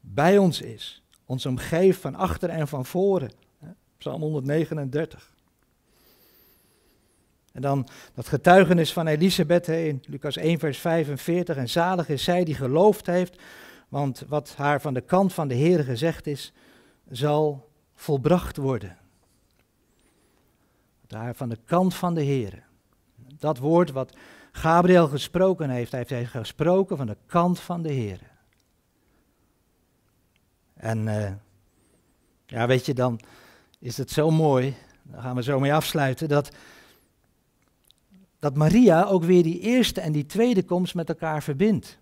bij 0.00 0.38
ons 0.38 0.60
is. 0.60 1.02
Ons 1.26 1.46
omgeeft 1.46 2.00
van 2.00 2.14
achter 2.14 2.48
en 2.48 2.68
van 2.68 2.86
voren. 2.86 3.30
Psalm 3.98 4.20
139. 4.20 5.30
En 7.52 7.62
dan 7.62 7.88
dat 8.14 8.28
getuigenis 8.28 8.92
van 8.92 9.06
Elisabeth 9.06 9.68
in 9.68 10.02
Lucas 10.06 10.36
1, 10.36 10.58
vers 10.58 10.78
45. 10.78 11.56
En 11.56 11.68
zalig 11.68 12.08
is 12.08 12.24
zij 12.24 12.44
die 12.44 12.54
geloofd 12.54 13.06
heeft, 13.06 13.42
want 13.88 14.24
wat 14.28 14.54
haar 14.56 14.80
van 14.80 14.94
de 14.94 15.00
kant 15.00 15.32
van 15.32 15.48
de 15.48 15.54
Heer 15.54 15.84
gezegd 15.84 16.26
is, 16.26 16.52
zal 17.10 17.70
volbracht 17.94 18.56
worden. 18.56 18.98
Wat 21.00 21.20
haar 21.20 21.34
van 21.34 21.48
de 21.48 21.58
kant 21.64 21.94
van 21.94 22.14
de 22.14 22.22
Heer. 22.22 22.62
Dat 23.38 23.58
woord 23.58 23.90
wat 23.90 24.16
Gabriel 24.52 25.08
gesproken 25.08 25.70
heeft, 25.70 25.92
hij 25.92 26.04
heeft 26.06 26.30
gesproken 26.30 26.96
van 26.96 27.06
de 27.06 27.16
kant 27.26 27.60
van 27.60 27.82
de 27.82 27.92
Heer. 27.92 28.20
En 30.74 31.06
uh, 31.06 31.30
ja, 32.46 32.66
weet 32.66 32.86
je, 32.86 32.94
dan 32.94 33.20
is 33.78 33.96
het 33.96 34.10
zo 34.10 34.30
mooi, 34.30 34.76
daar 35.02 35.22
gaan 35.22 35.36
we 35.36 35.42
zo 35.42 35.60
mee 35.60 35.74
afsluiten, 35.74 36.28
dat, 36.28 36.50
dat 38.40 38.56
Maria 38.56 39.04
ook 39.04 39.24
weer 39.24 39.42
die 39.42 39.60
eerste 39.60 40.00
en 40.00 40.12
die 40.12 40.26
tweede 40.26 40.62
komst 40.62 40.94
met 40.94 41.08
elkaar 41.08 41.42
verbindt. 41.42 41.98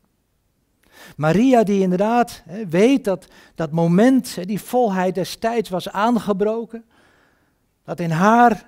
Maria 1.17 1.63
die 1.63 1.81
inderdaad 1.81 2.43
weet 2.69 3.05
dat 3.05 3.27
dat 3.55 3.71
moment, 3.71 4.47
die 4.47 4.61
volheid 4.61 5.15
des 5.15 5.37
tijds 5.37 5.69
was 5.69 5.89
aangebroken, 5.89 6.85
dat 7.85 8.01
in 8.01 8.11
haar 8.11 8.67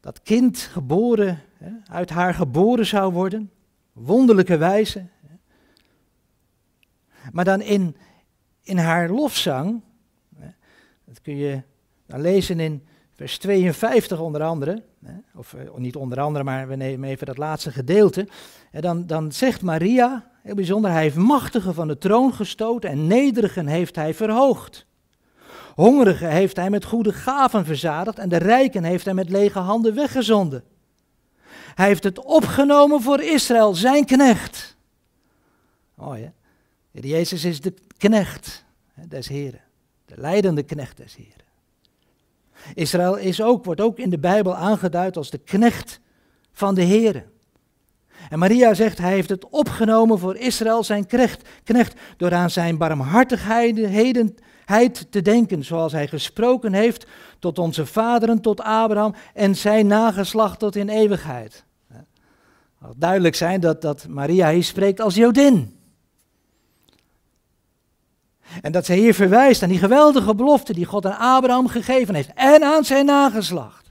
dat 0.00 0.22
kind 0.22 0.58
geboren, 0.58 1.42
uit 1.86 2.10
haar 2.10 2.34
geboren 2.34 2.86
zou 2.86 3.12
worden, 3.12 3.50
wonderlijke 3.92 4.56
wijze. 4.56 5.06
Maar 7.32 7.44
dan 7.44 7.60
in, 7.60 7.96
in 8.62 8.78
haar 8.78 9.10
lofzang, 9.10 9.80
dat 11.04 11.20
kun 11.20 11.36
je 11.36 11.62
dan 12.06 12.20
lezen 12.20 12.60
in 12.60 12.86
vers 13.22 13.38
52 13.38 14.20
onder 14.20 14.42
andere, 14.42 14.82
of 15.34 15.54
eh, 15.54 15.74
niet 15.76 15.96
onder 15.96 16.20
andere, 16.20 16.44
maar 16.44 16.68
we 16.68 16.76
nemen 16.76 17.08
even 17.08 17.26
dat 17.26 17.36
laatste 17.36 17.70
gedeelte. 17.70 18.28
Dan, 18.70 19.06
dan 19.06 19.32
zegt 19.32 19.62
Maria, 19.62 20.30
heel 20.42 20.54
bijzonder, 20.54 20.90
hij 20.90 21.02
heeft 21.02 21.16
machtigen 21.16 21.74
van 21.74 21.88
de 21.88 21.98
troon 21.98 22.34
gestoten 22.34 22.90
en 22.90 23.06
nederigen 23.06 23.66
heeft 23.66 23.96
hij 23.96 24.14
verhoogd. 24.14 24.86
Hongerigen 25.74 26.30
heeft 26.30 26.56
hij 26.56 26.70
met 26.70 26.84
goede 26.84 27.12
gaven 27.12 27.64
verzadigd 27.64 28.18
en 28.18 28.28
de 28.28 28.36
rijken 28.36 28.84
heeft 28.84 29.04
hij 29.04 29.14
met 29.14 29.28
lege 29.28 29.58
handen 29.58 29.94
weggezonden. 29.94 30.64
Hij 31.74 31.86
heeft 31.86 32.04
het 32.04 32.24
opgenomen 32.24 33.02
voor 33.02 33.22
Israël, 33.22 33.74
zijn 33.74 34.04
knecht. 34.04 34.76
Oh 35.96 36.18
ja, 36.18 36.32
Jezus 36.90 37.44
is 37.44 37.60
de 37.60 37.74
knecht 37.96 38.64
des 39.08 39.28
Heren, 39.28 39.60
de 40.04 40.14
leidende 40.16 40.62
knecht 40.62 40.96
des 40.96 41.16
Heren. 41.16 41.41
Israël 42.74 43.16
is 43.16 43.42
ook, 43.42 43.64
wordt 43.64 43.80
ook 43.80 43.98
in 43.98 44.10
de 44.10 44.18
Bijbel 44.18 44.54
aangeduid 44.54 45.16
als 45.16 45.30
de 45.30 45.38
knecht 45.38 46.00
van 46.52 46.74
de 46.74 46.82
Heren. 46.82 47.24
En 48.30 48.38
Maria 48.38 48.74
zegt, 48.74 48.98
hij 48.98 49.12
heeft 49.12 49.28
het 49.28 49.48
opgenomen 49.48 50.18
voor 50.18 50.36
Israël, 50.36 50.84
zijn 50.84 51.06
knecht, 51.06 51.48
knecht 51.64 52.00
door 52.16 52.34
aan 52.34 52.50
zijn 52.50 52.78
barmhartigheden 52.78 54.34
te 55.10 55.22
denken, 55.22 55.64
zoals 55.64 55.92
hij 55.92 56.08
gesproken 56.08 56.72
heeft 56.72 57.06
tot 57.38 57.58
onze 57.58 57.86
vaderen, 57.86 58.40
tot 58.40 58.60
Abraham 58.60 59.14
en 59.34 59.56
zijn 59.56 59.86
nageslacht 59.86 60.58
tot 60.58 60.76
in 60.76 60.88
eeuwigheid. 60.88 61.64
Het 62.78 62.94
duidelijk 62.96 63.34
zijn 63.34 63.60
dat, 63.60 63.82
dat 63.82 64.06
Maria 64.08 64.50
hier 64.50 64.64
spreekt 64.64 65.00
als 65.00 65.14
Jodin. 65.14 65.81
En 68.60 68.72
dat 68.72 68.86
zij 68.86 68.96
hier 68.96 69.14
verwijst 69.14 69.62
aan 69.62 69.68
die 69.68 69.78
geweldige 69.78 70.34
belofte 70.34 70.72
die 70.72 70.84
God 70.84 71.06
aan 71.06 71.36
Abraham 71.36 71.68
gegeven 71.68 72.14
heeft 72.14 72.30
en 72.34 72.62
aan 72.62 72.84
zijn 72.84 73.04
nageslacht. 73.04 73.90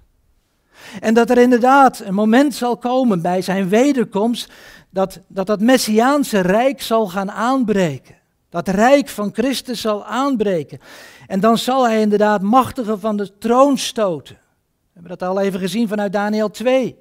En 0.99 1.13
dat 1.13 1.29
er 1.29 1.37
inderdaad 1.37 1.99
een 1.99 2.13
moment 2.13 2.53
zal 2.53 2.77
komen 2.77 3.21
bij 3.21 3.41
zijn 3.41 3.69
wederkomst 3.69 4.51
dat 4.89 5.19
dat, 5.27 5.47
dat 5.47 5.61
Messiaanse 5.61 6.39
rijk 6.39 6.81
zal 6.81 7.07
gaan 7.07 7.31
aanbreken. 7.31 8.15
Dat 8.49 8.67
rijk 8.67 9.07
van 9.07 9.29
Christus 9.33 9.81
zal 9.81 10.05
aanbreken. 10.05 10.79
En 11.27 11.39
dan 11.39 11.57
zal 11.57 11.87
hij 11.87 12.01
inderdaad 12.01 12.41
machtigen 12.41 12.99
van 12.99 13.17
de 13.17 13.37
troon 13.37 13.77
stoten. 13.77 14.35
We 14.35 14.89
hebben 14.93 15.17
dat 15.17 15.29
al 15.29 15.39
even 15.39 15.59
gezien 15.59 15.87
vanuit 15.87 16.13
Daniel 16.13 16.49
2. 16.49 16.99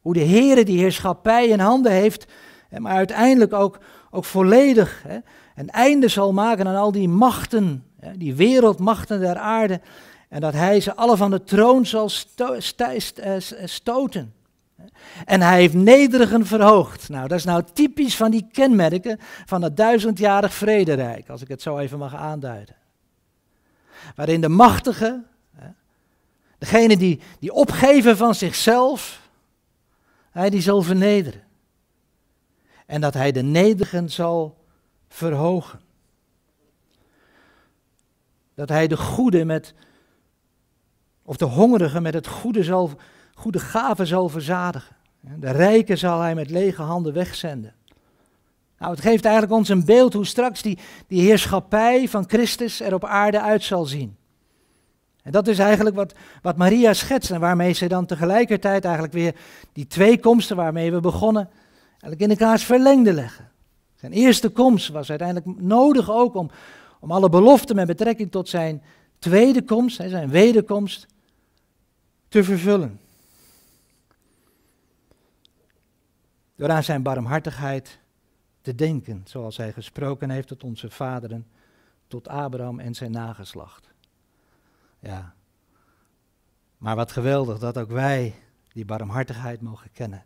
Hoe 0.00 0.14
de 0.14 0.20
Heer 0.20 0.64
die 0.64 0.78
heerschappij 0.78 1.46
in 1.48 1.60
handen 1.60 1.92
heeft, 1.92 2.26
maar 2.76 2.94
uiteindelijk 2.94 3.52
ook, 3.52 3.78
ook 4.10 4.24
volledig 4.24 5.02
hè, 5.06 5.18
een 5.58 5.70
einde 5.70 6.08
zal 6.08 6.32
maken 6.32 6.66
aan 6.66 6.76
al 6.76 6.92
die 6.92 7.08
machten, 7.08 7.84
die 8.16 8.34
wereldmachten 8.34 9.20
der 9.20 9.36
aarde. 9.36 9.80
En 10.28 10.40
dat 10.40 10.52
hij 10.52 10.80
ze 10.80 10.94
alle 10.94 11.16
van 11.16 11.30
de 11.30 11.44
troon 11.44 11.86
zal 11.86 12.10
eh, 12.36 13.40
stoten. 13.64 14.34
En 15.24 15.40
hij 15.40 15.60
heeft 15.60 15.74
nederigen 15.74 16.46
verhoogd. 16.46 17.08
Nou, 17.08 17.28
dat 17.28 17.38
is 17.38 17.44
nou 17.44 17.62
typisch 17.72 18.16
van 18.16 18.30
die 18.30 18.48
kenmerken 18.52 19.18
van 19.46 19.62
het 19.62 19.76
duizendjarig 19.76 20.54
vrederijk, 20.54 21.28
als 21.28 21.42
ik 21.42 21.48
het 21.48 21.62
zo 21.62 21.78
even 21.78 21.98
mag 21.98 22.14
aanduiden. 22.14 22.74
Waarin 24.14 24.40
de 24.40 24.48
machtigen, 24.48 25.26
degene 26.58 26.96
die, 26.96 27.20
die 27.38 27.52
opgeven 27.52 28.16
van 28.16 28.34
zichzelf, 28.34 29.20
hij 30.30 30.50
die 30.50 30.62
zal 30.62 30.82
vernederen. 30.82 31.42
En 32.86 33.00
dat 33.00 33.14
hij 33.14 33.32
de 33.32 33.42
nederigen 33.42 34.10
zal 34.10 34.57
verhogen. 35.08 35.80
Dat 38.54 38.68
hij 38.68 38.86
de 38.86 38.96
goede 38.96 39.44
met, 39.44 39.74
of 41.22 41.36
de 41.36 41.44
hongerigen 41.44 42.02
met 42.02 42.14
het 42.14 42.26
goede 42.26 42.62
zal 42.62 42.90
goede 43.38 43.58
gaven 43.58 44.06
zal 44.06 44.28
verzadigen. 44.28 44.96
De 45.20 45.50
rijken 45.50 45.98
zal 45.98 46.20
hij 46.20 46.34
met 46.34 46.50
lege 46.50 46.82
handen 46.82 47.12
wegzenden. 47.12 47.74
Nou, 48.78 48.90
het 48.90 49.00
geeft 49.00 49.24
eigenlijk 49.24 49.54
ons 49.54 49.68
een 49.68 49.84
beeld 49.84 50.12
hoe 50.12 50.26
straks 50.26 50.62
die, 50.62 50.78
die 51.06 51.20
heerschappij 51.20 52.08
van 52.08 52.24
Christus 52.26 52.80
er 52.80 52.94
op 52.94 53.04
aarde 53.04 53.40
uit 53.40 53.62
zal 53.62 53.84
zien. 53.84 54.16
En 55.22 55.32
dat 55.32 55.48
is 55.48 55.58
eigenlijk 55.58 55.96
wat, 55.96 56.14
wat 56.42 56.56
Maria 56.56 56.92
schetst 56.92 57.30
en 57.30 57.40
waarmee 57.40 57.72
ze 57.72 57.86
dan 57.86 58.06
tegelijkertijd 58.06 58.84
eigenlijk 58.84 59.14
weer 59.14 59.34
die 59.72 59.86
twee 59.86 60.20
komsten 60.20 60.56
waarmee 60.56 60.92
we 60.92 61.00
begonnen, 61.00 61.50
eigenlijk 61.90 62.20
in 62.20 62.30
elkaars 62.30 62.64
verlengde 62.64 63.12
leggen. 63.12 63.50
Zijn 63.98 64.12
eerste 64.12 64.48
komst 64.48 64.88
was 64.88 65.10
uiteindelijk 65.10 65.60
nodig 65.60 66.10
ook 66.10 66.34
om, 66.34 66.50
om 67.00 67.12
alle 67.12 67.28
beloften 67.28 67.76
met 67.76 67.86
betrekking 67.86 68.30
tot 68.30 68.48
zijn 68.48 68.82
tweede 69.18 69.64
komst, 69.64 69.96
zijn 69.96 70.28
wederkomst, 70.28 71.06
te 72.28 72.44
vervullen. 72.44 73.00
Door 76.56 76.70
aan 76.70 76.84
zijn 76.84 77.02
barmhartigheid 77.02 77.98
te 78.60 78.74
denken, 78.74 79.22
zoals 79.26 79.56
hij 79.56 79.72
gesproken 79.72 80.30
heeft 80.30 80.48
tot 80.48 80.64
onze 80.64 80.90
vaderen, 80.90 81.46
tot 82.06 82.28
Abraham 82.28 82.78
en 82.78 82.94
zijn 82.94 83.10
nageslacht. 83.10 83.88
Ja. 84.98 85.34
Maar 86.78 86.96
wat 86.96 87.12
geweldig 87.12 87.58
dat 87.58 87.78
ook 87.78 87.90
wij 87.90 88.34
die 88.72 88.84
barmhartigheid 88.84 89.60
mogen 89.60 89.92
kennen. 89.92 90.24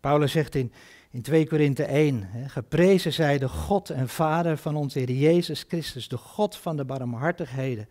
Paulus 0.00 0.32
zegt 0.32 0.54
in, 0.54 0.72
in 1.10 1.22
2 1.22 1.48
Korinthe 1.48 1.84
1, 1.84 2.22
hè, 2.22 2.48
geprezen 2.48 3.12
zij 3.12 3.38
de 3.38 3.48
God 3.48 3.90
en 3.90 4.08
Vader 4.08 4.56
van 4.56 4.76
onze 4.76 4.98
Heer 4.98 5.10
Jezus 5.10 5.64
Christus, 5.68 6.08
de 6.08 6.16
God 6.16 6.56
van 6.56 6.76
de 6.76 6.84
barmhartigheden 6.84 7.88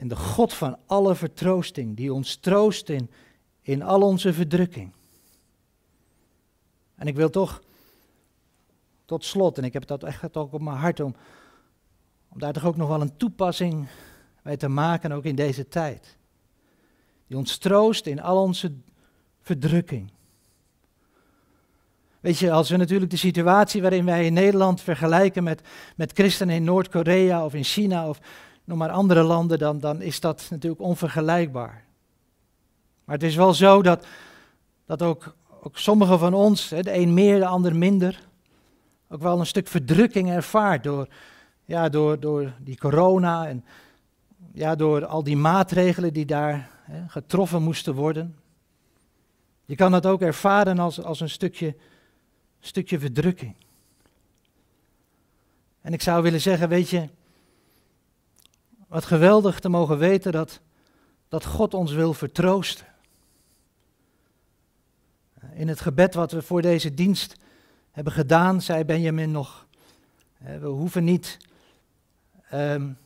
en 0.00 0.08
de 0.08 0.16
God 0.16 0.54
van 0.54 0.78
alle 0.86 1.14
vertroosting, 1.14 1.96
die 1.96 2.12
ons 2.12 2.36
troost 2.36 2.88
in, 2.88 3.10
in 3.62 3.82
al 3.82 4.02
onze 4.02 4.32
verdrukking. 4.32 4.92
En 6.94 7.06
ik 7.06 7.16
wil 7.16 7.30
toch 7.30 7.62
tot 9.04 9.24
slot, 9.24 9.58
en 9.58 9.64
ik 9.64 9.72
heb 9.72 9.86
dat 9.86 10.02
echt 10.02 10.36
ook 10.36 10.52
op 10.52 10.60
mijn 10.60 10.76
hart 10.76 11.00
om, 11.00 11.14
om 12.28 12.38
daar 12.38 12.52
toch 12.52 12.64
ook 12.64 12.76
nog 12.76 12.88
wel 12.88 13.00
een 13.00 13.16
toepassing 13.16 13.88
bij 14.42 14.56
te 14.56 14.68
maken, 14.68 15.12
ook 15.12 15.24
in 15.24 15.34
deze 15.34 15.68
tijd. 15.68 16.16
Die 17.26 17.36
ons 17.36 17.58
troost 17.58 18.06
in 18.06 18.20
al 18.20 18.42
onze 18.42 18.72
verdrukking. 19.40 20.12
Weet 22.20 22.38
je, 22.38 22.52
als 22.52 22.70
we 22.70 22.76
natuurlijk 22.76 23.10
de 23.10 23.16
situatie 23.16 23.80
waarin 23.82 24.04
wij 24.04 24.26
in 24.26 24.32
Nederland 24.32 24.80
vergelijken 24.80 25.42
met, 25.42 25.60
met 25.96 26.12
christenen 26.12 26.54
in 26.54 26.64
Noord-Korea 26.64 27.44
of 27.44 27.54
in 27.54 27.64
China 27.64 28.08
of 28.08 28.18
nog 28.64 28.78
maar 28.78 28.90
andere 28.90 29.22
landen, 29.22 29.58
dan, 29.58 29.78
dan 29.78 30.02
is 30.02 30.20
dat 30.20 30.46
natuurlijk 30.50 30.82
onvergelijkbaar. 30.82 31.84
Maar 33.04 33.14
het 33.14 33.24
is 33.24 33.34
wel 33.34 33.54
zo 33.54 33.82
dat, 33.82 34.06
dat 34.86 35.02
ook, 35.02 35.34
ook 35.62 35.78
sommigen 35.78 36.18
van 36.18 36.34
ons, 36.34 36.68
de 36.68 36.94
een 36.94 37.14
meer, 37.14 37.38
de 37.38 37.46
ander 37.46 37.76
minder, 37.76 38.20
ook 39.08 39.22
wel 39.22 39.38
een 39.40 39.46
stuk 39.46 39.68
verdrukking 39.68 40.30
ervaart 40.30 40.82
door, 40.82 41.08
ja, 41.64 41.88
door, 41.88 42.20
door 42.20 42.52
die 42.58 42.78
corona 42.78 43.46
en 43.46 43.64
ja, 44.52 44.74
door 44.74 45.06
al 45.06 45.22
die 45.22 45.36
maatregelen 45.36 46.12
die 46.12 46.26
daar 46.26 46.70
getroffen 47.06 47.62
moesten 47.62 47.94
worden. 47.94 48.36
Je 49.64 49.74
kan 49.74 49.90
dat 49.90 50.06
ook 50.06 50.20
ervaren 50.20 50.78
als, 50.78 51.02
als 51.02 51.20
een 51.20 51.30
stukje, 51.30 51.76
stukje 52.60 52.98
verdrukking. 52.98 53.54
En 55.80 55.92
ik 55.92 56.02
zou 56.02 56.22
willen 56.22 56.40
zeggen, 56.40 56.68
weet 56.68 56.88
je, 56.88 57.08
Wat 58.90 59.04
geweldig 59.04 59.60
te 59.60 59.68
mogen 59.68 59.98
weten 59.98 60.32
dat, 60.32 60.60
dat 61.28 61.44
God 61.44 61.74
ons 61.74 61.92
wil 61.92 62.14
vertroosten. 62.14 62.86
In 65.52 65.68
het 65.68 65.80
gebed 65.80 66.14
wat 66.14 66.32
we 66.32 66.42
voor 66.42 66.62
deze 66.62 66.94
dienst 66.94 67.36
hebben 67.90 68.12
gedaan, 68.12 68.62
zei 68.62 68.84
Benjamin 68.84 69.30
nog, 69.30 69.66
we 70.38 70.66
hoeven 70.66 71.04
niet, 71.04 71.38
um, 72.52 72.98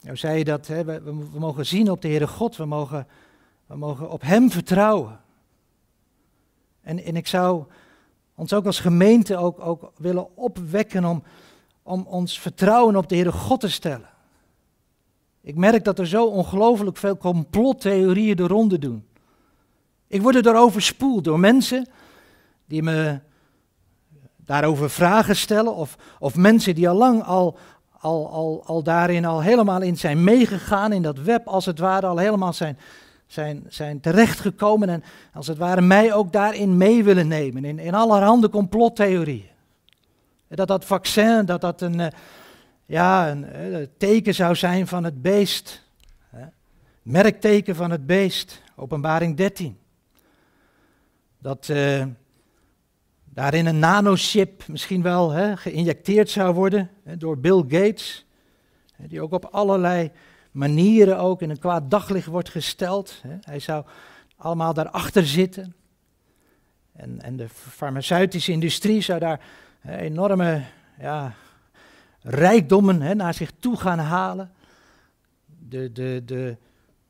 nou 0.00 0.16
zei 0.16 0.38
je 0.38 0.44
dat, 0.44 0.66
we, 0.66 0.84
we, 0.84 1.38
mogen 1.38 1.66
zien 1.66 1.90
op 1.90 2.02
de 2.02 2.08
Heere 2.08 2.26
God, 2.26 2.56
we 2.56 2.64
mogen, 2.64 3.06
we 3.66 3.76
mogen 3.76 4.10
op 4.10 4.22
Hem 4.22 4.50
vertrouwen. 4.50 5.20
En, 6.80 7.04
en 7.04 7.16
ik 7.16 7.26
zou 7.26 7.64
ons 8.40 8.52
ook 8.52 8.66
als 8.66 8.80
gemeente 8.80 9.36
ook, 9.36 9.60
ook 9.60 9.92
willen 9.96 10.36
opwekken 10.36 11.04
om, 11.04 11.22
om 11.82 12.06
ons 12.08 12.40
vertrouwen 12.40 12.96
op 12.96 13.08
de 13.08 13.14
Heere 13.14 13.32
God 13.32 13.60
te 13.60 13.68
stellen. 13.68 14.08
Ik 15.40 15.56
merk 15.56 15.84
dat 15.84 15.98
er 15.98 16.06
zo 16.06 16.26
ongelooflijk 16.26 16.96
veel 16.96 17.16
complottheorieën 17.16 18.36
de 18.36 18.46
ronde 18.46 18.78
doen. 18.78 19.04
Ik 20.06 20.22
word 20.22 20.46
er 20.46 20.56
overspoeld 20.56 21.24
door 21.24 21.40
mensen 21.40 21.86
die 22.66 22.82
me 22.82 23.20
daarover 24.36 24.90
vragen 24.90 25.36
stellen, 25.36 25.74
of, 25.74 25.96
of 26.18 26.36
mensen 26.36 26.74
die 26.74 26.88
al 26.88 26.96
lang 26.96 27.22
al, 27.22 27.58
al, 27.98 28.30
al, 28.30 28.62
al 28.66 28.82
daarin 28.82 29.24
al 29.24 29.42
helemaal 29.42 29.82
in 29.82 29.96
zijn 29.96 30.24
meegegaan, 30.24 30.92
in 30.92 31.02
dat 31.02 31.18
web 31.18 31.46
als 31.46 31.66
het 31.66 31.78
ware 31.78 32.06
al 32.06 32.18
helemaal 32.18 32.52
zijn, 32.52 32.78
zijn, 33.32 33.64
zijn 33.68 34.00
terechtgekomen 34.00 34.88
en 34.88 35.02
als 35.32 35.46
het 35.46 35.58
ware 35.58 35.80
mij 35.80 36.14
ook 36.14 36.32
daarin 36.32 36.76
mee 36.76 37.04
willen 37.04 37.28
nemen, 37.28 37.64
in, 37.64 37.78
in 37.78 37.94
allerhande 37.94 38.48
complottheorieën. 38.48 39.48
Dat 40.48 40.68
dat 40.68 40.84
vaccin, 40.84 41.44
dat 41.44 41.60
dat 41.60 41.80
een, 41.80 42.00
eh, 42.00 42.12
ja, 42.86 43.30
een, 43.30 43.44
eh, 43.44 43.86
teken 43.96 44.34
zou 44.34 44.54
zijn 44.54 44.86
van 44.86 45.04
het 45.04 45.22
beest. 45.22 45.88
Merkteken 47.02 47.76
van 47.76 47.90
het 47.90 48.06
beest, 48.06 48.62
openbaring 48.76 49.36
13. 49.36 49.78
Dat 51.38 51.68
uh, 51.68 52.04
daarin 53.24 53.66
een 53.66 53.78
nanochip 53.78 54.66
misschien 54.66 55.02
wel 55.02 55.30
hè, 55.30 55.56
geïnjecteerd 55.56 56.30
zou 56.30 56.54
worden 56.54 56.90
hè, 57.04 57.16
door 57.16 57.38
Bill 57.38 57.64
Gates. 57.68 58.26
Hè, 58.96 59.06
die 59.06 59.22
ook 59.22 59.32
op 59.32 59.44
allerlei 59.44 60.10
manieren 60.50 61.18
ook 61.18 61.42
in 61.42 61.50
een 61.50 61.58
kwaad 61.58 61.90
daglicht 61.90 62.26
wordt 62.26 62.48
gesteld. 62.48 63.22
Hij 63.40 63.58
zou 63.58 63.84
allemaal 64.36 64.74
daarachter 64.74 65.26
zitten. 65.26 65.74
En, 66.92 67.20
en 67.22 67.36
de 67.36 67.48
farmaceutische 67.48 68.52
industrie 68.52 69.00
zou 69.00 69.18
daar 69.18 69.40
enorme 69.86 70.62
ja, 70.98 71.34
rijkdommen 72.22 73.02
hè, 73.02 73.14
naar 73.14 73.34
zich 73.34 73.50
toe 73.58 73.76
gaan 73.76 73.98
halen. 73.98 74.50
De, 75.68 75.92
de, 75.92 76.22
de, 76.24 76.56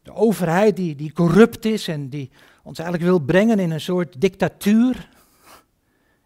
de 0.03 0.15
overheid 0.15 0.77
die, 0.77 0.95
die 0.95 1.13
corrupt 1.13 1.65
is 1.65 1.89
en 1.89 2.09
die 2.09 2.31
ons 2.63 2.79
eigenlijk 2.79 3.09
wil 3.09 3.19
brengen 3.19 3.59
in 3.59 3.71
een 3.71 3.81
soort 3.81 4.21
dictatuur. 4.21 5.09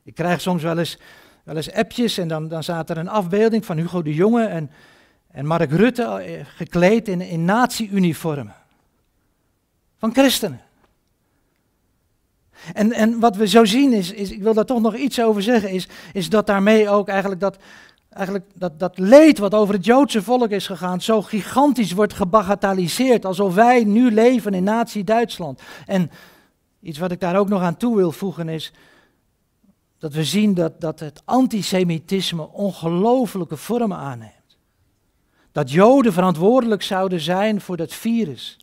Ik 0.02 0.14
krijg 0.14 0.40
soms 0.40 0.62
wel 0.62 0.78
eens, 0.78 0.98
wel 1.44 1.56
eens 1.56 1.72
appjes 1.72 2.18
en 2.18 2.28
dan, 2.28 2.48
dan 2.48 2.62
staat 2.62 2.90
er 2.90 2.98
een 2.98 3.08
afbeelding 3.08 3.64
van 3.64 3.76
Hugo 3.76 4.02
de 4.02 4.14
Jonge 4.14 4.44
en, 4.44 4.70
en 5.34 5.46
Mark 5.46 5.70
Rutte 5.70 6.02
eh, 6.02 6.44
gekleed 6.56 7.08
in, 7.08 7.20
in 7.20 7.44
nazi-uniformen. 7.44 8.54
Van 9.98 10.12
christenen. 10.12 10.60
En, 12.72 12.92
en 12.92 13.20
wat 13.20 13.36
we 13.36 13.46
zo 13.46 13.64
zien 13.64 13.92
is, 13.92 14.12
is, 14.12 14.30
ik 14.30 14.42
wil 14.42 14.54
daar 14.54 14.64
toch 14.64 14.80
nog 14.80 14.96
iets 14.96 15.20
over 15.20 15.42
zeggen, 15.42 15.70
is, 15.70 15.88
is 16.12 16.28
dat 16.28 16.46
daarmee 16.46 16.88
ook 16.88 17.08
eigenlijk 17.08 17.40
dat, 17.40 17.56
eigenlijk 18.10 18.44
dat, 18.54 18.78
dat 18.78 18.98
leed 18.98 19.38
wat 19.38 19.54
over 19.54 19.74
het 19.74 19.84
Joodse 19.84 20.22
volk 20.22 20.50
is 20.50 20.66
gegaan, 20.66 21.00
zo 21.00 21.22
gigantisch 21.22 21.92
wordt 21.92 22.12
gebagatelliseerd, 22.12 23.24
alsof 23.24 23.54
wij 23.54 23.84
nu 23.84 24.10
leven 24.10 24.54
in 24.54 24.64
nazi-Duitsland. 24.64 25.60
En 25.86 26.10
iets 26.80 26.98
wat 26.98 27.12
ik 27.12 27.20
daar 27.20 27.38
ook 27.38 27.48
nog 27.48 27.62
aan 27.62 27.76
toe 27.76 27.96
wil 27.96 28.12
voegen 28.12 28.48
is, 28.48 28.72
dat 29.98 30.12
we 30.12 30.24
zien 30.24 30.54
dat, 30.54 30.80
dat 30.80 31.00
het 31.00 31.22
antisemitisme 31.24 32.48
ongelooflijke 32.52 33.56
vormen 33.56 33.96
aanneemt. 33.96 34.33
Dat 35.54 35.70
Joden 35.70 36.12
verantwoordelijk 36.12 36.82
zouden 36.82 37.20
zijn 37.20 37.60
voor 37.60 37.76
dat 37.76 37.92
virus. 37.92 38.56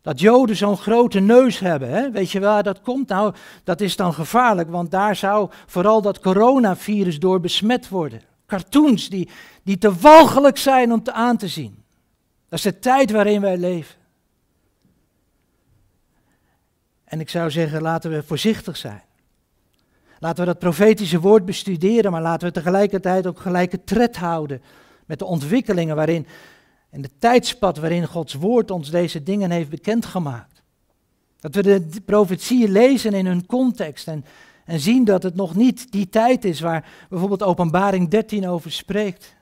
Dat 0.00 0.20
Joden 0.20 0.56
zo'n 0.56 0.76
grote 0.76 1.20
neus 1.20 1.58
hebben, 1.58 1.90
hè? 1.90 2.10
weet 2.10 2.30
je 2.30 2.40
waar 2.40 2.62
dat 2.62 2.80
komt? 2.80 3.08
Nou, 3.08 3.34
dat 3.64 3.80
is 3.80 3.96
dan 3.96 4.14
gevaarlijk, 4.14 4.70
want 4.70 4.90
daar 4.90 5.16
zou 5.16 5.50
vooral 5.66 6.02
dat 6.02 6.20
coronavirus 6.20 7.18
door 7.18 7.40
besmet 7.40 7.88
worden. 7.88 8.22
Cartoons 8.46 9.08
die, 9.08 9.28
die 9.62 9.78
te 9.78 9.94
walgelijk 9.94 10.58
zijn 10.58 10.92
om 10.92 11.02
te 11.02 11.12
aan 11.12 11.36
te 11.36 11.48
zien. 11.48 11.82
Dat 12.48 12.58
is 12.58 12.64
de 12.64 12.78
tijd 12.78 13.10
waarin 13.10 13.40
wij 13.40 13.56
leven. 13.56 13.96
En 17.04 17.20
ik 17.20 17.28
zou 17.28 17.50
zeggen, 17.50 17.82
laten 17.82 18.10
we 18.10 18.22
voorzichtig 18.22 18.76
zijn. 18.76 19.02
Laten 20.18 20.44
we 20.44 20.50
dat 20.50 20.58
profetische 20.58 21.20
woord 21.20 21.44
bestuderen, 21.44 22.10
maar 22.10 22.22
laten 22.22 22.48
we 22.48 22.54
tegelijkertijd 22.54 23.26
ook 23.26 23.40
gelijke 23.40 23.84
tred 23.84 24.16
houden 24.16 24.62
met 25.10 25.18
de 25.18 25.24
ontwikkelingen 25.24 25.96
waarin 25.96 26.26
en 26.90 27.02
de 27.02 27.10
tijdspad 27.18 27.78
waarin 27.78 28.06
Gods 28.06 28.34
woord 28.34 28.70
ons 28.70 28.90
deze 28.90 29.22
dingen 29.22 29.50
heeft 29.50 29.68
bekendgemaakt. 29.68 30.62
Dat 31.40 31.54
we 31.54 31.62
de 31.62 32.00
profetieën 32.04 32.70
lezen 32.70 33.14
in 33.14 33.26
hun 33.26 33.46
context 33.46 34.08
en, 34.08 34.24
en 34.64 34.80
zien 34.80 35.04
dat 35.04 35.22
het 35.22 35.34
nog 35.34 35.54
niet 35.54 35.92
die 35.92 36.08
tijd 36.08 36.44
is 36.44 36.60
waar 36.60 36.88
bijvoorbeeld 37.08 37.42
Openbaring 37.42 38.08
13 38.08 38.48
over 38.48 38.72
spreekt. 38.72 39.34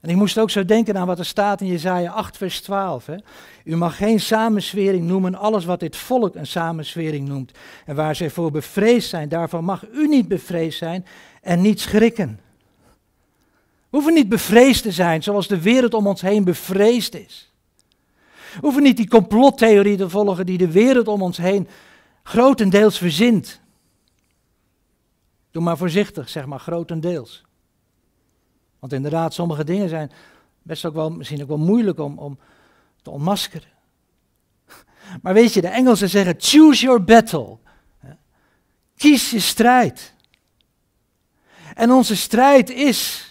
En 0.00 0.10
ik 0.10 0.16
moest 0.16 0.38
ook 0.38 0.50
zo 0.50 0.64
denken 0.64 0.96
aan 0.96 1.06
wat 1.06 1.18
er 1.18 1.24
staat 1.24 1.60
in 1.60 1.66
Jezaja 1.66 2.10
8, 2.10 2.36
vers 2.36 2.60
12. 2.60 3.06
Hè. 3.06 3.16
U 3.64 3.76
mag 3.76 3.96
geen 3.96 4.20
samenswering 4.20 5.06
noemen, 5.06 5.34
alles 5.34 5.64
wat 5.64 5.80
dit 5.80 5.96
volk 5.96 6.34
een 6.34 6.46
samenswering 6.46 7.28
noemt. 7.28 7.52
En 7.86 7.94
waar 7.94 8.16
zij 8.16 8.30
voor 8.30 8.50
bevreesd 8.50 9.08
zijn, 9.08 9.28
daarvan 9.28 9.64
mag 9.64 9.88
u 9.92 10.08
niet 10.08 10.28
bevreesd 10.28 10.78
zijn 10.78 11.06
en 11.42 11.60
niet 11.60 11.80
schrikken. 11.80 12.40
We 13.90 13.96
hoeven 13.96 14.14
niet 14.14 14.28
bevreesd 14.28 14.82
te 14.82 14.92
zijn 14.92 15.22
zoals 15.22 15.48
de 15.48 15.60
wereld 15.60 15.94
om 15.94 16.06
ons 16.06 16.20
heen 16.20 16.44
bevreesd 16.44 17.14
is. 17.14 17.52
We 18.52 18.60
hoeven 18.60 18.82
niet 18.82 18.96
die 18.96 19.08
complottheorie 19.08 19.96
te 19.96 20.08
volgen 20.08 20.46
die 20.46 20.58
de 20.58 20.70
wereld 20.70 21.08
om 21.08 21.22
ons 21.22 21.36
heen 21.36 21.68
grotendeels 22.22 22.98
verzint. 22.98 23.60
Doe 25.50 25.62
maar 25.62 25.76
voorzichtig, 25.76 26.28
zeg 26.28 26.46
maar 26.46 26.60
grotendeels. 26.60 27.44
Want 28.78 28.92
inderdaad, 28.92 29.34
sommige 29.34 29.64
dingen 29.64 29.88
zijn 29.88 30.12
best 30.62 30.84
ook 30.84 30.94
wel, 30.94 31.10
misschien 31.10 31.42
ook 31.42 31.48
wel 31.48 31.58
moeilijk 31.58 31.98
om, 31.98 32.18
om 32.18 32.38
te 33.02 33.10
ontmaskeren. 33.10 33.68
Maar 35.22 35.34
weet 35.34 35.52
je, 35.52 35.60
de 35.60 35.68
Engelsen 35.68 36.08
zeggen: 36.08 36.34
choose 36.38 36.84
your 36.84 37.04
battle. 37.04 37.58
Kies 38.96 39.30
je 39.30 39.40
strijd. 39.40 40.14
En 41.74 41.90
onze 41.90 42.16
strijd 42.16 42.70
is 42.70 43.27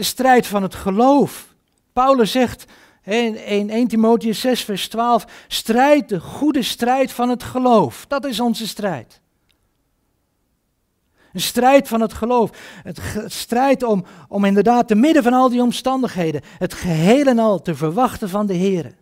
de 0.00 0.06
strijd 0.06 0.46
van 0.46 0.62
het 0.62 0.74
geloof. 0.74 1.54
Paulus 1.92 2.30
zegt 2.30 2.64
in 3.02 3.70
1 3.70 3.88
Timotheus 3.88 4.40
6, 4.40 4.64
vers 4.64 4.88
12: 4.88 5.26
strijd 5.48 6.08
de 6.08 6.20
goede 6.20 6.62
strijd 6.62 7.12
van 7.12 7.28
het 7.28 7.42
geloof. 7.42 8.04
Dat 8.08 8.24
is 8.24 8.40
onze 8.40 8.68
strijd. 8.68 9.20
Een 11.32 11.40
strijd 11.40 11.88
van 11.88 12.00
het 12.00 12.12
geloof. 12.12 12.50
Het, 12.82 13.00
strijd 13.26 13.82
om, 13.82 14.04
om 14.28 14.44
inderdaad 14.44 14.88
te 14.88 14.94
midden 14.94 15.22
van 15.22 15.32
al 15.32 15.48
die 15.48 15.62
omstandigheden 15.62 16.40
het 16.58 16.74
geheel 16.74 17.26
en 17.26 17.38
al 17.38 17.62
te 17.62 17.74
verwachten 17.74 18.28
van 18.28 18.46
de 18.46 18.54
Heer. 18.54 18.94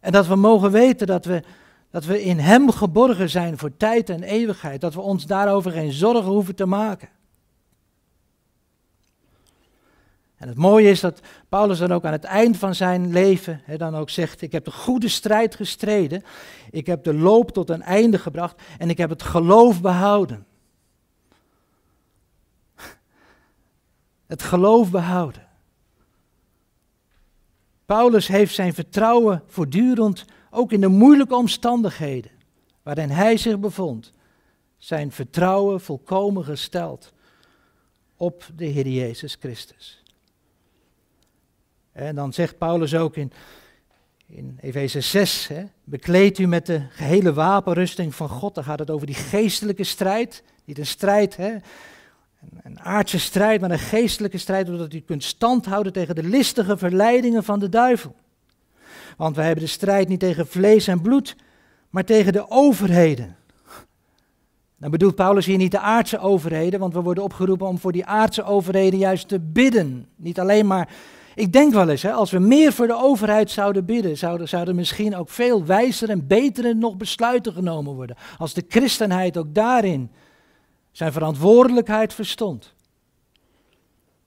En 0.00 0.12
dat 0.12 0.26
we 0.26 0.36
mogen 0.36 0.70
weten 0.70 1.06
dat 1.06 1.24
we, 1.24 1.42
dat 1.90 2.04
we 2.04 2.22
in 2.22 2.38
Hem 2.38 2.70
geborgen 2.70 3.30
zijn 3.30 3.58
voor 3.58 3.76
tijd 3.76 4.10
en 4.10 4.22
eeuwigheid. 4.22 4.80
Dat 4.80 4.94
we 4.94 5.00
ons 5.00 5.26
daarover 5.26 5.70
geen 5.70 5.92
zorgen 5.92 6.30
hoeven 6.30 6.54
te 6.54 6.66
maken. 6.66 7.08
En 10.44 10.50
het 10.50 10.58
mooie 10.58 10.90
is 10.90 11.00
dat 11.00 11.20
Paulus 11.48 11.78
dan 11.78 11.92
ook 11.92 12.04
aan 12.04 12.12
het 12.12 12.24
eind 12.24 12.56
van 12.56 12.74
zijn 12.74 13.12
leven 13.12 13.62
dan 13.76 13.96
ook 13.96 14.10
zegt, 14.10 14.42
ik 14.42 14.52
heb 14.52 14.64
de 14.64 14.70
goede 14.70 15.08
strijd 15.08 15.54
gestreden, 15.54 16.22
ik 16.70 16.86
heb 16.86 17.04
de 17.04 17.14
loop 17.14 17.50
tot 17.50 17.70
een 17.70 17.82
einde 17.82 18.18
gebracht 18.18 18.62
en 18.78 18.90
ik 18.90 18.98
heb 18.98 19.10
het 19.10 19.22
geloof 19.22 19.80
behouden. 19.80 20.46
Het 24.26 24.42
geloof 24.42 24.90
behouden. 24.90 25.46
Paulus 27.86 28.28
heeft 28.28 28.54
zijn 28.54 28.74
vertrouwen 28.74 29.42
voortdurend, 29.46 30.24
ook 30.50 30.72
in 30.72 30.80
de 30.80 30.88
moeilijke 30.88 31.34
omstandigheden 31.34 32.30
waarin 32.82 33.10
hij 33.10 33.36
zich 33.36 33.58
bevond, 33.58 34.12
zijn 34.78 35.12
vertrouwen 35.12 35.80
volkomen 35.80 36.44
gesteld 36.44 37.12
op 38.16 38.44
de 38.56 38.64
Heer 38.64 38.88
Jezus 38.88 39.36
Christus. 39.40 40.03
En 41.94 42.14
dan 42.14 42.32
zegt 42.32 42.58
Paulus 42.58 42.94
ook 42.94 43.16
in, 43.16 43.32
in 44.26 44.58
Efeze 44.60 45.00
6, 45.00 45.48
hè, 45.48 45.64
bekleed 45.84 46.38
u 46.38 46.46
met 46.46 46.66
de 46.66 46.82
gehele 46.90 47.32
wapenrusting 47.32 48.14
van 48.14 48.28
God. 48.28 48.54
Dan 48.54 48.64
gaat 48.64 48.78
het 48.78 48.90
over 48.90 49.06
die 49.06 49.14
geestelijke 49.14 49.84
strijd. 49.84 50.42
Niet 50.64 50.78
een 50.78 50.86
strijd 50.86 51.36
hè, 51.36 51.56
een 52.62 52.80
aardse 52.80 53.18
strijd, 53.18 53.60
maar 53.60 53.70
een 53.70 53.78
geestelijke 53.78 54.38
strijd, 54.38 54.66
zodat 54.66 54.92
u 54.92 55.00
kunt 55.00 55.24
standhouden 55.24 55.92
tegen 55.92 56.14
de 56.14 56.22
listige 56.22 56.76
verleidingen 56.76 57.44
van 57.44 57.58
de 57.58 57.68
duivel. 57.68 58.14
Want 59.16 59.36
wij 59.36 59.46
hebben 59.46 59.64
de 59.64 59.70
strijd 59.70 60.08
niet 60.08 60.20
tegen 60.20 60.46
vlees 60.46 60.86
en 60.86 61.00
bloed, 61.00 61.36
maar 61.90 62.04
tegen 62.04 62.32
de 62.32 62.50
overheden. 62.50 63.36
Dan 64.76 64.90
bedoelt 64.90 65.14
Paulus 65.14 65.46
hier 65.46 65.56
niet 65.56 65.70
de 65.70 65.78
aardse 65.78 66.18
overheden, 66.18 66.80
want 66.80 66.94
we 66.94 67.00
worden 67.00 67.24
opgeroepen 67.24 67.66
om 67.66 67.78
voor 67.78 67.92
die 67.92 68.06
aardse 68.06 68.44
overheden 68.44 68.98
juist 68.98 69.28
te 69.28 69.40
bidden. 69.40 70.06
Niet 70.16 70.40
alleen 70.40 70.66
maar, 70.66 70.88
ik 71.34 71.52
denk 71.52 71.72
wel 71.72 71.88
eens, 71.88 72.02
hè, 72.02 72.12
als 72.12 72.30
we 72.30 72.38
meer 72.38 72.72
voor 72.72 72.86
de 72.86 72.96
overheid 72.96 73.50
zouden 73.50 73.84
bidden, 73.84 74.16
zouden, 74.16 74.48
zouden 74.48 74.74
misschien 74.74 75.16
ook 75.16 75.28
veel 75.28 75.64
wijzer 75.64 76.10
en 76.10 76.26
betere 76.26 76.74
nog 76.74 76.96
besluiten 76.96 77.52
genomen 77.52 77.94
worden. 77.94 78.16
Als 78.38 78.54
de 78.54 78.64
christenheid 78.68 79.36
ook 79.36 79.54
daarin 79.54 80.10
zijn 80.92 81.12
verantwoordelijkheid 81.12 82.14
verstond. 82.14 82.74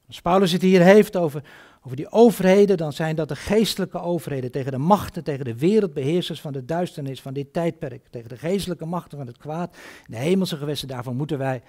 Als 0.06 0.20
Paulus 0.20 0.52
het 0.52 0.62
hier 0.62 0.82
heeft 0.82 1.16
over, 1.16 1.42
over 1.82 1.96
die 1.96 2.10
overheden, 2.10 2.76
dan 2.76 2.92
zijn 2.92 3.16
dat 3.16 3.28
de 3.28 3.36
geestelijke 3.36 4.00
overheden 4.00 4.50
tegen 4.50 4.72
de 4.72 4.78
machten, 4.78 5.24
tegen 5.24 5.44
de 5.44 5.56
wereldbeheersers 5.56 6.40
van 6.40 6.52
de 6.52 6.64
duisternis 6.64 7.20
van 7.20 7.32
dit 7.32 7.52
tijdperk, 7.52 8.06
tegen 8.10 8.28
de 8.28 8.36
geestelijke 8.36 8.86
machten 8.86 9.18
van 9.18 9.26
het 9.26 9.38
kwaad, 9.38 9.76
de 10.06 10.16
hemelse 10.16 10.56
gewesten, 10.56 10.88
daarvoor 10.88 11.14
moeten 11.14 11.38
wij 11.38 11.62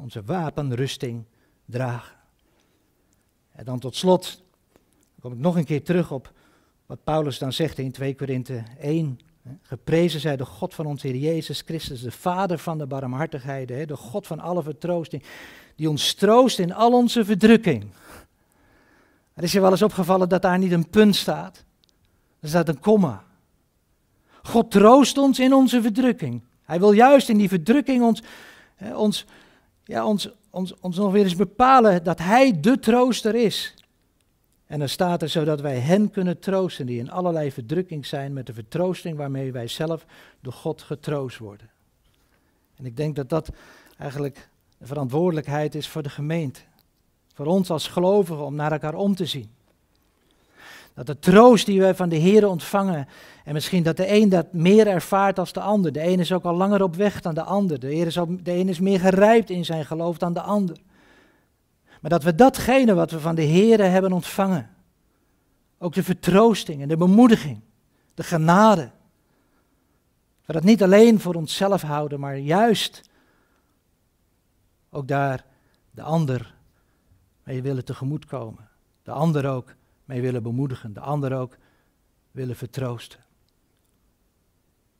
onze 0.00 0.22
wapenrusting 0.24 1.24
dragen. 1.64 2.16
En 3.52 3.64
dan 3.64 3.78
tot 3.78 3.96
slot 3.96 4.44
kom 5.26 5.34
ik 5.34 5.40
nog 5.40 5.56
een 5.56 5.64
keer 5.64 5.82
terug 5.82 6.10
op 6.10 6.32
wat 6.86 7.04
Paulus 7.04 7.38
dan 7.38 7.52
zegt 7.52 7.78
in 7.78 7.92
2 7.92 8.14
Korinthe 8.14 8.62
1. 8.80 9.18
Geprezen 9.62 10.20
zij 10.20 10.36
de 10.36 10.44
God 10.44 10.74
van 10.74 10.86
onze 10.86 11.06
Heer 11.06 11.16
Jezus 11.16 11.60
Christus, 11.60 12.00
de 12.00 12.10
Vader 12.10 12.58
van 12.58 12.78
de 12.78 12.86
barmhartigheid, 12.86 13.68
de 13.68 13.96
God 13.96 14.26
van 14.26 14.40
alle 14.40 14.62
vertroosting, 14.62 15.22
die 15.76 15.88
ons 15.88 16.14
troost 16.14 16.58
in 16.58 16.74
al 16.74 16.92
onze 16.92 17.24
verdrukking. 17.24 17.84
Er 19.34 19.42
is 19.42 19.52
je 19.52 19.60
wel 19.60 19.70
eens 19.70 19.82
opgevallen 19.82 20.28
dat 20.28 20.42
daar 20.42 20.58
niet 20.58 20.72
een 20.72 20.90
punt 20.90 21.16
staat. 21.16 21.64
Er 22.40 22.48
staat 22.48 22.68
een 22.68 22.80
komma. 22.80 23.24
God 24.42 24.70
troost 24.70 25.18
ons 25.18 25.38
in 25.38 25.54
onze 25.54 25.82
verdrukking. 25.82 26.42
Hij 26.64 26.78
wil 26.78 26.92
juist 26.92 27.28
in 27.28 27.38
die 27.38 27.48
verdrukking 27.48 28.02
ons, 28.02 28.22
ons, 28.94 29.24
ja, 29.84 30.06
ons, 30.06 30.28
ons, 30.50 30.74
ons 30.80 30.96
nog 30.96 31.12
weer 31.12 31.24
eens 31.24 31.36
bepalen 31.36 32.04
dat 32.04 32.18
Hij 32.18 32.60
de 32.60 32.78
trooster 32.78 33.34
is. 33.34 33.74
En 34.66 34.78
dan 34.78 34.88
staat 34.88 35.22
er 35.22 35.28
zodat 35.28 35.60
wij 35.60 35.78
hen 35.78 36.10
kunnen 36.10 36.38
troosten 36.38 36.86
die 36.86 36.98
in 36.98 37.10
allerlei 37.10 37.52
verdrukking 37.52 38.06
zijn 38.06 38.32
met 38.32 38.46
de 38.46 38.54
vertroosting 38.54 39.16
waarmee 39.16 39.52
wij 39.52 39.68
zelf 39.68 40.06
door 40.40 40.52
God 40.52 40.82
getroost 40.82 41.38
worden. 41.38 41.70
En 42.76 42.86
ik 42.86 42.96
denk 42.96 43.16
dat 43.16 43.28
dat 43.28 43.50
eigenlijk 43.98 44.48
de 44.78 44.86
verantwoordelijkheid 44.86 45.74
is 45.74 45.88
voor 45.88 46.02
de 46.02 46.10
gemeente. 46.10 46.60
Voor 47.34 47.46
ons 47.46 47.70
als 47.70 47.88
gelovigen 47.88 48.44
om 48.44 48.54
naar 48.54 48.72
elkaar 48.72 48.94
om 48.94 49.14
te 49.14 49.26
zien. 49.26 49.50
Dat 50.94 51.06
de 51.06 51.18
troost 51.18 51.66
die 51.66 51.80
wij 51.80 51.94
van 51.94 52.08
de 52.08 52.16
Heer 52.16 52.48
ontvangen, 52.48 53.08
en 53.44 53.52
misschien 53.52 53.82
dat 53.82 53.96
de 53.96 54.12
een 54.12 54.28
dat 54.28 54.52
meer 54.52 54.86
ervaart 54.86 55.38
als 55.38 55.52
de 55.52 55.60
ander. 55.60 55.92
De 55.92 56.06
een 56.06 56.20
is 56.20 56.32
ook 56.32 56.44
al 56.44 56.54
langer 56.54 56.82
op 56.82 56.94
weg 56.94 57.20
dan 57.20 57.34
de 57.34 57.42
ander. 57.42 57.80
De, 57.80 57.94
is 57.94 58.18
al, 58.18 58.36
de 58.42 58.52
een 58.52 58.68
is 58.68 58.80
meer 58.80 59.00
gerijpt 59.00 59.50
in 59.50 59.64
zijn 59.64 59.86
geloof 59.86 60.18
dan 60.18 60.32
de 60.32 60.40
ander. 60.40 60.76
Maar 62.06 62.18
dat 62.18 62.24
we 62.24 62.34
datgene 62.34 62.94
wat 62.94 63.10
we 63.10 63.20
van 63.20 63.34
de 63.34 63.42
Heer 63.42 63.90
hebben 63.90 64.12
ontvangen, 64.12 64.70
ook 65.78 65.94
de 65.94 66.02
vertroosting 66.02 66.82
en 66.82 66.88
de 66.88 66.96
bemoediging, 66.96 67.60
de 68.14 68.22
genade, 68.22 68.90
we 70.44 70.52
dat 70.52 70.62
niet 70.62 70.82
alleen 70.82 71.20
voor 71.20 71.34
onszelf 71.34 71.82
houden, 71.82 72.20
maar 72.20 72.36
juist 72.36 73.02
ook 74.90 75.08
daar 75.08 75.44
de 75.90 76.02
ander 76.02 76.54
mee 77.42 77.62
willen 77.62 77.84
tegemoetkomen. 77.84 78.68
De 79.02 79.12
ander 79.12 79.48
ook 79.48 79.74
mee 80.04 80.20
willen 80.20 80.42
bemoedigen, 80.42 80.92
de 80.92 81.00
ander 81.00 81.38
ook 81.38 81.56
willen 82.30 82.56
vertroosten. 82.56 83.20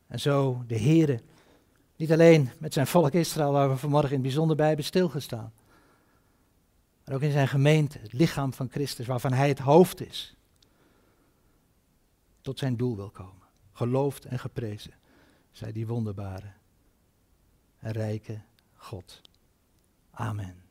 En 0.06 0.20
zo 0.20 0.62
de 0.66 0.76
Heer, 0.76 1.20
niet 1.96 2.12
alleen 2.12 2.50
met 2.58 2.72
zijn 2.72 2.86
volk 2.86 3.12
Israël, 3.12 3.52
waar 3.52 3.68
we 3.68 3.76
vanmorgen 3.76 4.08
in 4.08 4.14
het 4.14 4.22
bijzonder 4.22 4.56
bij 4.56 4.66
hebben 4.66 4.84
stilgestaan, 4.84 5.52
maar 7.06 7.14
ook 7.14 7.22
in 7.22 7.32
zijn 7.32 7.48
gemeente, 7.48 7.98
het 7.98 8.12
lichaam 8.12 8.52
van 8.52 8.70
Christus, 8.70 9.06
waarvan 9.06 9.32
hij 9.32 9.48
het 9.48 9.58
hoofd 9.58 10.00
is, 10.00 10.36
tot 12.40 12.58
zijn 12.58 12.76
doel 12.76 12.96
wil 12.96 13.10
komen. 13.10 13.46
Geloofd 13.72 14.24
en 14.24 14.38
geprezen, 14.38 14.94
zij 15.50 15.72
die 15.72 15.86
wonderbare 15.86 16.52
en 17.78 17.92
rijke 17.92 18.40
God. 18.74 19.20
Amen. 20.10 20.65